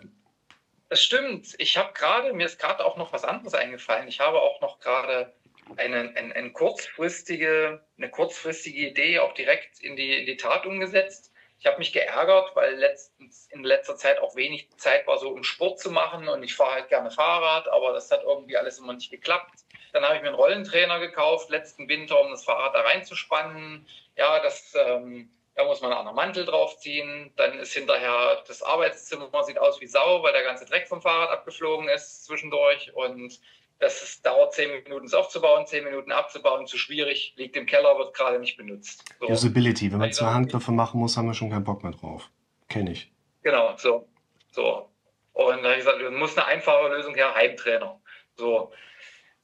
Das 0.93 1.03
stimmt. 1.03 1.55
Ich 1.57 1.78
habe 1.78 1.95
gerade, 1.95 2.34
mir 2.34 2.45
ist 2.45 2.59
gerade 2.59 2.84
auch 2.84 2.99
noch 2.99 3.14
was 3.14 3.24
anderes 3.24 3.55
eingefallen. 3.55 4.09
Ich 4.09 4.20
habe 4.20 4.43
auch 4.43 4.61
noch 4.61 4.78
gerade 4.78 5.32
eine, 5.78 6.12
eine, 6.14 6.34
eine, 6.34 6.53
kurzfristige, 6.53 7.82
eine 7.97 8.11
kurzfristige 8.11 8.90
Idee 8.90 9.18
auch 9.20 9.32
direkt 9.32 9.80
in 9.80 9.97
die, 9.97 10.14
in 10.18 10.26
die 10.26 10.36
Tat 10.36 10.66
umgesetzt. 10.66 11.32
Ich 11.59 11.64
habe 11.64 11.78
mich 11.78 11.95
geärgert, 11.95 12.55
weil 12.55 12.74
letztens, 12.74 13.49
in 13.53 13.64
letzter 13.64 13.97
Zeit 13.97 14.18
auch 14.18 14.36
wenig 14.36 14.68
Zeit 14.76 15.07
war, 15.07 15.16
so 15.16 15.30
um 15.30 15.45
Sport 15.45 15.80
zu 15.80 15.90
machen 15.90 16.28
und 16.28 16.43
ich 16.43 16.55
fahre 16.55 16.72
halt 16.72 16.88
gerne 16.90 17.11
Fahrrad, 17.11 17.68
aber 17.68 17.95
das 17.95 18.11
hat 18.11 18.24
irgendwie 18.24 18.59
alles 18.59 18.78
immer 18.78 18.93
nicht 18.93 19.11
geklappt. 19.11 19.61
Dann 19.95 20.05
habe 20.05 20.16
ich 20.16 20.20
mir 20.20 20.28
einen 20.28 20.36
Rollentrainer 20.36 21.01
gekauft, 21.01 21.49
letzten 21.49 21.88
Winter, 21.88 22.20
um 22.20 22.32
das 22.32 22.45
Fahrrad 22.45 22.74
da 22.74 22.82
reinzuspannen. 22.82 23.88
Ja, 24.16 24.40
das, 24.40 24.74
ähm, 24.74 25.30
da 25.55 25.64
muss 25.64 25.80
man 25.80 25.90
einen 25.90 26.00
anderen 26.00 26.16
Mantel 26.16 26.44
draufziehen. 26.44 27.32
Dann 27.36 27.59
ist 27.59 27.74
hinterher 27.74 28.42
das 28.46 28.62
Arbeitszimmer 28.62 29.28
sieht 29.44 29.59
aus 29.59 29.80
wie 29.80 29.86
Sau, 29.86 30.22
weil 30.22 30.32
der 30.32 30.44
ganze 30.44 30.64
Dreck 30.64 30.88
vom 30.88 31.03
Fahrrad 31.03 31.30
abgeflogen 31.30 31.88
ist 31.88 32.24
zwischendurch 32.24 32.94
und 32.94 33.38
das 33.78 34.00
ist, 34.00 34.24
dauert 34.24 34.55
zehn 34.55 34.70
Minuten, 34.70 35.07
es 35.07 35.14
aufzubauen, 35.14 35.66
zehn 35.66 35.82
Minuten 35.82 36.12
abzubauen, 36.12 36.68
zu 36.68 36.78
schwierig, 36.78 37.34
liegt 37.36 37.57
im 37.57 37.66
Keller, 37.66 37.98
wird 37.98 38.14
gerade 38.14 38.38
nicht 38.38 38.57
benutzt. 38.57 39.05
So. 39.18 39.26
Usability, 39.26 39.90
wenn 39.90 39.98
man 39.98 40.12
zwei 40.12 40.26
Handgriffe 40.26 40.70
machen 40.70 41.00
muss, 41.00 41.16
haben 41.16 41.26
wir 41.26 41.34
schon 41.34 41.50
keinen 41.50 41.64
Bock 41.64 41.82
mehr 41.82 41.90
drauf. 41.90 42.30
Kenne 42.68 42.92
ich. 42.92 43.11
Genau, 43.42 43.76
so. 43.76 44.09
so. 44.53 44.88
Und 45.32 45.62
da 45.62 45.70
habe 45.70 45.72
ich 45.72 45.78
gesagt, 45.78 46.00
du 46.00 46.11
musst 46.12 46.38
eine 46.38 46.46
einfache 46.46 46.88
Lösung 46.88 47.14
her, 47.14 47.34
Heimtrainer. 47.34 48.00
So. 48.36 48.70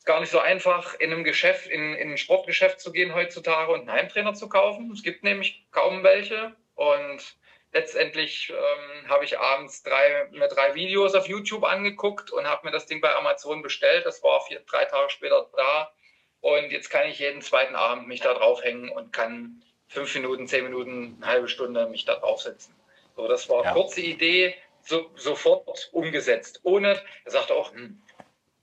Gar 0.08 0.20
nicht 0.20 0.30
so 0.30 0.38
einfach, 0.38 0.94
in 0.94 1.12
einem 1.12 1.22
Geschäft, 1.22 1.66
in, 1.66 1.94
in 1.94 2.12
ein 2.12 2.16
Sportgeschäft 2.16 2.80
zu 2.80 2.92
gehen 2.92 3.14
heutzutage 3.14 3.70
und 3.70 3.80
einen 3.80 3.92
Heimtrainer 3.92 4.32
zu 4.32 4.48
kaufen. 4.48 4.90
Es 4.90 5.02
gibt 5.02 5.22
nämlich 5.22 5.66
kaum 5.70 6.02
welche. 6.02 6.56
Und 6.76 7.36
letztendlich 7.74 8.48
ähm, 8.48 9.06
habe 9.10 9.26
ich 9.26 9.38
abends 9.38 9.82
drei, 9.82 10.26
mir 10.30 10.48
drei 10.48 10.74
Videos 10.74 11.14
auf 11.14 11.28
YouTube 11.28 11.62
angeguckt 11.62 12.30
und 12.30 12.46
habe 12.46 12.66
mir 12.66 12.72
das 12.72 12.86
Ding 12.86 13.02
bei 13.02 13.14
Amazon 13.14 13.60
bestellt. 13.60 14.06
Das 14.06 14.22
war 14.22 14.40
vier, 14.46 14.60
drei 14.60 14.86
Tage 14.86 15.10
später 15.10 15.46
da. 15.54 15.92
Und 16.40 16.72
jetzt 16.72 16.88
kann 16.88 17.06
ich 17.06 17.18
jeden 17.18 17.42
zweiten 17.42 17.76
Abend 17.76 18.08
mich 18.08 18.22
da 18.22 18.32
draufhängen 18.32 18.88
und 18.88 19.12
kann 19.12 19.62
fünf 19.88 20.14
Minuten, 20.14 20.48
zehn 20.48 20.64
Minuten, 20.64 21.18
eine 21.20 21.30
halbe 21.30 21.48
Stunde 21.48 21.86
mich 21.86 22.06
da 22.06 22.14
draufsetzen. 22.14 22.74
So, 23.14 23.28
das 23.28 23.46
war 23.50 23.58
eine 23.58 23.66
ja. 23.66 23.72
kurze 23.74 24.00
Idee, 24.00 24.54
so, 24.80 25.10
sofort 25.16 25.90
umgesetzt. 25.92 26.60
Ohne, 26.62 26.98
er 27.26 27.30
sagte 27.30 27.54
auch, 27.54 27.74
hm, 27.74 28.00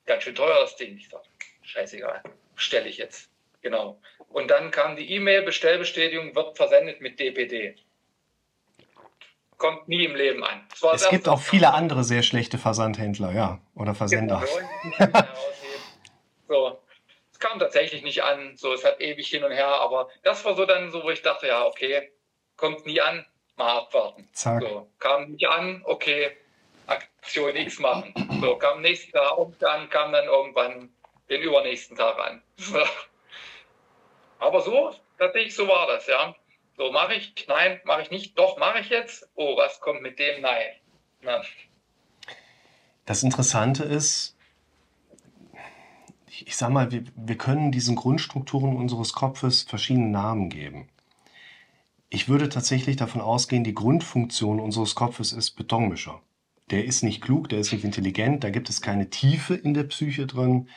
ganz 0.07 0.23
schön 0.23 0.33
teuer 0.33 0.57
das 0.61 0.75
Ding. 0.75 0.97
Ich 0.97 1.07
sagte, 1.07 1.29
scheißegal, 1.65 2.21
stelle 2.55 2.87
ich 2.87 2.97
jetzt. 2.97 3.29
Genau. 3.61 3.99
Und 4.29 4.51
dann 4.51 4.71
kam 4.71 4.95
die 4.95 5.11
E-Mail, 5.11 5.41
Bestellbestätigung 5.41 6.35
wird 6.35 6.55
versendet 6.55 7.01
mit 7.01 7.19
DPD 7.19 7.75
kommt 9.57 9.87
nie 9.87 10.05
im 10.05 10.15
Leben 10.15 10.43
an. 10.43 10.67
Es 10.93 11.09
gibt 11.09 11.27
auch 11.27 11.39
viele 11.39 11.73
andere 11.73 12.03
sehr 12.03 12.23
schlechte 12.23 12.57
Versandhändler, 12.57 13.31
ja, 13.31 13.59
oder 13.75 13.95
Versender. 13.95 14.43
Genau, 14.97 15.23
so, 16.47 16.79
es 17.31 17.39
kam 17.39 17.59
tatsächlich 17.59 18.03
nicht 18.03 18.23
an, 18.23 18.55
so, 18.57 18.73
es 18.73 18.83
hat 18.83 19.01
ewig 19.01 19.27
hin 19.27 19.43
und 19.43 19.51
her, 19.51 19.67
aber 19.67 20.09
das 20.23 20.43
war 20.45 20.55
so 20.55 20.65
dann 20.65 20.91
so, 20.91 21.03
wo 21.03 21.09
ich 21.09 21.21
dachte, 21.21 21.47
ja, 21.47 21.65
okay, 21.65 22.11
kommt 22.57 22.85
nie 22.85 23.01
an, 23.01 23.25
mal 23.55 23.79
abwarten. 23.79 24.27
Zack. 24.33 24.61
So, 24.61 24.89
kam 24.99 25.31
nicht 25.31 25.47
an, 25.47 25.81
okay, 25.85 26.31
Aktion 26.87 27.55
X 27.55 27.79
machen. 27.79 28.13
So, 28.41 28.57
kam 28.57 28.81
nächsten 28.81 29.11
Tag 29.11 29.37
und 29.37 29.59
dann 29.61 29.89
kam 29.89 30.11
dann 30.11 30.25
irgendwann 30.25 30.93
den 31.29 31.41
übernächsten 31.41 31.97
Tag 31.97 32.17
an. 32.19 32.41
Aber 34.39 34.61
so, 34.61 34.93
tatsächlich 35.17 35.55
so 35.55 35.67
war 35.67 35.87
das, 35.87 36.07
ja. 36.07 36.35
So, 36.77 36.91
mache 36.91 37.15
ich? 37.15 37.33
Nein, 37.47 37.79
mache 37.85 38.01
ich 38.01 38.11
nicht. 38.11 38.37
Doch, 38.37 38.57
mache 38.57 38.79
ich 38.79 38.89
jetzt. 38.89 39.29
Oh, 39.35 39.55
was 39.57 39.79
kommt 39.79 40.01
mit 40.01 40.19
dem? 40.19 40.41
Nein. 40.41 40.65
Na. 41.21 41.41
Das 43.05 43.23
Interessante 43.23 43.83
ist, 43.83 44.35
ich, 46.27 46.57
sage 46.57 46.73
mal, 46.73 46.91
wir, 46.91 47.03
wir 47.15 47.37
können 47.37 47.71
diesen 47.71 47.95
Grundstrukturen 47.95 48.75
unseres 48.75 49.13
Kopfes 49.13 49.63
verschiedene 49.63 50.09
Namen 50.09 50.49
geben. 50.49 50.89
Ich 52.09 52.27
würde 52.27 52.49
tatsächlich 52.49 52.97
davon 52.97 53.21
ausgehen, 53.21 53.63
die 53.63 53.73
Grundfunktion 53.73 54.59
unseres 54.59 54.95
Kopfes 54.95 55.33
ist 55.33 55.51
Betonmischer. 55.51 56.21
Der 56.71 56.85
ist 56.85 57.03
nicht 57.03 57.21
klug, 57.21 57.47
der 57.49 57.59
ist 57.59 57.71
nicht 57.71 57.83
intelligent, 57.83 58.43
da 58.43 58.49
gibt 58.49 58.69
es 58.69 58.81
keine 58.81 59.09
Tiefe 59.09 59.55
in 59.55 59.73
der 59.73 59.83
Psyche 59.83 60.25
drin, 60.25 60.67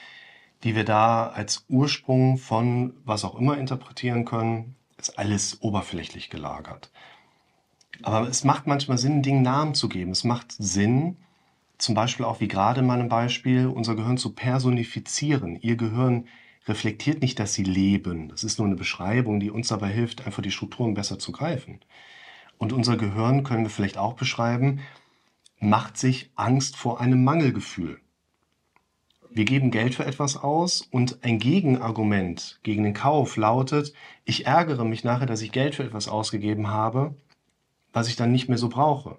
die 0.64 0.74
wir 0.74 0.84
da 0.84 1.28
als 1.28 1.64
Ursprung 1.68 2.38
von 2.38 2.94
was 3.04 3.24
auch 3.24 3.36
immer 3.36 3.58
interpretieren 3.58 4.24
können 4.24 4.74
ist 4.98 5.18
alles 5.18 5.62
oberflächlich 5.62 6.28
gelagert. 6.28 6.90
Aber 8.02 8.28
es 8.28 8.44
macht 8.44 8.66
manchmal 8.66 8.98
Sinn, 8.98 9.22
Dingen 9.22 9.42
Namen 9.42 9.74
zu 9.74 9.88
geben. 9.88 10.10
Es 10.10 10.24
macht 10.24 10.52
Sinn, 10.52 11.16
zum 11.78 11.94
Beispiel 11.94 12.26
auch 12.26 12.40
wie 12.40 12.48
gerade 12.48 12.80
in 12.80 12.86
meinem 12.86 13.08
Beispiel, 13.08 13.66
unser 13.66 13.94
Gehirn 13.94 14.18
zu 14.18 14.34
personifizieren. 14.34 15.56
Ihr 15.60 15.76
Gehirn 15.76 16.26
reflektiert 16.66 17.22
nicht, 17.22 17.38
dass 17.38 17.54
sie 17.54 17.62
leben. 17.62 18.28
Das 18.28 18.44
ist 18.44 18.58
nur 18.58 18.66
eine 18.66 18.76
Beschreibung, 18.76 19.40
die 19.40 19.50
uns 19.50 19.68
dabei 19.68 19.88
hilft, 19.88 20.26
einfach 20.26 20.42
die 20.42 20.50
Strukturen 20.50 20.94
besser 20.94 21.18
zu 21.18 21.32
greifen. 21.32 21.80
Und 22.58 22.72
unser 22.72 22.96
Gehirn 22.96 23.44
können 23.44 23.64
wir 23.64 23.70
vielleicht 23.70 23.98
auch 23.98 24.14
beschreiben, 24.14 24.80
macht 25.60 25.96
sich 25.96 26.30
Angst 26.34 26.76
vor 26.76 27.00
einem 27.00 27.24
Mangelgefühl. 27.24 28.00
Wir 29.30 29.44
geben 29.44 29.70
Geld 29.70 29.94
für 29.94 30.06
etwas 30.06 30.36
aus 30.36 30.88
und 30.90 31.22
ein 31.22 31.38
Gegenargument 31.38 32.60
gegen 32.62 32.82
den 32.82 32.94
Kauf 32.94 33.36
lautet, 33.36 33.92
ich 34.24 34.46
ärgere 34.46 34.84
mich 34.84 35.04
nachher, 35.04 35.26
dass 35.26 35.42
ich 35.42 35.52
Geld 35.52 35.74
für 35.74 35.84
etwas 35.84 36.08
ausgegeben 36.08 36.68
habe, 36.68 37.14
was 37.92 38.08
ich 38.08 38.16
dann 38.16 38.32
nicht 38.32 38.48
mehr 38.48 38.58
so 38.58 38.68
brauche. 38.68 39.18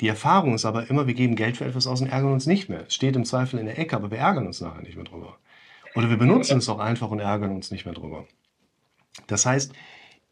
Die 0.00 0.08
Erfahrung 0.08 0.54
ist 0.54 0.64
aber 0.64 0.88
immer, 0.88 1.06
wir 1.06 1.14
geben 1.14 1.36
Geld 1.36 1.58
für 1.58 1.66
etwas 1.66 1.86
aus 1.86 2.00
und 2.00 2.08
ärgern 2.08 2.32
uns 2.32 2.46
nicht 2.46 2.68
mehr. 2.68 2.86
Es 2.86 2.94
steht 2.94 3.16
im 3.16 3.24
Zweifel 3.24 3.58
in 3.58 3.66
der 3.66 3.78
Ecke, 3.78 3.96
aber 3.96 4.10
wir 4.10 4.18
ärgern 4.18 4.46
uns 4.46 4.60
nachher 4.60 4.82
nicht 4.82 4.96
mehr 4.96 5.04
drüber. 5.04 5.36
Oder 5.94 6.08
wir 6.08 6.16
benutzen 6.16 6.58
es 6.58 6.68
auch 6.68 6.78
einfach 6.78 7.10
und 7.10 7.18
ärgern 7.18 7.50
uns 7.50 7.70
nicht 7.70 7.84
mehr 7.84 7.94
drüber. 7.94 8.26
Das 9.26 9.44
heißt, 9.44 9.72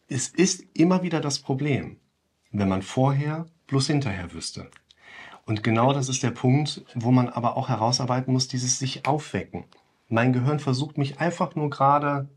es 0.09 0.29
ist 0.29 0.65
immer 0.75 1.03
wieder 1.03 1.21
das 1.21 1.41
Problem, 1.41 1.99
wenn 2.51 2.69
man 2.69 2.83
vorher 2.83 3.47
plus 3.67 3.89
hinterher 3.89 4.33
wüsste. 4.33 4.71
Und 5.49 5.65
genau 5.65 5.95
das 5.95 6.11
ist 6.11 6.23
der 6.23 6.31
Punkt, 6.31 6.85
wo 6.95 7.11
man 7.11 7.31
aber 7.31 7.57
auch 7.57 7.71
herausarbeiten 7.71 8.35
muss, 8.35 8.49
dieses 8.49 8.79
sich 8.79 9.07
aufwecken. 9.07 9.65
Mein 10.11 10.35
Gehirn 10.35 10.59
versucht 10.59 10.99
mich 10.99 11.21
einfach 11.21 11.55
nur 11.55 11.71
gerade 11.71 12.29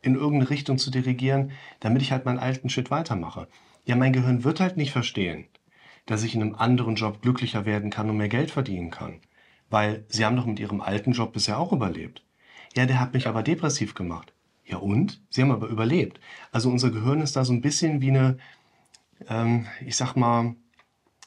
in 0.00 0.14
irgendeine 0.14 0.48
Richtung 0.48 0.78
zu 0.78 0.92
dirigieren, 0.92 1.50
damit 1.80 2.02
ich 2.02 2.12
halt 2.12 2.24
meinen 2.24 2.38
alten 2.38 2.68
Shit 2.68 2.92
weitermache. 2.92 3.48
Ja, 3.84 3.96
mein 3.96 4.12
Gehirn 4.12 4.44
wird 4.44 4.60
halt 4.60 4.76
nicht 4.76 4.92
verstehen, 4.92 5.48
dass 6.06 6.22
ich 6.22 6.36
in 6.36 6.40
einem 6.40 6.54
anderen 6.54 6.94
Job 6.94 7.20
glücklicher 7.20 7.66
werden 7.66 7.90
kann 7.90 8.08
und 8.08 8.16
mehr 8.16 8.28
Geld 8.28 8.52
verdienen 8.52 8.92
kann. 8.92 9.18
Weil 9.68 10.04
sie 10.06 10.24
haben 10.24 10.36
doch 10.36 10.46
mit 10.46 10.60
ihrem 10.60 10.80
alten 10.80 11.10
Job 11.10 11.32
bisher 11.32 11.58
auch 11.58 11.72
überlebt. 11.72 12.22
Ja, 12.76 12.86
der 12.86 13.00
hat 13.00 13.12
mich 13.12 13.26
aber 13.26 13.42
depressiv 13.42 13.94
gemacht. 13.94 14.32
Ja 14.64 14.76
und? 14.76 15.20
Sie 15.30 15.42
haben 15.42 15.50
aber 15.50 15.66
überlebt. 15.66 16.20
Also 16.52 16.70
unser 16.70 16.92
Gehirn 16.92 17.22
ist 17.22 17.34
da 17.34 17.44
so 17.44 17.52
ein 17.52 17.60
bisschen 17.60 18.00
wie 18.00 18.10
eine, 18.10 18.38
ähm, 19.28 19.66
ich 19.84 19.96
sag 19.96 20.14
mal, 20.14 20.54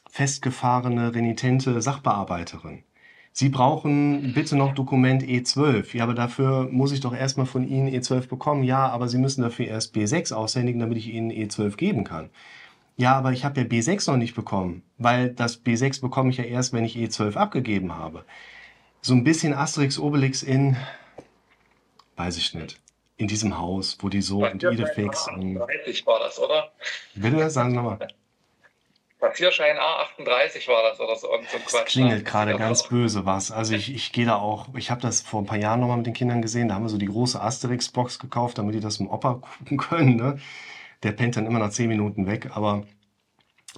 festgefahrene, 0.10 1.16
renitente 1.16 1.82
Sachbearbeiterin. 1.82 2.84
Sie 3.32 3.50
brauchen 3.50 4.34
bitte 4.34 4.58
noch 4.58 4.74
Dokument 4.74 5.24
E12. 5.24 5.96
Ja, 5.96 6.04
aber 6.04 6.14
dafür 6.14 6.68
muss 6.72 6.92
ich 6.92 7.00
doch 7.00 7.16
erstmal 7.16 7.46
von 7.46 7.68
Ihnen 7.68 7.88
E12 7.88 8.28
bekommen. 8.28 8.64
Ja, 8.64 8.90
aber 8.90 9.08
Sie 9.08 9.18
müssen 9.18 9.44
dafür 9.44 9.68
erst 9.68 9.96
B6 9.96 10.34
aushändigen, 10.34 10.82
damit 10.82 10.98
ich 10.98 11.08
Ihnen 11.08 11.32
E12 11.32 11.78
geben 11.78 12.04
kann. 12.04 12.30
Ja, 12.98 13.18
aber 13.18 13.32
ich 13.32 13.46
habe 13.46 13.62
ja 13.62 13.66
B6 13.66 14.12
noch 14.12 14.18
nicht 14.18 14.36
bekommen, 14.36 14.84
weil 14.98 15.30
das 15.30 15.64
B6 15.64 16.02
bekomme 16.02 16.32
ich 16.32 16.38
ja 16.38 16.44
erst, 16.44 16.74
wenn 16.74 16.84
ich 16.84 16.98
E12 16.98 17.36
abgegeben 17.36 17.96
habe. 17.96 18.26
So 19.02 19.14
ein 19.14 19.24
bisschen 19.24 19.54
Asterix 19.54 19.98
Obelix 19.98 20.44
in, 20.44 20.76
weiß 22.18 22.36
ich 22.36 22.54
nicht, 22.54 22.82
in 23.16 23.30
diesem 23.30 23.58
Haus, 23.58 23.98
wo 24.02 24.10
die 24.10 24.22
so 24.22 24.46
und 24.46 24.62
Idefix 24.64 25.30
und... 25.30 25.56
30 25.56 26.06
war 26.06 26.20
das, 26.20 26.40
oder? 26.40 26.74
Bitte, 27.16 27.50
sagen 27.50 27.70
Sie 27.70 27.78
nochmal. 27.78 28.06
Papierschein 29.20 29.78
A38 29.78 30.68
war 30.70 30.84
das 30.84 31.00
oder 31.00 31.16
so. 31.16 31.28
so 31.28 31.58
das 31.58 31.74
Quatsch, 31.74 31.88
klingelt 31.88 32.20
ne? 32.20 32.24
gerade 32.24 32.56
ganz 32.56 32.88
böse 32.88 33.26
was. 33.26 33.52
Also 33.52 33.76
ich, 33.76 33.94
ich 33.94 34.14
gehe 34.14 34.26
da 34.26 34.38
auch, 34.38 34.68
ich 34.76 34.90
habe 34.92 35.02
das 35.02 35.22
vor 35.22 35.42
ein 35.42 35.46
paar 35.46 35.58
Jahren 35.58 35.82
nochmal 35.82 35.98
mit 35.98 36.06
den 36.06 36.14
Kindern 36.14 36.42
gesehen, 36.42 36.70
da 36.70 36.76
haben 36.76 36.84
wir 36.84 36.90
so 36.90 36.98
die 36.98 37.08
große 37.08 37.40
Asterix-Box 37.40 38.20
gekauft, 38.20 38.58
damit 38.58 38.76
die 38.76 38.80
das 38.80 39.00
im 39.00 39.10
Opa 39.10 39.36
gucken 39.36 39.78
können. 39.78 40.16
Ne? 40.16 40.40
Der 41.04 41.12
pennt 41.12 41.36
dann 41.36 41.46
immer 41.46 41.60
nach 41.60 41.72
zehn 41.72 41.90
Minuten 41.90 42.28
weg, 42.28 42.52
aber 42.54 42.86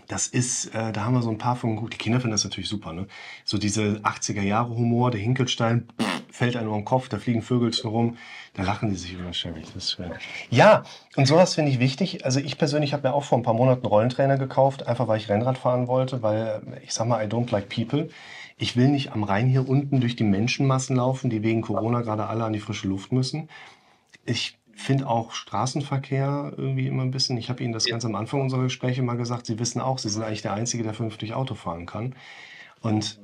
das 0.07 0.27
ist, 0.27 0.73
äh, 0.75 0.91
da 0.91 1.05
haben 1.05 1.13
wir 1.13 1.21
so 1.21 1.29
ein 1.29 1.37
paar 1.37 1.55
von. 1.55 1.89
Die 1.89 1.97
Kinder 1.97 2.19
finden 2.19 2.31
das 2.31 2.43
natürlich 2.43 2.69
super, 2.69 2.93
ne? 2.93 3.07
So 3.45 3.57
diese 3.57 4.01
80er 4.03 4.41
Jahre 4.41 4.75
Humor, 4.75 5.11
der 5.11 5.21
Hinkelstein 5.21 5.87
pff, 5.99 6.21
fällt 6.31 6.55
einem 6.55 6.69
um 6.69 6.79
den 6.79 6.85
Kopf, 6.85 7.09
da 7.09 7.17
fliegen 7.17 7.41
Vögelchen 7.41 7.89
rum, 7.89 8.17
da 8.53 8.63
lachen 8.63 8.89
die 8.89 8.95
sich 8.95 9.13
überschwänglich. 9.13 9.67
Das 9.73 9.83
ist 9.83 9.91
schön. 9.93 10.11
Ja, 10.49 10.83
und 11.15 11.27
sowas 11.27 11.55
finde 11.55 11.71
ich 11.71 11.79
wichtig. 11.79 12.25
Also 12.25 12.39
ich 12.39 12.57
persönlich 12.57 12.93
habe 12.93 13.07
mir 13.07 13.13
auch 13.13 13.23
vor 13.23 13.37
ein 13.37 13.43
paar 13.43 13.53
Monaten 13.53 13.85
Rollentrainer 13.85 14.37
gekauft, 14.37 14.87
einfach 14.87 15.07
weil 15.07 15.17
ich 15.17 15.29
Rennrad 15.29 15.57
fahren 15.57 15.87
wollte, 15.87 16.21
weil 16.21 16.61
äh, 16.65 16.83
ich 16.83 16.93
sag 16.93 17.07
mal, 17.07 17.23
I 17.23 17.27
don't 17.27 17.51
like 17.51 17.69
people. 17.69 18.09
Ich 18.57 18.77
will 18.77 18.89
nicht 18.89 19.11
am 19.11 19.23
Rhein 19.23 19.47
hier 19.47 19.67
unten 19.67 20.01
durch 20.01 20.15
die 20.15 20.23
Menschenmassen 20.23 20.95
laufen, 20.95 21.29
die 21.29 21.41
wegen 21.43 21.61
Corona 21.61 22.01
gerade 22.01 22.27
alle 22.27 22.43
an 22.43 22.53
die 22.53 22.59
frische 22.59 22.87
Luft 22.87 23.11
müssen. 23.11 23.49
Ich 24.25 24.59
finde 24.81 25.07
auch 25.07 25.31
Straßenverkehr 25.31 26.53
irgendwie 26.57 26.87
immer 26.87 27.03
ein 27.03 27.11
bisschen. 27.11 27.37
Ich 27.37 27.49
habe 27.49 27.63
Ihnen 27.63 27.73
das 27.73 27.85
ganz 27.85 28.05
am 28.05 28.15
Anfang 28.15 28.41
unserer 28.41 28.63
Gespräche 28.63 29.01
mal 29.01 29.17
gesagt. 29.17 29.45
Sie 29.45 29.59
wissen 29.59 29.81
auch, 29.81 29.97
Sie 29.97 30.09
sind 30.09 30.23
eigentlich 30.23 30.41
der 30.41 30.53
Einzige, 30.53 30.83
der 30.83 30.93
vernünftig 30.93 31.33
Auto 31.33 31.55
fahren 31.55 31.85
kann. 31.85 32.15
Und 32.81 33.19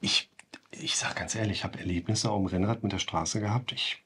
ich, 0.00 0.28
ich 0.70 0.96
sage 0.96 1.14
ganz 1.14 1.34
ehrlich, 1.34 1.58
ich 1.58 1.64
habe 1.64 1.78
Erlebnisse 1.78 2.30
auf 2.30 2.38
dem 2.38 2.46
Rennrad 2.46 2.82
mit 2.82 2.92
der 2.92 2.98
Straße 2.98 3.40
gehabt. 3.40 3.72
Ich 3.72 4.02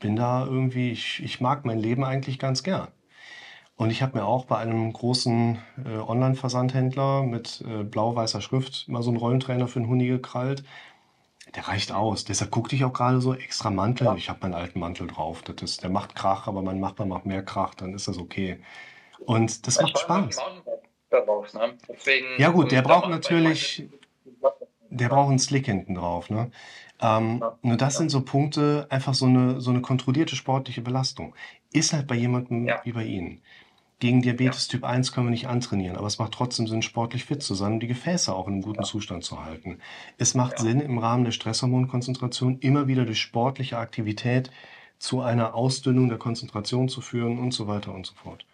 bin 0.00 0.16
da 0.16 0.44
irgendwie, 0.44 0.90
ich, 0.90 1.22
ich 1.22 1.40
mag 1.40 1.64
mein 1.64 1.78
Leben 1.78 2.04
eigentlich 2.04 2.38
ganz 2.38 2.62
gern. 2.62 2.88
Und 3.76 3.90
ich 3.90 4.02
habe 4.02 4.18
mir 4.18 4.24
auch 4.24 4.44
bei 4.44 4.58
einem 4.58 4.92
großen 4.92 5.58
äh, 5.84 5.96
Online-Versandhändler 5.98 7.24
mit 7.24 7.64
äh, 7.66 7.82
blau-weißer 7.82 8.40
Schrift 8.40 8.88
mal 8.88 9.02
so 9.02 9.10
einen 9.10 9.18
Rollentrainer 9.18 9.66
für 9.66 9.80
einen 9.80 9.88
Huni 9.88 10.06
gekrallt. 10.06 10.62
Der 11.54 11.68
reicht 11.68 11.92
aus. 11.92 12.24
Deshalb 12.24 12.50
guckte 12.50 12.74
ich 12.74 12.84
auch 12.84 12.92
gerade 12.92 13.20
so 13.20 13.34
extra 13.34 13.70
Mantel. 13.70 14.06
Ja. 14.06 14.14
Ich 14.16 14.28
habe 14.28 14.40
meinen 14.42 14.54
alten 14.54 14.80
Mantel 14.80 15.06
drauf. 15.06 15.42
Das 15.42 15.62
ist, 15.62 15.82
der 15.82 15.90
macht 15.90 16.14
Krach, 16.14 16.48
aber 16.48 16.62
mein 16.62 16.80
Nachbar 16.80 17.06
macht 17.06 17.26
mehr 17.26 17.44
Krach, 17.44 17.74
dann 17.74 17.94
ist 17.94 18.08
das 18.08 18.18
okay. 18.18 18.58
Und 19.20 19.66
das 19.66 19.76
ich 19.76 19.82
macht 19.82 19.98
Spaß. 19.98 20.40
Darauf, 21.10 21.54
ne? 21.54 21.78
Ja 22.38 22.50
gut, 22.50 22.72
der 22.72 22.82
braucht 22.82 23.08
natürlich, 23.08 23.88
der 24.90 25.08
braucht 25.08 25.28
einen 25.28 25.38
Slick 25.38 25.66
hinten 25.66 25.94
drauf. 25.94 26.28
Ne? 26.28 26.50
Ähm, 27.00 27.38
ja. 27.40 27.58
Nur 27.62 27.76
das 27.76 27.94
ja. 27.94 27.98
sind 27.98 28.10
so 28.10 28.22
Punkte, 28.22 28.86
einfach 28.90 29.14
so 29.14 29.26
eine, 29.26 29.60
so 29.60 29.70
eine 29.70 29.80
kontrollierte 29.80 30.34
sportliche 30.34 30.82
Belastung. 30.82 31.34
Ist 31.72 31.92
halt 31.92 32.08
bei 32.08 32.16
jemandem 32.16 32.68
wie 32.82 32.92
bei 32.92 33.04
Ihnen. 33.04 33.42
Gegen 34.00 34.22
Diabetes 34.22 34.68
Typ 34.68 34.84
1 34.84 35.12
können 35.12 35.28
wir 35.28 35.30
nicht 35.30 35.46
antrainieren, 35.46 35.96
aber 35.96 36.06
es 36.06 36.18
macht 36.18 36.32
trotzdem 36.32 36.66
Sinn, 36.66 36.82
sportlich 36.82 37.24
fit 37.24 37.42
zu 37.42 37.54
sein 37.54 37.74
und 37.74 37.80
die 37.80 37.86
Gefäße 37.86 38.34
auch 38.34 38.48
in 38.48 38.54
einem 38.54 38.62
guten 38.62 38.80
ja. 38.80 38.84
Zustand 38.84 39.24
zu 39.24 39.44
halten. 39.44 39.80
Es 40.18 40.34
macht 40.34 40.58
ja. 40.58 40.64
Sinn, 40.64 40.80
im 40.80 40.98
Rahmen 40.98 41.24
der 41.24 41.32
Stresshormonkonzentration 41.32 42.58
immer 42.60 42.88
wieder 42.88 43.04
durch 43.04 43.20
sportliche 43.20 43.78
Aktivität 43.78 44.50
zu 44.98 45.20
einer 45.20 45.54
Ausdünnung 45.54 46.08
der 46.08 46.18
Konzentration 46.18 46.88
zu 46.88 47.00
führen 47.00 47.38
und 47.38 47.52
so 47.52 47.68
weiter 47.68 47.94
und 47.94 48.06
so 48.06 48.14
fort. 48.14 48.44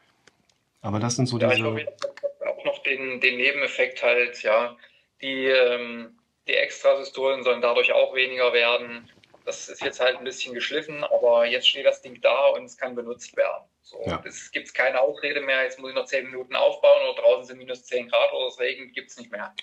Aber 0.82 1.00
das 1.00 1.16
sind 1.16 1.26
so 1.26 1.38
ja, 1.38 1.48
diese... 1.48 1.68
Ich 1.78 1.86
glaube, 1.86 2.50
auch 2.50 2.64
noch 2.64 2.82
den, 2.82 3.20
den 3.20 3.36
Nebeneffekt 3.36 4.02
halt, 4.02 4.42
ja, 4.42 4.76
die, 5.22 5.46
ähm, 5.46 6.18
die 6.48 6.54
Extrasystolen 6.54 7.44
sollen 7.44 7.60
dadurch 7.60 7.92
auch 7.92 8.14
weniger 8.14 8.52
werden. 8.52 9.08
Das 9.44 9.68
ist 9.68 9.82
jetzt 9.82 10.00
halt 10.00 10.18
ein 10.18 10.24
bisschen 10.24 10.54
geschliffen, 10.54 11.02
aber 11.04 11.46
jetzt 11.46 11.68
steht 11.68 11.86
das 11.86 12.02
Ding 12.02 12.20
da 12.20 12.48
und 12.48 12.64
es 12.64 12.76
kann 12.76 12.94
benutzt 12.94 13.36
werden. 13.36 13.64
So, 13.82 14.02
ja. 14.06 14.22
Es 14.24 14.50
gibt 14.52 14.72
keine 14.74 15.00
Ausrede 15.00 15.40
mehr, 15.40 15.64
jetzt 15.64 15.78
muss 15.78 15.90
ich 15.90 15.96
noch 15.96 16.04
zehn 16.04 16.26
Minuten 16.26 16.54
aufbauen 16.54 17.08
oder 17.08 17.22
draußen 17.22 17.44
sind 17.44 17.58
minus 17.58 17.84
zehn 17.84 18.08
Grad 18.08 18.32
oder 18.32 18.46
es 18.46 18.58
regnet, 18.58 18.94
gibt 18.94 19.10
es 19.10 19.16
nicht 19.16 19.32
mehr. 19.32 19.54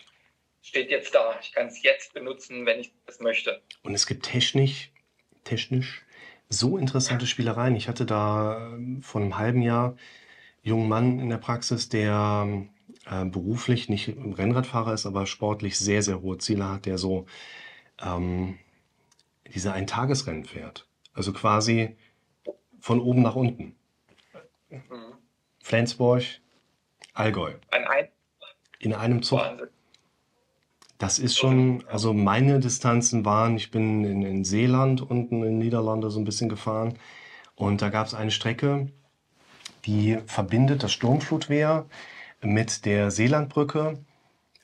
Steht 0.61 0.89
jetzt 0.89 1.15
da. 1.15 1.37
Ich 1.41 1.53
kann 1.53 1.67
es 1.67 1.81
jetzt 1.83 2.13
benutzen, 2.13 2.65
wenn 2.65 2.79
ich 2.79 2.91
das 3.05 3.19
möchte. 3.19 3.61
Und 3.83 3.93
es 3.93 4.05
gibt 4.05 4.25
technisch, 4.25 4.91
technisch 5.43 6.03
so 6.49 6.77
interessante 6.77 7.27
Spielereien. 7.27 7.75
Ich 7.75 7.87
hatte 7.87 8.05
da 8.05 8.71
ähm, 8.73 9.01
vor 9.01 9.21
einem 9.21 9.37
halben 9.37 9.61
Jahr 9.61 9.89
einen 9.89 9.97
jungen 10.63 10.89
Mann 10.89 11.19
in 11.19 11.29
der 11.29 11.37
Praxis, 11.37 11.89
der 11.89 12.67
äh, 13.09 13.25
beruflich 13.25 13.89
nicht 13.89 14.09
Rennradfahrer 14.09 14.93
ist, 14.93 15.05
aber 15.05 15.25
sportlich 15.25 15.77
sehr, 15.77 16.01
sehr 16.01 16.21
hohe 16.21 16.37
Ziele 16.37 16.69
hat, 16.69 16.85
der 16.85 16.97
so 16.97 17.25
ähm, 18.01 18.59
diese 19.53 19.73
Eintagesrennen 19.73 20.45
fährt. 20.45 20.87
Also 21.13 21.33
quasi 21.33 21.97
von 22.79 23.01
oben 23.01 23.21
nach 23.21 23.35
unten. 23.35 23.75
Mhm. 24.69 24.81
Flensburg, 25.61 26.23
Allgäu. 27.13 27.53
Ein 27.71 27.85
ein 27.87 28.07
In 28.79 28.93
einem 28.93 29.23
Zug. 29.23 29.41
Das 30.99 31.19
ist 31.19 31.37
schon, 31.37 31.83
also 31.87 32.13
meine 32.13 32.59
Distanzen 32.59 33.23
waren, 33.23 33.55
ich 33.55 33.69
bin 33.69 34.03
in, 34.03 34.23
in 34.23 34.43
Seeland 34.43 35.01
unten 35.01 35.43
in 35.43 35.59
Niederlande 35.59 36.09
so 36.09 36.19
ein 36.19 36.25
bisschen 36.25 36.49
gefahren 36.49 36.97
und 37.55 37.81
da 37.81 37.89
gab 37.89 38.07
es 38.07 38.15
eine 38.15 38.31
Strecke, 38.31 38.91
die 39.85 40.17
verbindet 40.25 40.81
das 40.83 40.91
Sturmflutwehr 40.91 41.85
mit 42.41 42.85
der 42.85 43.11
Seelandbrücke 43.11 43.99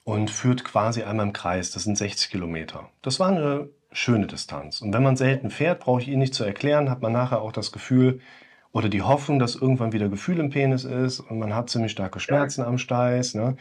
und 0.04 0.32
führt 0.32 0.64
quasi 0.64 1.04
einmal 1.04 1.28
im 1.28 1.34
Kreis. 1.34 1.72
Das 1.72 1.84
sind 1.84 1.98
60 1.98 2.30
Kilometer. 2.30 2.90
Das 3.02 3.20
war 3.20 3.30
eine 3.30 3.70
schöne 3.94 4.28
Distanz. 4.28 4.82
Und 4.82 4.94
wenn 4.94 5.04
man 5.04 5.16
selten 5.16 5.50
fährt, 5.50 5.80
brauche 5.80 6.02
ich 6.02 6.08
Ihnen 6.08 6.20
nicht 6.20 6.34
zu 6.34 6.44
erklären, 6.44 6.90
hat 6.90 7.02
man 7.02 7.12
nachher 7.12 7.42
auch 7.42 7.52
das 7.52 7.72
Gefühl, 7.72 8.20
oder 8.74 8.90
die 8.90 9.04
Hoffnung, 9.04 9.40
dass 9.40 9.56
irgendwann 9.56 9.94
wieder 9.94 10.10
Gefühl 10.10 10.40
im 10.40 10.50
Penis 10.50 10.84
ist 10.84 11.20
und 11.20 11.40
man 11.40 11.56
hat 11.56 11.70
ziemlich 11.70 11.92
starke 11.92 12.20
Schmerzen 12.20 12.62
ja. 12.62 12.68
am 12.68 12.80
Steiß. 12.80 13.36
Ne? 13.36 13.56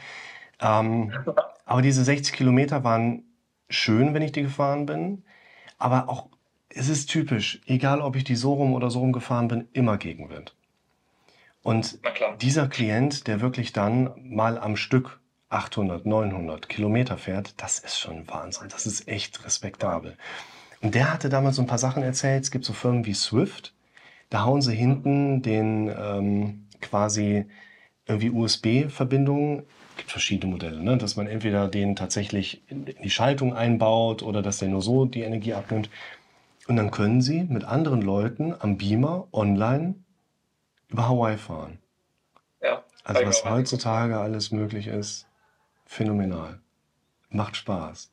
Ähm, 0.61 1.13
aber 1.67 1.83
diese 1.83 2.03
60 2.03 2.35
Kilometer 2.35 2.83
waren 2.83 3.23
schön, 3.69 4.15
wenn 4.15 4.23
ich 4.23 4.33
die 4.33 4.43
gefahren 4.43 4.87
bin. 4.87 5.23
Aber 5.79 6.09
auch, 6.09 6.29
es 6.71 6.89
ist 6.89 7.11
typisch, 7.11 7.61
egal 7.67 8.01
ob 8.01 8.17
ich 8.17 8.25
die 8.25 8.37
so 8.37 8.55
rum 8.55 8.73
oder 8.73 8.91
so 8.91 9.01
rum 9.01 9.13
gefahren 9.13 9.49
bin, 9.49 9.69
immer 9.75 9.99
Gegenwind. 9.99 10.57
Und 11.63 11.99
dieser 12.41 12.67
Klient, 12.67 13.27
der 13.27 13.41
wirklich 13.41 13.73
dann 13.73 14.11
mal 14.17 14.59
am 14.59 14.77
Stück 14.77 15.21
800, 15.53 16.07
900 16.07 16.69
Kilometer 16.69 17.19
fährt, 17.19 17.61
das 17.61 17.79
ist 17.79 17.99
schon 17.99 18.27
Wahnsinn. 18.29 18.69
Das 18.71 18.87
ist 18.87 19.09
echt 19.09 19.45
respektabel. 19.45 20.17
Und 20.81 20.95
der 20.95 21.13
hatte 21.13 21.29
damals 21.29 21.57
so 21.57 21.63
ein 21.63 21.69
paar 21.69 21.79
Sachen 21.79 22.03
erzählt. 22.03 22.45
Es 22.45 22.51
gibt 22.51 22.65
so 22.65 22.73
Firmen 22.73 23.07
wie 23.07 23.15
Swift. 23.15 23.73
Da 24.31 24.45
hauen 24.45 24.63
sie 24.63 24.75
hinten 24.75 25.43
den 25.43 25.89
ähm, 25.97 26.67
quasi 26.81 27.47
irgendwie 28.07 28.31
USB-Verbindungen. 28.31 29.65
Es 29.91 29.97
gibt 29.99 30.11
verschiedene 30.11 30.51
Modelle, 30.51 30.83
ne? 30.83 30.97
dass 30.97 31.17
man 31.17 31.27
entweder 31.27 31.69
den 31.69 31.97
tatsächlich 31.97 32.63
in 32.69 32.87
die 32.87 33.11
Schaltung 33.11 33.55
einbaut 33.55 34.23
oder 34.23 34.43
dass 34.43 34.59
der 34.59 34.69
nur 34.69 34.83
so 34.83 35.05
die 35.05 35.21
Energie 35.21 35.55
abnimmt. 35.55 35.91
Und 36.67 36.77
dann 36.77 36.91
können 36.91 37.21
sie 37.21 37.45
mit 37.45 37.65
anderen 37.65 38.03
Leuten 38.03 38.55
am 38.59 38.79
Beamer 38.79 39.29
online 39.33 39.95
über 40.89 41.09
Hawaii 41.09 41.37
fahren. 41.37 41.79
Ja. 42.63 42.83
Also 43.05 43.27
was 43.27 43.45
heutzutage 43.45 44.19
alles 44.19 44.53
möglich 44.53 44.87
ist, 44.87 45.27
phänomenal. 45.87 46.61
Macht 47.31 47.57
Spaß. 47.57 48.11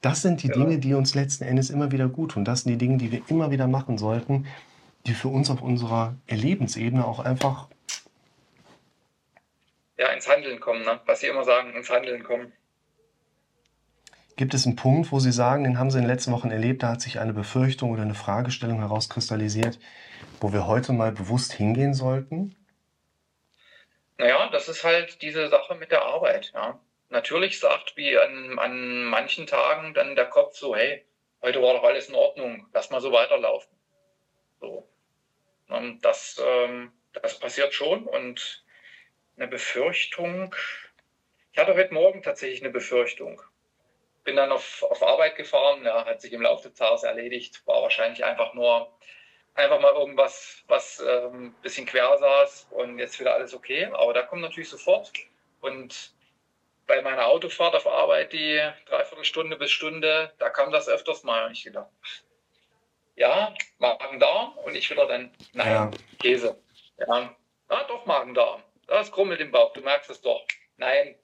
Das 0.00 0.22
sind 0.22 0.42
die 0.42 0.48
ja. 0.48 0.54
Dinge, 0.54 0.78
die 0.78 0.94
uns 0.94 1.14
letzten 1.14 1.44
Endes 1.44 1.70
immer 1.70 1.92
wieder 1.92 2.08
gut 2.08 2.32
tun. 2.32 2.44
Das 2.44 2.62
sind 2.62 2.72
die 2.72 2.78
Dinge, 2.78 2.98
die 2.98 3.12
wir 3.12 3.22
immer 3.28 3.50
wieder 3.50 3.68
machen 3.68 3.98
sollten, 3.98 4.46
die 5.06 5.14
für 5.14 5.28
uns 5.28 5.50
auf 5.50 5.62
unserer 5.62 6.16
Erlebensebene 6.26 7.04
auch 7.04 7.20
einfach 7.20 7.68
ja, 9.98 10.08
ins 10.08 10.28
Handeln 10.28 10.58
kommen, 10.58 10.84
ne? 10.84 11.00
was 11.06 11.20
Sie 11.20 11.28
immer 11.28 11.44
sagen, 11.44 11.74
ins 11.74 11.88
Handeln 11.88 12.24
kommen. 12.24 12.52
Gibt 14.36 14.54
es 14.54 14.66
einen 14.66 14.74
Punkt, 14.74 15.12
wo 15.12 15.20
Sie 15.20 15.30
sagen, 15.30 15.62
den 15.62 15.78
haben 15.78 15.90
Sie 15.90 15.98
in 15.98 16.04
den 16.04 16.10
letzten 16.10 16.32
Wochen 16.32 16.50
erlebt, 16.50 16.82
da 16.82 16.88
hat 16.88 17.00
sich 17.00 17.20
eine 17.20 17.32
Befürchtung 17.32 17.92
oder 17.92 18.02
eine 18.02 18.14
Fragestellung 18.14 18.78
herauskristallisiert, 18.78 19.78
wo 20.40 20.52
wir 20.52 20.66
heute 20.66 20.92
mal 20.92 21.12
bewusst 21.12 21.52
hingehen 21.52 21.94
sollten? 21.94 22.56
Naja, 24.18 24.48
das 24.50 24.68
ist 24.68 24.82
halt 24.82 25.22
diese 25.22 25.48
Sache 25.48 25.74
mit 25.76 25.92
der 25.92 26.02
Arbeit. 26.02 26.50
Ja. 26.54 26.80
Natürlich 27.12 27.60
sagt 27.60 27.94
wie 27.98 28.16
an, 28.16 28.58
an 28.58 29.04
manchen 29.04 29.46
Tagen 29.46 29.92
dann 29.92 30.16
der 30.16 30.24
Kopf 30.24 30.56
so, 30.56 30.74
hey, 30.74 31.04
heute 31.42 31.60
war 31.60 31.74
doch 31.74 31.84
alles 31.84 32.08
in 32.08 32.14
Ordnung, 32.14 32.66
lass 32.72 32.88
mal 32.88 33.02
so 33.02 33.12
weiterlaufen. 33.12 33.70
So. 34.62 34.88
Und 35.68 36.00
das, 36.00 36.40
ähm, 36.42 36.90
das 37.12 37.38
passiert 37.38 37.74
schon 37.74 38.06
und 38.06 38.64
eine 39.36 39.46
Befürchtung. 39.46 40.54
Ich 41.52 41.58
hatte 41.58 41.74
heute 41.74 41.92
Morgen 41.92 42.22
tatsächlich 42.22 42.62
eine 42.62 42.72
Befürchtung. 42.72 43.42
Bin 44.24 44.36
dann 44.36 44.50
auf, 44.50 44.82
auf 44.82 45.02
Arbeit 45.02 45.36
gefahren, 45.36 45.84
ja, 45.84 46.06
hat 46.06 46.22
sich 46.22 46.32
im 46.32 46.40
Laufe 46.40 46.70
des 46.70 46.78
Tages 46.78 47.02
erledigt, 47.02 47.60
war 47.66 47.82
wahrscheinlich 47.82 48.24
einfach 48.24 48.54
nur 48.54 48.90
einfach 49.52 49.80
mal 49.80 49.92
irgendwas, 49.92 50.64
was 50.66 50.98
ein 50.98 51.34
ähm, 51.34 51.54
bisschen 51.60 51.84
quer 51.84 52.16
saß 52.16 52.68
und 52.70 52.98
jetzt 52.98 53.20
wieder 53.20 53.34
alles 53.34 53.52
okay. 53.52 53.90
Aber 53.92 54.14
da 54.14 54.22
kommt 54.22 54.40
natürlich 54.40 54.70
sofort. 54.70 55.12
Und 55.60 56.14
bei 56.86 57.00
meiner 57.02 57.26
Autofahrt 57.26 57.74
auf 57.74 57.86
Arbeit, 57.86 58.32
die 58.32 58.60
Dreiviertelstunde 58.86 59.56
bis 59.56 59.70
Stunde, 59.70 60.32
da 60.38 60.50
kam 60.50 60.72
das 60.72 60.88
öfters 60.88 61.22
mal. 61.22 61.46
Und 61.46 61.52
ich 61.52 61.64
gedacht, 61.64 61.90
ja, 63.16 63.54
Magen-Darm 63.78 64.56
und 64.58 64.74
ich 64.74 64.90
wieder 64.90 65.06
dann, 65.06 65.30
nein, 65.52 65.72
ja. 65.72 65.90
Käse. 66.18 66.58
Ja, 66.98 67.34
ah, 67.68 67.84
doch 67.84 68.06
Magen-Darm. 68.06 68.62
Das 68.86 69.12
krummelt 69.12 69.40
im 69.40 69.50
Bauch, 69.50 69.72
du 69.72 69.80
merkst 69.80 70.10
es 70.10 70.20
doch. 70.20 70.44
Nein, 70.76 71.14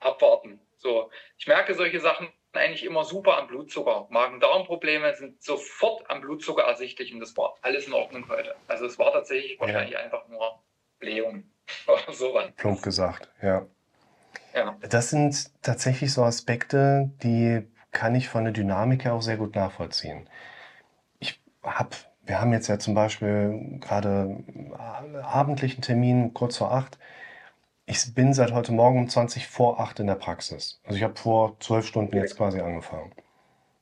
abwarten. 0.00 0.60
So, 0.76 1.10
ich 1.38 1.46
merke 1.46 1.74
solche 1.74 2.00
Sachen 2.00 2.32
eigentlich 2.52 2.84
immer 2.84 3.04
super 3.04 3.36
am 3.36 3.46
Blutzucker. 3.48 4.06
Magen-Darm-Probleme 4.10 5.14
sind 5.14 5.42
sofort 5.42 6.08
am 6.10 6.20
Blutzucker 6.20 6.62
ersichtlich 6.62 7.12
und 7.12 7.20
das 7.20 7.36
war 7.36 7.54
alles 7.62 7.86
in 7.86 7.92
Ordnung 7.92 8.28
heute. 8.28 8.54
Also 8.66 8.86
es 8.86 8.98
war 8.98 9.12
tatsächlich 9.12 9.60
wahrscheinlich 9.60 9.92
ja. 9.92 10.00
einfach 10.00 10.26
nur 10.28 10.62
Blähung 10.98 11.50
oder 11.86 12.12
sowas. 12.12 12.50
Plump 12.56 12.82
gesagt, 12.82 13.28
ja. 13.42 13.66
Ja. 14.56 14.76
Das 14.88 15.10
sind 15.10 15.50
tatsächlich 15.62 16.12
so 16.12 16.24
Aspekte, 16.24 17.10
die 17.22 17.62
kann 17.92 18.14
ich 18.14 18.28
von 18.28 18.44
der 18.44 18.52
Dynamik 18.52 19.04
her 19.04 19.14
auch 19.14 19.22
sehr 19.22 19.36
gut 19.36 19.54
nachvollziehen. 19.54 20.28
Ich 21.20 21.40
habe, 21.62 21.90
wir 22.24 22.40
haben 22.40 22.52
jetzt 22.52 22.68
ja 22.68 22.78
zum 22.78 22.94
Beispiel 22.94 23.78
gerade 23.80 24.42
abendlichen 25.22 25.82
Termin 25.82 26.34
kurz 26.34 26.56
vor 26.56 26.72
acht 26.72 26.98
ich 27.86 28.14
bin 28.14 28.34
seit 28.34 28.52
heute 28.52 28.72
Morgen 28.72 28.98
um 28.98 29.08
20 29.08 29.46
vor 29.46 29.78
8 29.78 30.00
in 30.00 30.08
der 30.08 30.16
Praxis. 30.16 30.80
Also 30.84 30.96
ich 30.96 31.04
habe 31.04 31.14
vor 31.14 31.56
zwölf 31.60 31.86
Stunden 31.86 32.16
jetzt 32.16 32.36
quasi 32.36 32.60
angefangen. 32.60 33.12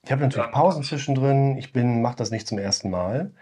Ich 0.04 0.12
habe 0.12 0.22
natürlich 0.22 0.50
Pausen 0.50 0.82
zwischendrin. 0.82 1.56
Ich 1.56 1.72
bin, 1.72 2.02
mache 2.02 2.16
das 2.16 2.30
nicht 2.30 2.46
zum 2.46 2.58
ersten 2.58 2.90
Mal. 2.90 3.32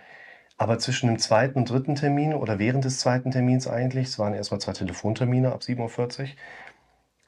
Aber 0.59 0.79
zwischen 0.79 1.09
dem 1.09 1.19
zweiten 1.19 1.59
und 1.59 1.69
dritten 1.69 1.97
Termin 1.97 2.33
oder 2.35 2.61
während 2.61 2.85
des 2.85 3.01
zweiten 3.01 3.33
Termins 3.33 3.67
eigentlich, 3.67 4.07
es 4.07 4.19
waren 4.21 4.35
erstmal 4.35 4.61
zwei 4.61 4.73
Telefontermine 4.73 5.53
ab 5.53 5.63
7.40 5.63 6.21
Uhr, 6.21 6.29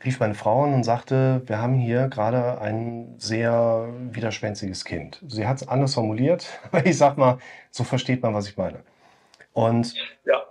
rief 0.05 0.21
meine 0.21 0.35
Frau 0.35 0.65
an 0.65 0.75
und 0.75 0.85
sagte, 0.85 1.43
wir 1.47 1.59
haben 1.59 1.75
hier 1.75 2.09
gerade 2.09 2.61
ein 2.61 3.15
sehr 3.19 3.89
widerspenstiges 4.11 4.85
Kind. 4.85 5.23
Sie 5.27 5.47
hat 5.47 5.63
es 5.63 5.69
anders 5.69 5.95
formuliert, 5.95 6.47
aber 6.71 6.87
ich 6.87 6.97
sag 6.97 7.19
mal, 7.19 7.39
so 7.71 7.85
versteht 7.85 8.23
man, 8.23 8.35
was 8.35 8.49
ich 8.49 8.57
meine. 8.57 8.81
Und 9.53 9.95
ja 10.25 10.43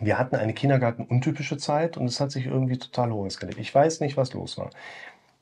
wir 0.00 0.18
hatten 0.18 0.36
eine 0.36 0.54
Kindergarten-untypische 0.54 1.56
Zeit 1.58 1.96
und 1.96 2.06
es 2.06 2.20
hat 2.20 2.30
sich 2.30 2.46
irgendwie 2.46 2.78
total 2.78 3.12
hoch 3.12 3.26
eskaliert. 3.26 3.58
Ich 3.58 3.74
weiß 3.74 4.00
nicht, 4.00 4.16
was 4.16 4.32
los 4.32 4.58
war. 4.58 4.70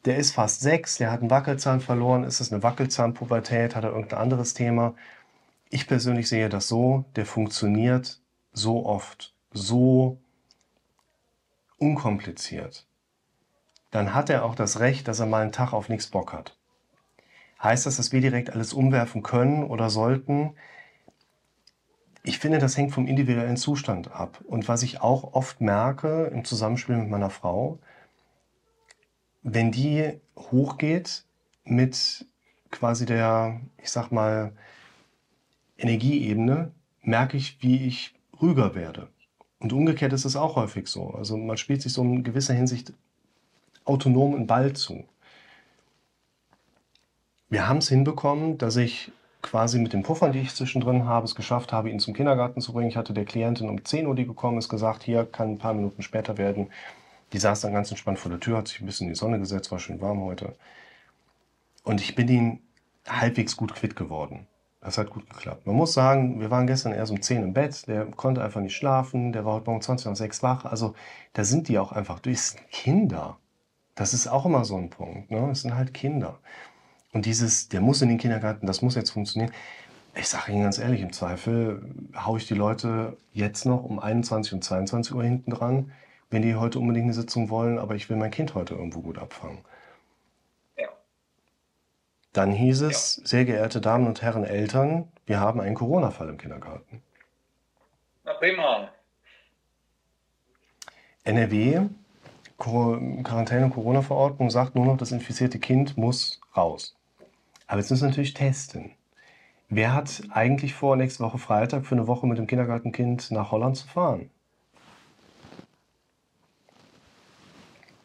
Der 0.05 0.17
ist 0.17 0.33
fast 0.35 0.61
sechs, 0.61 0.97
der 0.97 1.11
hat 1.11 1.21
einen 1.21 1.31
Wackelzahn 1.31 1.81
verloren. 1.81 2.25
Ist 2.25 2.41
es 2.41 2.53
eine 2.53 2.63
Wackelzahnpubertät? 2.63 3.77
Hat 3.77 3.85
er 3.85 3.91
irgendein 3.91 4.19
anderes 4.19 4.55
Thema? 4.55 4.95
Ich 5.69 5.87
persönlich 5.87 6.29
sehe 6.29 6.49
das 6.49 6.69
so, 6.69 7.05
der 7.17 7.27
funktioniert 7.27 8.21
so 8.53 8.87
oft, 8.87 9.35
so 9.53 10.19
unkompliziert. 11.79 12.87
Dann 13.91 14.15
hat 14.15 14.31
er 14.31 14.45
auch 14.45 14.55
das 14.55 14.81
Recht, 14.81 15.09
dass 15.09 15.21
er 15.21 15.27
mal 15.27 15.43
einen 15.43 15.53
Tag 15.53 15.73
auf 15.73 15.89
nichts 15.89 16.07
Bock 16.07 16.33
hat. 16.33 16.57
Heißt 17.63 17.87
das, 17.87 17.97
dass 17.97 18.13
wir 18.13 18.21
direkt 18.21 18.51
alles 18.51 18.73
umwerfen 18.73 19.23
können 19.23 19.65
oder 19.65 19.91
sollten? 19.91 20.55
Ich 22.23 22.39
finde, 22.39 22.59
das 22.59 22.77
hängt 22.77 22.93
vom 22.93 23.07
individuellen 23.07 23.57
Zustand 23.57 24.13
ab. 24.13 24.41
Und 24.47 24.69
was 24.69 24.83
ich 24.83 25.01
auch 25.01 25.35
oft 25.35 25.61
merke 25.61 26.27
im 26.27 26.45
Zusammenspiel 26.45 26.97
mit 26.97 27.11
meiner 27.11 27.31
Frau, 27.31 27.79
wenn 29.43 29.73
die 29.73 30.21
hochgeht 30.37 31.25
mit 31.65 32.27
quasi 32.71 33.07
der, 33.07 33.61
ich 33.79 33.91
sag 33.91 34.11
mal, 34.11 34.53
Energieebene, 35.79 36.73
merke 37.03 37.37
ich, 37.37 37.63
wie 37.63 37.87
ich 37.87 38.15
ruhiger 38.41 38.75
werde. 38.75 39.09
Und 39.59 39.73
umgekehrt 39.73 40.13
ist 40.13 40.25
es 40.25 40.37
auch 40.37 40.57
häufig 40.57 40.89
so. 40.89 41.11
Also 41.11 41.37
man 41.37 41.57
spielt 41.57 41.83
sich 41.83 41.93
so 41.93 42.03
in 42.03 42.23
gewisser 42.23 42.55
Hinsicht 42.55 42.93
autonom 43.91 44.35
einen 44.35 44.47
Ball 44.47 44.73
zu. 44.73 45.05
Wir 47.49 47.69
haben 47.69 47.79
es 47.79 47.89
hinbekommen, 47.89 48.59
dass 48.59 48.77
ich 48.77 49.11
quasi 49.43 49.79
mit 49.79 49.93
den 49.93 50.03
Puffern, 50.03 50.33
die 50.33 50.39
ich 50.39 50.55
zwischendrin 50.55 51.07
habe, 51.07 51.25
es 51.25 51.35
geschafft 51.35 51.73
habe, 51.73 51.91
ihn 51.91 51.99
zum 51.99 52.15
Kindergarten 52.15 52.61
zu 52.61 52.73
bringen. 52.73 52.89
Ich 52.89 52.97
hatte 52.97 53.13
der 53.13 53.25
Klientin 53.25 53.69
um 53.69 53.85
10 53.85 54.07
Uhr, 54.07 54.15
die 54.15 54.27
gekommen 54.27 54.59
ist, 54.59 54.69
gesagt, 54.69 55.03
hier 55.03 55.25
kann 55.25 55.53
ein 55.53 55.59
paar 55.59 55.75
Minuten 55.75 56.03
später 56.03 56.39
werden. 56.39 56.69
Die 57.33 57.39
saß 57.39 57.61
dann 57.61 57.73
ganz 57.73 57.91
entspannt 57.91 58.19
vor 58.19 58.31
der 58.31 58.41
Tür, 58.41 58.59
hat 58.59 58.69
sich 58.69 58.81
ein 58.81 58.87
bisschen 58.87 59.09
in 59.09 59.15
die 59.15 59.19
Sonne 59.19 59.39
gesetzt, 59.39 59.73
war 59.73 59.79
schön 59.79 60.01
warm 60.01 60.21
heute. 60.23 60.55
Und 61.83 62.01
ich 62.01 62.15
bin 62.15 62.29
ihn 62.29 62.61
halbwegs 63.09 63.57
gut 63.57 63.75
quitt 63.75 63.97
geworden. 63.97 64.47
Das 64.81 64.97
hat 64.97 65.11
gut 65.11 65.29
geklappt. 65.29 65.67
Man 65.67 65.77
muss 65.77 65.93
sagen, 65.93 66.41
wir 66.41 66.51
waren 66.51 66.67
gestern 66.67 66.93
erst 66.93 67.13
um 67.13 67.21
10 67.21 67.43
im 67.43 67.53
Bett, 67.53 67.87
der 67.87 68.07
konnte 68.07 68.43
einfach 68.43 68.61
nicht 68.61 68.77
schlafen, 68.77 69.33
der 69.33 69.45
war 69.45 69.55
heute 69.55 69.67
Morgen 69.67 69.83
20 69.83 70.07
nach 70.07 70.17
6 70.17 70.43
wach. 70.43 70.65
Also 70.65 70.95
da 71.35 71.45
sind 71.45 71.69
die 71.69 71.79
auch 71.79 71.93
einfach, 71.93 72.21
du 72.21 72.31
bist 72.31 72.59
Kinder. 72.71 73.40
Das 74.01 74.15
ist 74.15 74.29
auch 74.29 74.47
immer 74.47 74.65
so 74.65 74.79
ein 74.79 74.89
Punkt. 74.89 75.31
Ne? 75.31 75.51
Es 75.51 75.61
sind 75.61 75.75
halt 75.75 75.93
Kinder. 75.93 76.39
Und 77.13 77.27
dieses, 77.27 77.69
der 77.69 77.83
muss 77.83 78.01
in 78.01 78.09
den 78.09 78.17
Kindergarten, 78.17 78.67
das 78.67 78.81
muss 78.81 78.95
jetzt 78.95 79.11
funktionieren. 79.11 79.53
Ich 80.15 80.27
sage 80.27 80.53
Ihnen 80.53 80.63
ganz 80.63 80.79
ehrlich, 80.79 81.03
im 81.03 81.13
Zweifel 81.13 81.83
haue 82.17 82.39
ich 82.39 82.49
die 82.49 82.55
Leute 82.55 83.19
jetzt 83.35 83.67
noch 83.67 83.85
um 83.85 83.99
21 83.99 84.55
und 84.55 84.65
22 84.65 85.15
Uhr 85.15 85.23
hinten 85.23 85.51
dran, 85.51 85.93
wenn 86.31 86.41
die 86.41 86.55
heute 86.55 86.79
unbedingt 86.79 87.05
eine 87.05 87.13
Sitzung 87.13 87.51
wollen, 87.51 87.79
aber 87.79 87.95
ich 87.95 88.09
will 88.09 88.17
mein 88.17 88.31
Kind 88.31 88.55
heute 88.55 88.73
irgendwo 88.73 89.03
gut 89.03 89.19
abfangen. 89.19 89.59
Ja. 90.79 90.89
Dann 92.33 92.53
hieß 92.53 92.81
es, 92.81 93.19
ja. 93.19 93.27
sehr 93.27 93.45
geehrte 93.45 93.83
Damen 93.83 94.07
und 94.07 94.23
Herren 94.23 94.45
Eltern, 94.45 95.13
wir 95.27 95.41
haben 95.41 95.61
einen 95.61 95.75
Corona-Fall 95.75 96.31
im 96.31 96.39
Kindergarten. 96.39 97.03
Na 98.25 98.33
prima. 98.33 98.89
NRW, 101.25 101.91
Quarantäne- 102.61 103.65
und 103.65 103.75
Corona-Verordnung 103.75 104.51
sagt 104.51 104.77
nur 104.77 104.85
noch, 104.85 104.97
das 104.97 105.11
infizierte 105.11 105.59
Kind 105.59 105.97
muss 105.97 106.41
raus. 106.57 106.97
Aber 107.67 107.81
jetzt 107.81 107.91
müssen 107.91 108.03
wir 108.03 108.09
natürlich 108.11 108.35
testen. 108.35 108.93
Wer 109.69 109.95
hat 109.95 110.23
eigentlich 110.31 110.75
vor, 110.75 110.97
nächste 110.97 111.25
Woche 111.25 111.39
Freitag 111.39 111.87
für 111.87 111.95
eine 111.95 112.07
Woche 112.07 112.27
mit 112.27 112.39
dem 112.39 112.47
Kindergartenkind 112.47 113.31
nach 113.31 113.51
Holland 113.51 113.77
zu 113.77 113.87
fahren? 113.87 114.31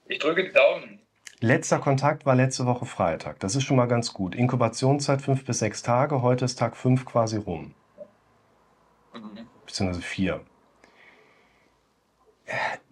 Ich 0.08 0.20
drücke 0.20 0.44
die 0.44 0.52
Daumen. 0.52 1.00
Letzter 1.40 1.80
Kontakt 1.80 2.26
war 2.26 2.36
letzte 2.36 2.66
Woche 2.66 2.86
Freitag. 2.86 3.40
Das 3.40 3.56
ist 3.56 3.64
schon 3.64 3.78
mal 3.78 3.88
ganz 3.88 4.14
gut. 4.14 4.36
Inkubationszeit 4.36 5.22
fünf 5.22 5.44
bis 5.44 5.60
sechs 5.60 5.84
Tage. 5.84 6.22
Heute 6.22 6.46
ist 6.46 6.58
Tag 6.58 6.78
fünf 6.78 7.06
quasi 7.06 7.38
rum. 7.38 7.74
Mhm. 9.14 9.48
Beziehungsweise 9.66 10.02
vier. 10.02 10.42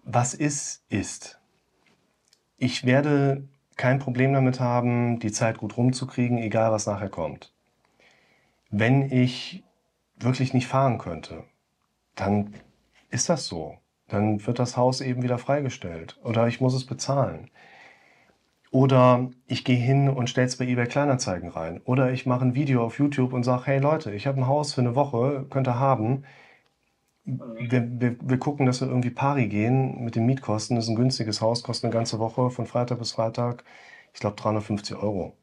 was 0.02 0.34
ist, 0.34 0.82
ist. 0.88 1.40
Ich 2.56 2.84
werde 2.84 3.48
kein 3.76 3.98
Problem 3.98 4.32
damit 4.32 4.60
haben, 4.60 5.18
die 5.18 5.32
Zeit 5.32 5.58
gut 5.58 5.76
rumzukriegen, 5.76 6.38
egal 6.38 6.70
was 6.72 6.86
nachher 6.86 7.08
kommt. 7.08 7.52
Wenn 8.70 9.10
ich 9.10 9.64
wirklich 10.16 10.54
nicht 10.54 10.66
fahren 10.66 10.98
könnte, 10.98 11.44
dann 12.14 12.54
ist 13.10 13.28
das 13.28 13.46
so. 13.46 13.78
Dann 14.08 14.46
wird 14.46 14.58
das 14.58 14.76
Haus 14.76 15.00
eben 15.00 15.22
wieder 15.22 15.38
freigestellt 15.38 16.18
oder 16.22 16.46
ich 16.46 16.60
muss 16.60 16.74
es 16.74 16.84
bezahlen. 16.84 17.50
Oder 18.70 19.30
ich 19.46 19.64
gehe 19.64 19.76
hin 19.76 20.08
und 20.08 20.28
stelle 20.28 20.48
es 20.48 20.56
bei 20.56 20.66
eBay 20.66 20.86
Kleinanzeigen 20.86 21.48
rein. 21.48 21.80
Oder 21.84 22.12
ich 22.12 22.26
mache 22.26 22.44
ein 22.44 22.56
Video 22.56 22.84
auf 22.84 22.98
YouTube 22.98 23.32
und 23.32 23.44
sage, 23.44 23.66
hey 23.66 23.78
Leute, 23.78 24.12
ich 24.12 24.26
habe 24.26 24.40
ein 24.40 24.48
Haus 24.48 24.74
für 24.74 24.80
eine 24.80 24.96
Woche, 24.96 25.46
könnt 25.48 25.68
ihr 25.68 25.78
haben. 25.78 26.24
Wir, 27.26 28.00
wir, 28.00 28.16
wir 28.20 28.38
gucken, 28.38 28.66
dass 28.66 28.80
wir 28.80 28.88
irgendwie 28.88 29.10
pari 29.10 29.48
gehen 29.48 30.04
mit 30.04 30.14
den 30.14 30.26
Mietkosten. 30.26 30.76
Das 30.76 30.84
ist 30.84 30.90
ein 30.90 30.96
günstiges 30.96 31.40
Haus, 31.40 31.62
kostet 31.62 31.84
eine 31.84 31.94
ganze 31.94 32.18
Woche 32.18 32.50
von 32.50 32.66
Freitag 32.66 32.98
bis 32.98 33.12
Freitag, 33.12 33.64
ich 34.12 34.20
glaube 34.20 34.36
350 34.36 34.96
Euro. 34.96 35.34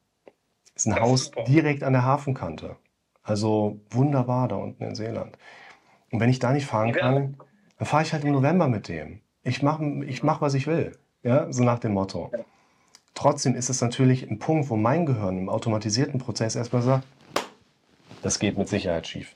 Das 0.76 0.86
ist 0.86 0.88
ein 0.88 0.96
Das 0.96 1.02
Haus 1.02 1.26
super. 1.26 1.44
direkt 1.46 1.84
an 1.84 1.94
der 1.94 2.04
Hafenkante. 2.06 2.76
Also 3.24 3.80
wunderbar 3.90 4.48
da 4.48 4.56
unten 4.58 4.84
in 4.84 4.96
Seeland. 4.96 5.38
Und 6.12 6.20
wenn 6.20 6.30
ich 6.30 6.40
da 6.40 6.52
nicht 6.54 6.66
fahren 6.66 6.92
kann, 6.92 7.38
dann 7.78 7.88
fahre 7.88 8.04
ich 8.04 8.14
halt 8.14 8.24
im 8.24 8.32
November 8.32 8.68
mit 8.68 8.88
dem. 8.88 9.22
Ich 9.44 9.64
mache, 9.64 9.84
ich 10.06 10.24
mach, 10.24 10.42
was 10.42 10.54
ich 10.54 10.68
will. 10.68 10.98
Ja, 11.24 11.52
so 11.52 11.64
nach 11.64 11.80
dem 11.80 11.94
Motto. 11.94 12.32
Trotzdem 13.14 13.56
ist 13.56 13.70
es 13.70 13.82
natürlich 13.82 14.30
ein 14.30 14.40
Punkt, 14.40 14.70
wo 14.70 14.76
mein 14.76 15.06
Gehirn 15.06 15.38
im 15.38 15.50
automatisierten 15.50 16.20
Prozess 16.20 16.56
erstmal 16.56 16.82
sagt, 16.82 17.06
das 18.22 18.40
geht 18.40 18.58
mit 18.58 18.70
Sicherheit 18.70 19.08
schief. 19.08 19.36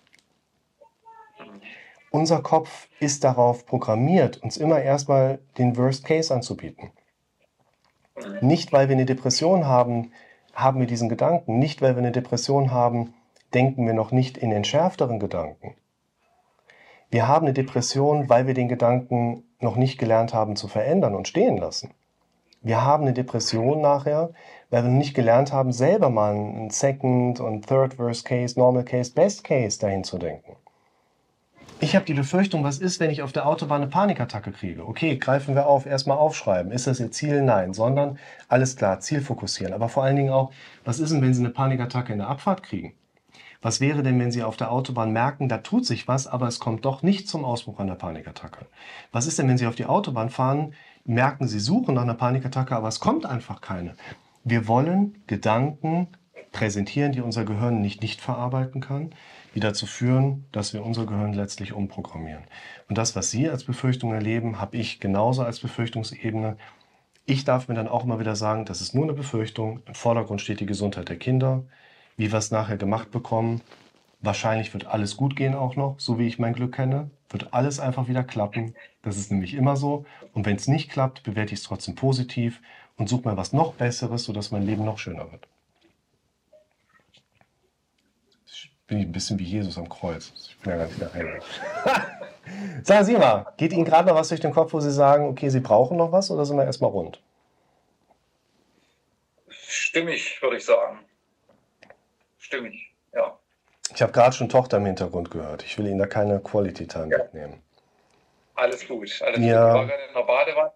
Unser 2.16 2.42
Kopf 2.42 2.88
ist 3.02 3.26
darauf 3.26 3.66
programmiert, 3.66 4.42
uns 4.42 4.56
immer 4.56 4.82
erstmal 4.82 5.40
den 5.58 5.76
Worst 5.76 6.06
Case 6.06 6.34
anzubieten. 6.34 6.92
Nicht, 8.40 8.72
weil 8.72 8.88
wir 8.88 8.96
eine 8.96 9.04
Depression 9.04 9.68
haben, 9.68 10.14
haben 10.54 10.80
wir 10.80 10.88
diesen 10.88 11.10
Gedanken. 11.10 11.60
Nicht, 11.60 11.82
weil 11.82 11.96
wir 11.96 12.02
eine 12.02 12.14
Depression 12.14 12.72
haben, 12.72 13.14
denken 13.54 13.86
wir 13.86 13.94
noch 13.94 14.12
nicht 14.12 14.38
in 14.38 14.54
entschärfteren 14.54 15.20
Gedanken. 15.20 15.76
Wir 17.10 17.28
haben 17.28 17.48
eine 17.48 17.54
Depression, 17.54 18.30
weil 18.30 18.48
wir 18.48 18.54
den 18.54 18.70
Gedanken 18.70 19.44
noch 19.60 19.76
nicht 19.76 19.98
gelernt 19.98 20.34
haben 20.34 20.56
zu 20.56 20.70
verändern 20.70 21.16
und 21.16 21.28
stehen 21.28 21.58
lassen. 21.58 21.94
Wir 22.62 22.86
haben 22.86 23.04
eine 23.04 23.14
Depression 23.14 23.82
nachher, 23.82 24.30
weil 24.70 24.84
wir 24.84 24.90
nicht 24.90 25.16
gelernt 25.16 25.52
haben, 25.52 25.74
selber 25.74 26.10
mal 26.10 26.34
einen 26.34 26.70
Second 26.70 27.42
und 27.42 27.68
Third 27.68 28.00
Worst 28.00 28.24
Case, 28.24 28.58
Normal 28.58 28.86
Case, 28.86 29.12
Best 29.12 29.44
Case 29.44 29.78
dahin 29.78 30.06
zu 30.06 30.18
denken. 30.18 30.56
Ich 31.82 31.94
habe 31.94 32.06
die 32.06 32.14
Befürchtung, 32.14 32.64
was 32.64 32.78
ist, 32.78 33.02
wenn 33.02 33.10
ich 33.10 33.22
auf 33.22 33.34
der 33.34 33.46
Autobahn 33.46 33.82
eine 33.82 33.92
Panikattacke 33.92 34.52
kriege? 34.54 34.88
Okay, 34.88 35.18
greifen 35.18 35.56
wir 35.56 35.68
auf, 35.68 35.86
erstmal 35.86 36.18
aufschreiben. 36.18 36.72
Ist 36.72 36.88
das 36.88 37.02
Ihr 37.02 37.12
Ziel? 37.12 37.42
Nein, 37.42 37.74
sondern 37.74 38.18
alles 38.48 38.78
klar, 38.78 39.02
Ziel 39.02 39.20
fokussieren. 39.20 39.74
Aber 39.74 39.90
vor 39.90 40.04
allen 40.04 40.16
Dingen 40.16 40.32
auch, 40.32 40.52
was 40.86 41.00
ist 41.00 41.12
denn, 41.12 41.22
wenn 41.22 41.34
Sie 41.34 41.42
eine 41.42 41.50
Panikattacke 41.50 42.14
in 42.14 42.20
der 42.20 42.30
Abfahrt 42.30 42.64
kriegen? 42.64 42.94
Was 43.62 43.82
wäre 43.82 44.04
denn, 44.04 44.18
wenn 44.20 44.32
Sie 44.32 44.42
auf 44.42 44.56
der 44.56 44.72
Autobahn 44.72 45.12
merken, 45.12 45.50
da 45.50 45.58
tut 45.58 45.86
sich 45.86 46.08
was, 46.08 46.28
aber 46.28 46.48
es 46.48 46.60
kommt 46.60 46.86
doch 46.86 47.04
nicht 47.04 47.28
zum 47.28 47.44
Ausbruch 47.44 47.80
einer 47.80 47.96
Panikattacke? 47.96 48.68
Was 49.12 49.28
ist 49.28 49.38
denn, 49.38 49.50
wenn 49.50 49.58
Sie 49.58 49.68
auf 49.68 49.76
die 49.76 49.86
Autobahn 49.86 50.30
fahren, 50.30 50.74
merken, 51.04 51.48
Sie 51.48 51.60
suchen 51.60 51.96
nach 51.96 52.04
einer 52.04 52.14
Panikattacke, 52.14 52.76
aber 52.76 52.88
es 52.88 53.02
kommt 53.02 53.26
einfach 53.26 53.60
keine? 53.60 53.96
Wir 54.46 54.68
wollen 54.70 55.24
Gedanken 55.28 56.08
präsentieren, 56.54 57.12
die 57.12 57.22
unser 57.22 57.44
Gehirn 57.44 57.82
nicht 57.82 58.02
nicht 58.02 58.22
verarbeiten 58.22 58.80
kann, 58.80 59.12
die 59.56 59.62
dazu 59.62 59.86
führen, 59.86 60.46
dass 60.52 60.74
wir 60.74 60.86
unser 60.86 61.06
Gehirn 61.06 61.34
letztlich 61.34 61.72
umprogrammieren. 61.72 62.44
Und 62.90 62.98
das, 62.98 63.16
was 63.16 63.32
Sie 63.32 63.50
als 63.50 63.64
Befürchtung 63.64 64.14
erleben, 64.14 64.60
habe 64.60 64.78
ich 64.78 65.00
genauso 65.00 65.44
als 65.44 65.60
Befürchtungsebene. 65.60 66.58
Ich 67.26 67.46
darf 67.46 67.70
mir 67.70 67.76
dann 67.76 67.88
auch 67.88 68.04
immer 68.04 68.20
wieder 68.20 68.36
sagen, 68.36 68.66
das 68.66 68.82
ist 68.82 68.94
nur 68.94 69.06
eine 69.06 69.14
Befürchtung. 69.14 69.82
Im 69.88 69.96
Vordergrund 69.96 70.42
steht 70.42 70.60
die 70.60 70.66
Gesundheit 70.66 71.08
der 71.08 71.18
Kinder, 71.18 71.64
wie 72.18 72.32
wir 72.32 72.38
es 72.38 72.52
nachher 72.52 72.78
gemacht 72.78 73.12
bekommen. 73.12 73.62
Wahrscheinlich 74.20 74.74
wird 74.74 74.88
alles 74.88 75.16
gut 75.16 75.36
gehen 75.36 75.56
auch 75.56 75.76
noch, 75.76 76.00
so 76.00 76.20
wie 76.20 76.28
ich 76.28 76.38
mein 76.38 76.54
Glück 76.54 76.76
kenne. 76.76 77.10
Wird 77.30 77.54
alles 77.54 77.80
einfach 77.80 78.10
wieder 78.10 78.24
klappen. 78.24 78.76
Das 79.04 79.18
ist 79.18 79.32
nämlich 79.32 79.54
immer 79.54 79.78
so. 79.78 80.06
Und 80.34 80.46
wenn 80.46 80.58
es 80.58 80.68
nicht 80.68 80.92
klappt, 80.92 81.24
bewerte 81.24 81.54
ich 81.54 81.60
es 81.60 81.66
trotzdem 81.66 81.96
positiv 81.96 82.62
und 82.98 83.08
suche 83.08 83.30
mir 83.30 83.38
was 83.38 83.54
noch 83.54 83.74
Besseres, 83.74 84.26
sodass 84.26 84.52
mein 84.52 84.66
Leben 84.66 84.84
noch 84.84 84.98
schöner 84.98 85.32
wird. 85.32 85.48
Ich 88.86 88.90
bin 88.90 89.00
ein 89.00 89.12
bisschen 89.12 89.40
wie 89.40 89.44
Jesus 89.46 89.80
am 89.80 89.90
Kreuz. 89.90 90.32
Ich 90.48 90.58
bin 90.60 90.70
ja 90.74 90.78
gar 90.78 90.86
nicht 90.86 91.02
der 91.02 91.12
Heilige. 91.12 91.42
sagen 92.84 93.04
Sie 93.04 93.18
mal, 93.18 93.48
geht 93.58 93.74
Ihnen 93.74 93.84
gerade 93.84 94.08
noch 94.08 94.16
was 94.16 94.30
durch 94.30 94.42
den 94.42 94.54
Kopf, 94.54 94.74
wo 94.74 94.80
Sie 94.80 94.92
sagen, 94.92 95.28
okay, 95.28 95.50
Sie 95.50 95.60
brauchen 95.60 95.98
noch 95.98 96.12
was 96.12 96.30
oder 96.30 96.46
sind 96.46 96.56
wir 96.58 96.66
erstmal 96.66 96.92
rund? 96.92 97.20
Stimmig, 99.50 100.40
würde 100.40 100.58
ich 100.58 100.66
sagen. 100.66 101.00
Stimmig, 102.38 102.94
ja. 103.12 103.36
Ich 103.92 104.04
habe 104.04 104.12
gerade 104.12 104.36
schon 104.36 104.50
Tochter 104.50 104.78
im 104.78 104.86
Hintergrund 104.86 105.32
gehört. 105.32 105.64
Ich 105.64 105.80
will 105.80 105.88
Ihnen 105.88 105.98
da 105.98 106.06
keine 106.06 106.40
Quality 106.40 106.86
Time 106.86 107.08
Ja. 107.10 107.18
wegnehmen. 107.18 107.64
Alles 108.54 108.88
gut. 108.88 109.20
Alles 109.24 109.44
Ja. 109.44 109.74
gut. 109.74 109.74
Die 109.74 109.80
war 109.80 109.86
gerade 109.88 110.04
in 110.04 110.14
der 110.14 110.22
Badewanne. 110.22 110.72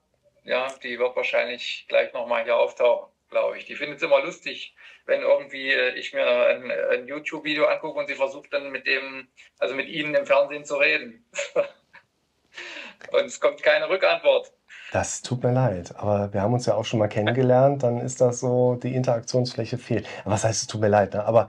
Ja, 0.46 0.68
die 0.82 0.98
wird 0.98 1.16
wahrscheinlich 1.16 1.86
gleich 1.88 2.12
nochmal 2.14 2.44
hier 2.44 2.58
auftauchen, 2.58 3.12
glaube 3.30 3.60
ich. 3.60 3.66
Die 3.66 3.76
findet 3.76 3.98
es 3.98 4.04
immer 4.04 4.20
lustig, 4.24 4.76
wenn 5.10 5.22
irgendwie 5.22 5.72
äh, 5.72 5.96
ich 5.96 6.14
mir 6.14 6.26
ein, 6.26 6.72
ein 6.92 7.08
YouTube-Video 7.08 7.66
angucke 7.66 8.00
und 8.00 8.08
sie 8.08 8.16
versucht 8.16 8.54
dann 8.54 8.72
mit 8.72 8.88
dem, 8.88 9.28
also 9.58 9.76
mit 9.76 9.90
Ihnen 9.90 10.16
im 10.16 10.26
Fernsehen 10.26 10.64
zu 10.64 10.76
reden. 10.76 11.26
und 13.12 13.26
es 13.26 13.40
kommt 13.40 13.62
keine 13.62 13.90
Rückantwort. 13.90 14.54
Das 14.92 15.22
tut 15.22 15.44
mir 15.44 15.52
leid, 15.52 15.94
aber 15.98 16.34
wir 16.34 16.42
haben 16.42 16.54
uns 16.54 16.66
ja 16.66 16.74
auch 16.74 16.86
schon 16.86 17.00
mal 17.00 17.10
kennengelernt, 17.10 17.84
dann 17.84 18.00
ist 18.00 18.22
das 18.22 18.40
so, 18.40 18.76
die 18.76 18.96
Interaktionsfläche 18.96 19.78
fehlt. 19.78 20.08
Aber 20.24 20.34
was 20.34 20.44
heißt, 20.44 20.62
es 20.62 20.68
tut 20.68 20.82
mir 20.82 20.88
leid, 20.88 21.14
ne? 21.14 21.26
aber 21.26 21.48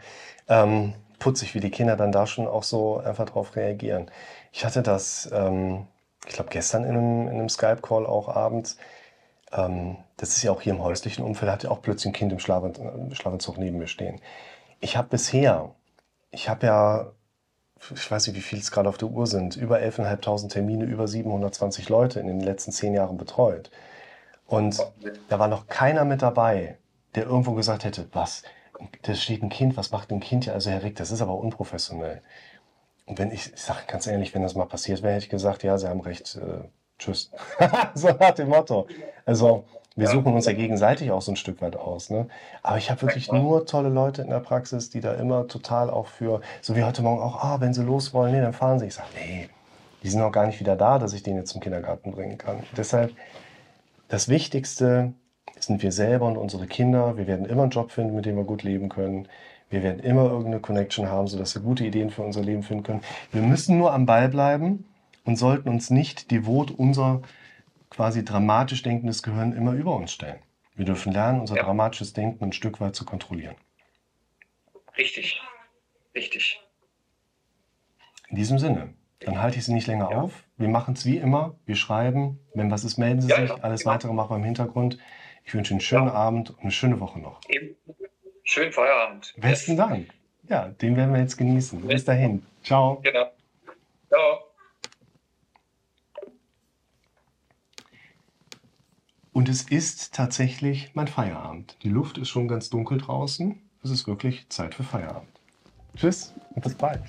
ähm, 0.48 0.94
putzig, 1.18 1.54
wie 1.54 1.60
die 1.60 1.70
Kinder 1.70 1.96
dann 1.96 2.12
da 2.12 2.26
schon 2.26 2.46
auch 2.46 2.64
so 2.64 2.98
einfach 2.98 3.26
drauf 3.26 3.56
reagieren. 3.56 4.10
Ich 4.52 4.64
hatte 4.64 4.82
das, 4.82 5.30
ähm, 5.32 5.86
ich 6.26 6.34
glaube, 6.34 6.50
gestern 6.50 6.84
in 6.84 6.90
einem, 6.90 7.28
in 7.28 7.34
einem 7.34 7.48
Skype-Call 7.48 8.04
auch 8.04 8.28
abends. 8.28 8.76
Ähm, 9.52 9.96
das 10.16 10.36
ist 10.36 10.42
ja 10.42 10.52
auch 10.52 10.60
hier 10.60 10.74
im 10.74 10.82
häuslichen 10.82 11.24
Umfeld, 11.24 11.50
hatte 11.50 11.70
auch 11.70 11.82
plötzlich 11.82 12.10
ein 12.10 12.14
Kind 12.14 12.32
im 12.32 12.38
im 12.38 13.14
Schlafanzug 13.14 13.58
neben 13.58 13.78
mir 13.78 13.88
stehen. 13.88 14.20
Ich 14.80 14.96
habe 14.96 15.08
bisher, 15.08 15.74
ich 16.30 16.48
habe 16.48 16.66
ja, 16.66 17.12
ich 17.94 18.10
weiß 18.10 18.26
nicht, 18.26 18.36
wie 18.36 18.42
viel 18.42 18.58
es 18.58 18.70
gerade 18.70 18.88
auf 18.88 18.98
der 18.98 19.08
Uhr 19.08 19.26
sind, 19.26 19.56
über 19.56 19.78
11.500 19.78 20.48
Termine, 20.48 20.84
über 20.84 21.08
720 21.08 21.88
Leute 21.88 22.20
in 22.20 22.26
den 22.26 22.40
letzten 22.40 22.72
zehn 22.72 22.94
Jahren 22.94 23.16
betreut. 23.16 23.70
Und 24.46 24.84
da 25.28 25.38
war 25.38 25.48
noch 25.48 25.68
keiner 25.68 26.04
mit 26.04 26.22
dabei, 26.22 26.76
der 27.14 27.24
irgendwo 27.24 27.52
gesagt 27.54 27.84
hätte, 27.84 28.08
was, 28.12 28.42
da 29.02 29.14
steht 29.14 29.42
ein 29.42 29.48
Kind, 29.48 29.76
was 29.76 29.90
macht 29.90 30.10
ein 30.10 30.20
Kind 30.20 30.44
hier? 30.44 30.54
Also 30.54 30.70
Herr 30.70 30.82
Rick, 30.82 30.96
das 30.96 31.10
ist 31.10 31.22
aber 31.22 31.34
unprofessionell. 31.34 32.22
Und 33.06 33.18
wenn 33.18 33.30
ich, 33.30 33.52
ich 33.52 33.60
sage 33.60 33.80
ganz 33.86 34.06
ehrlich, 34.06 34.34
wenn 34.34 34.42
das 34.42 34.54
mal 34.54 34.66
passiert 34.66 35.02
wäre, 35.02 35.14
hätte 35.14 35.24
ich 35.24 35.30
gesagt, 35.30 35.62
ja, 35.62 35.76
Sie 35.78 35.88
haben 35.88 36.00
recht, 36.00 36.36
äh, 36.36 36.68
tschüss. 37.00 37.30
so 37.94 38.08
nach 38.08 38.30
dem 38.32 38.48
Motto. 38.50 38.86
Also 39.26 39.64
wir 39.96 40.06
Ja. 40.06 40.12
suchen 40.12 40.32
uns 40.34 40.46
ja 40.46 40.52
gegenseitig 40.52 41.10
auch 41.10 41.20
so 41.20 41.32
ein 41.32 41.36
Stück 41.36 41.60
weit 41.60 41.76
aus. 41.76 42.10
Ne? 42.10 42.28
Aber 42.62 42.78
ich 42.78 42.90
habe 42.90 43.02
wirklich 43.02 43.32
nur 43.32 43.66
tolle 43.66 43.88
Leute 43.88 44.22
in 44.22 44.30
der 44.30 44.38
Praxis, 44.40 44.88
die 44.90 45.00
da 45.00 45.14
immer 45.14 45.48
total 45.48 45.90
auch 45.90 46.06
für, 46.06 46.40
so 46.60 46.76
wie 46.76 46.84
heute 46.84 47.02
Morgen 47.02 47.20
auch, 47.20 47.42
ah, 47.42 47.60
wenn 47.60 47.74
sie 47.74 47.82
los 47.82 48.14
wollen, 48.14 48.32
nee, 48.32 48.40
dann 48.40 48.52
fahren 48.52 48.78
sie. 48.78 48.86
Ich 48.86 48.94
sage, 48.94 49.08
nee, 49.16 49.48
die 50.02 50.08
sind 50.08 50.20
noch 50.20 50.30
gar 50.32 50.46
nicht 50.46 50.60
wieder 50.60 50.76
da, 50.76 50.98
dass 50.98 51.12
ich 51.12 51.22
den 51.22 51.36
jetzt 51.36 51.50
zum 51.50 51.60
Kindergarten 51.60 52.12
bringen 52.12 52.38
kann. 52.38 52.62
Deshalb, 52.76 53.12
das 54.08 54.28
Wichtigste 54.28 55.12
sind 55.58 55.82
wir 55.82 55.92
selber 55.92 56.26
und 56.26 56.36
unsere 56.36 56.66
Kinder. 56.66 57.16
Wir 57.16 57.26
werden 57.26 57.44
immer 57.44 57.62
einen 57.62 57.70
Job 57.70 57.90
finden, 57.90 58.14
mit 58.14 58.24
dem 58.26 58.36
wir 58.36 58.44
gut 58.44 58.62
leben 58.62 58.88
können. 58.88 59.28
Wir 59.68 59.82
werden 59.82 60.00
immer 60.00 60.24
irgendeine 60.24 60.60
Connection 60.60 61.08
haben, 61.08 61.26
sodass 61.28 61.54
wir 61.54 61.62
gute 61.62 61.84
Ideen 61.84 62.10
für 62.10 62.22
unser 62.22 62.40
Leben 62.42 62.62
finden 62.62 62.82
können. 62.84 63.02
Wir 63.32 63.42
müssen 63.42 63.76
nur 63.76 63.92
am 63.92 64.06
Ball 64.06 64.28
bleiben 64.28 64.84
und 65.24 65.36
sollten 65.36 65.68
uns 65.68 65.90
nicht 65.90 66.30
devot 66.30 66.70
unser 66.70 67.22
quasi 67.90 68.24
dramatisch 68.24 68.82
denkendes 68.82 69.22
Gehirn 69.22 69.52
immer 69.52 69.72
über 69.72 69.94
uns 69.96 70.12
stellen. 70.12 70.38
Wir 70.74 70.84
dürfen 70.84 71.12
lernen, 71.12 71.40
unser 71.40 71.56
Ja. 71.56 71.64
dramatisches 71.64 72.12
Denken 72.12 72.44
ein 72.44 72.52
Stück 72.52 72.80
weit 72.80 72.94
zu 72.94 73.04
kontrollieren. 73.04 73.56
Richtig. 74.96 75.40
Richtig. 76.14 76.60
In 78.28 78.36
diesem 78.36 78.58
Sinne, 78.58 78.94
dann 79.20 79.40
halte 79.42 79.58
ich 79.58 79.64
Sie 79.64 79.72
nicht 79.74 79.86
länger 79.86 80.10
Ja. 80.10 80.20
auf. 80.22 80.44
Wir 80.56 80.68
machen 80.68 80.94
es 80.94 81.04
wie 81.04 81.16
immer. 81.18 81.56
Wir 81.66 81.76
schreiben. 81.76 82.38
Wenn 82.54 82.70
was 82.70 82.84
ist, 82.84 82.96
melden 82.96 83.20
Sie 83.20 83.28
Ja, 83.28 83.40
sich. 83.40 83.64
Alles 83.64 83.82
genau. 83.82 83.92
weitere 83.94 84.12
machen 84.12 84.30
wir 84.30 84.36
im 84.36 84.44
Hintergrund. 84.44 84.98
Ich 85.44 85.54
wünsche 85.54 85.72
Ihnen 85.72 85.78
einen 85.80 85.86
schönen. 85.86 86.08
Abend 86.08 86.50
und 86.50 86.60
eine 86.60 86.70
schöne 86.70 87.00
Woche 87.00 87.18
noch. 87.18 87.40
Eben. 87.48 87.76
Schönen 88.44 88.72
Feierabend. 88.72 89.34
Besten. 89.36 89.76
Dank. 89.76 90.08
Ja, 90.48 90.68
den 90.68 90.96
werden 90.96 91.12
wir 91.12 91.20
jetzt 91.20 91.36
genießen. 91.36 91.86
Bis 91.86 92.04
dahin. 92.04 92.44
Ciao. 92.62 93.00
Genau. 93.02 93.30
Ciao. 94.08 94.49
Und 99.40 99.48
es 99.48 99.62
ist 99.62 100.12
tatsächlich 100.12 100.90
mein 100.92 101.08
Feierabend. 101.08 101.78
Die 101.82 101.88
Luft 101.88 102.18
ist 102.18 102.28
schon 102.28 102.46
ganz 102.46 102.68
dunkel 102.68 102.98
draußen. 102.98 103.58
Es 103.82 103.88
ist 103.88 104.06
wirklich 104.06 104.46
Zeit 104.50 104.74
für 104.74 104.82
Feierabend. 104.82 105.30
Tschüss 105.96 106.34
und 106.54 106.62
bis 106.62 106.74
bald. 106.74 107.00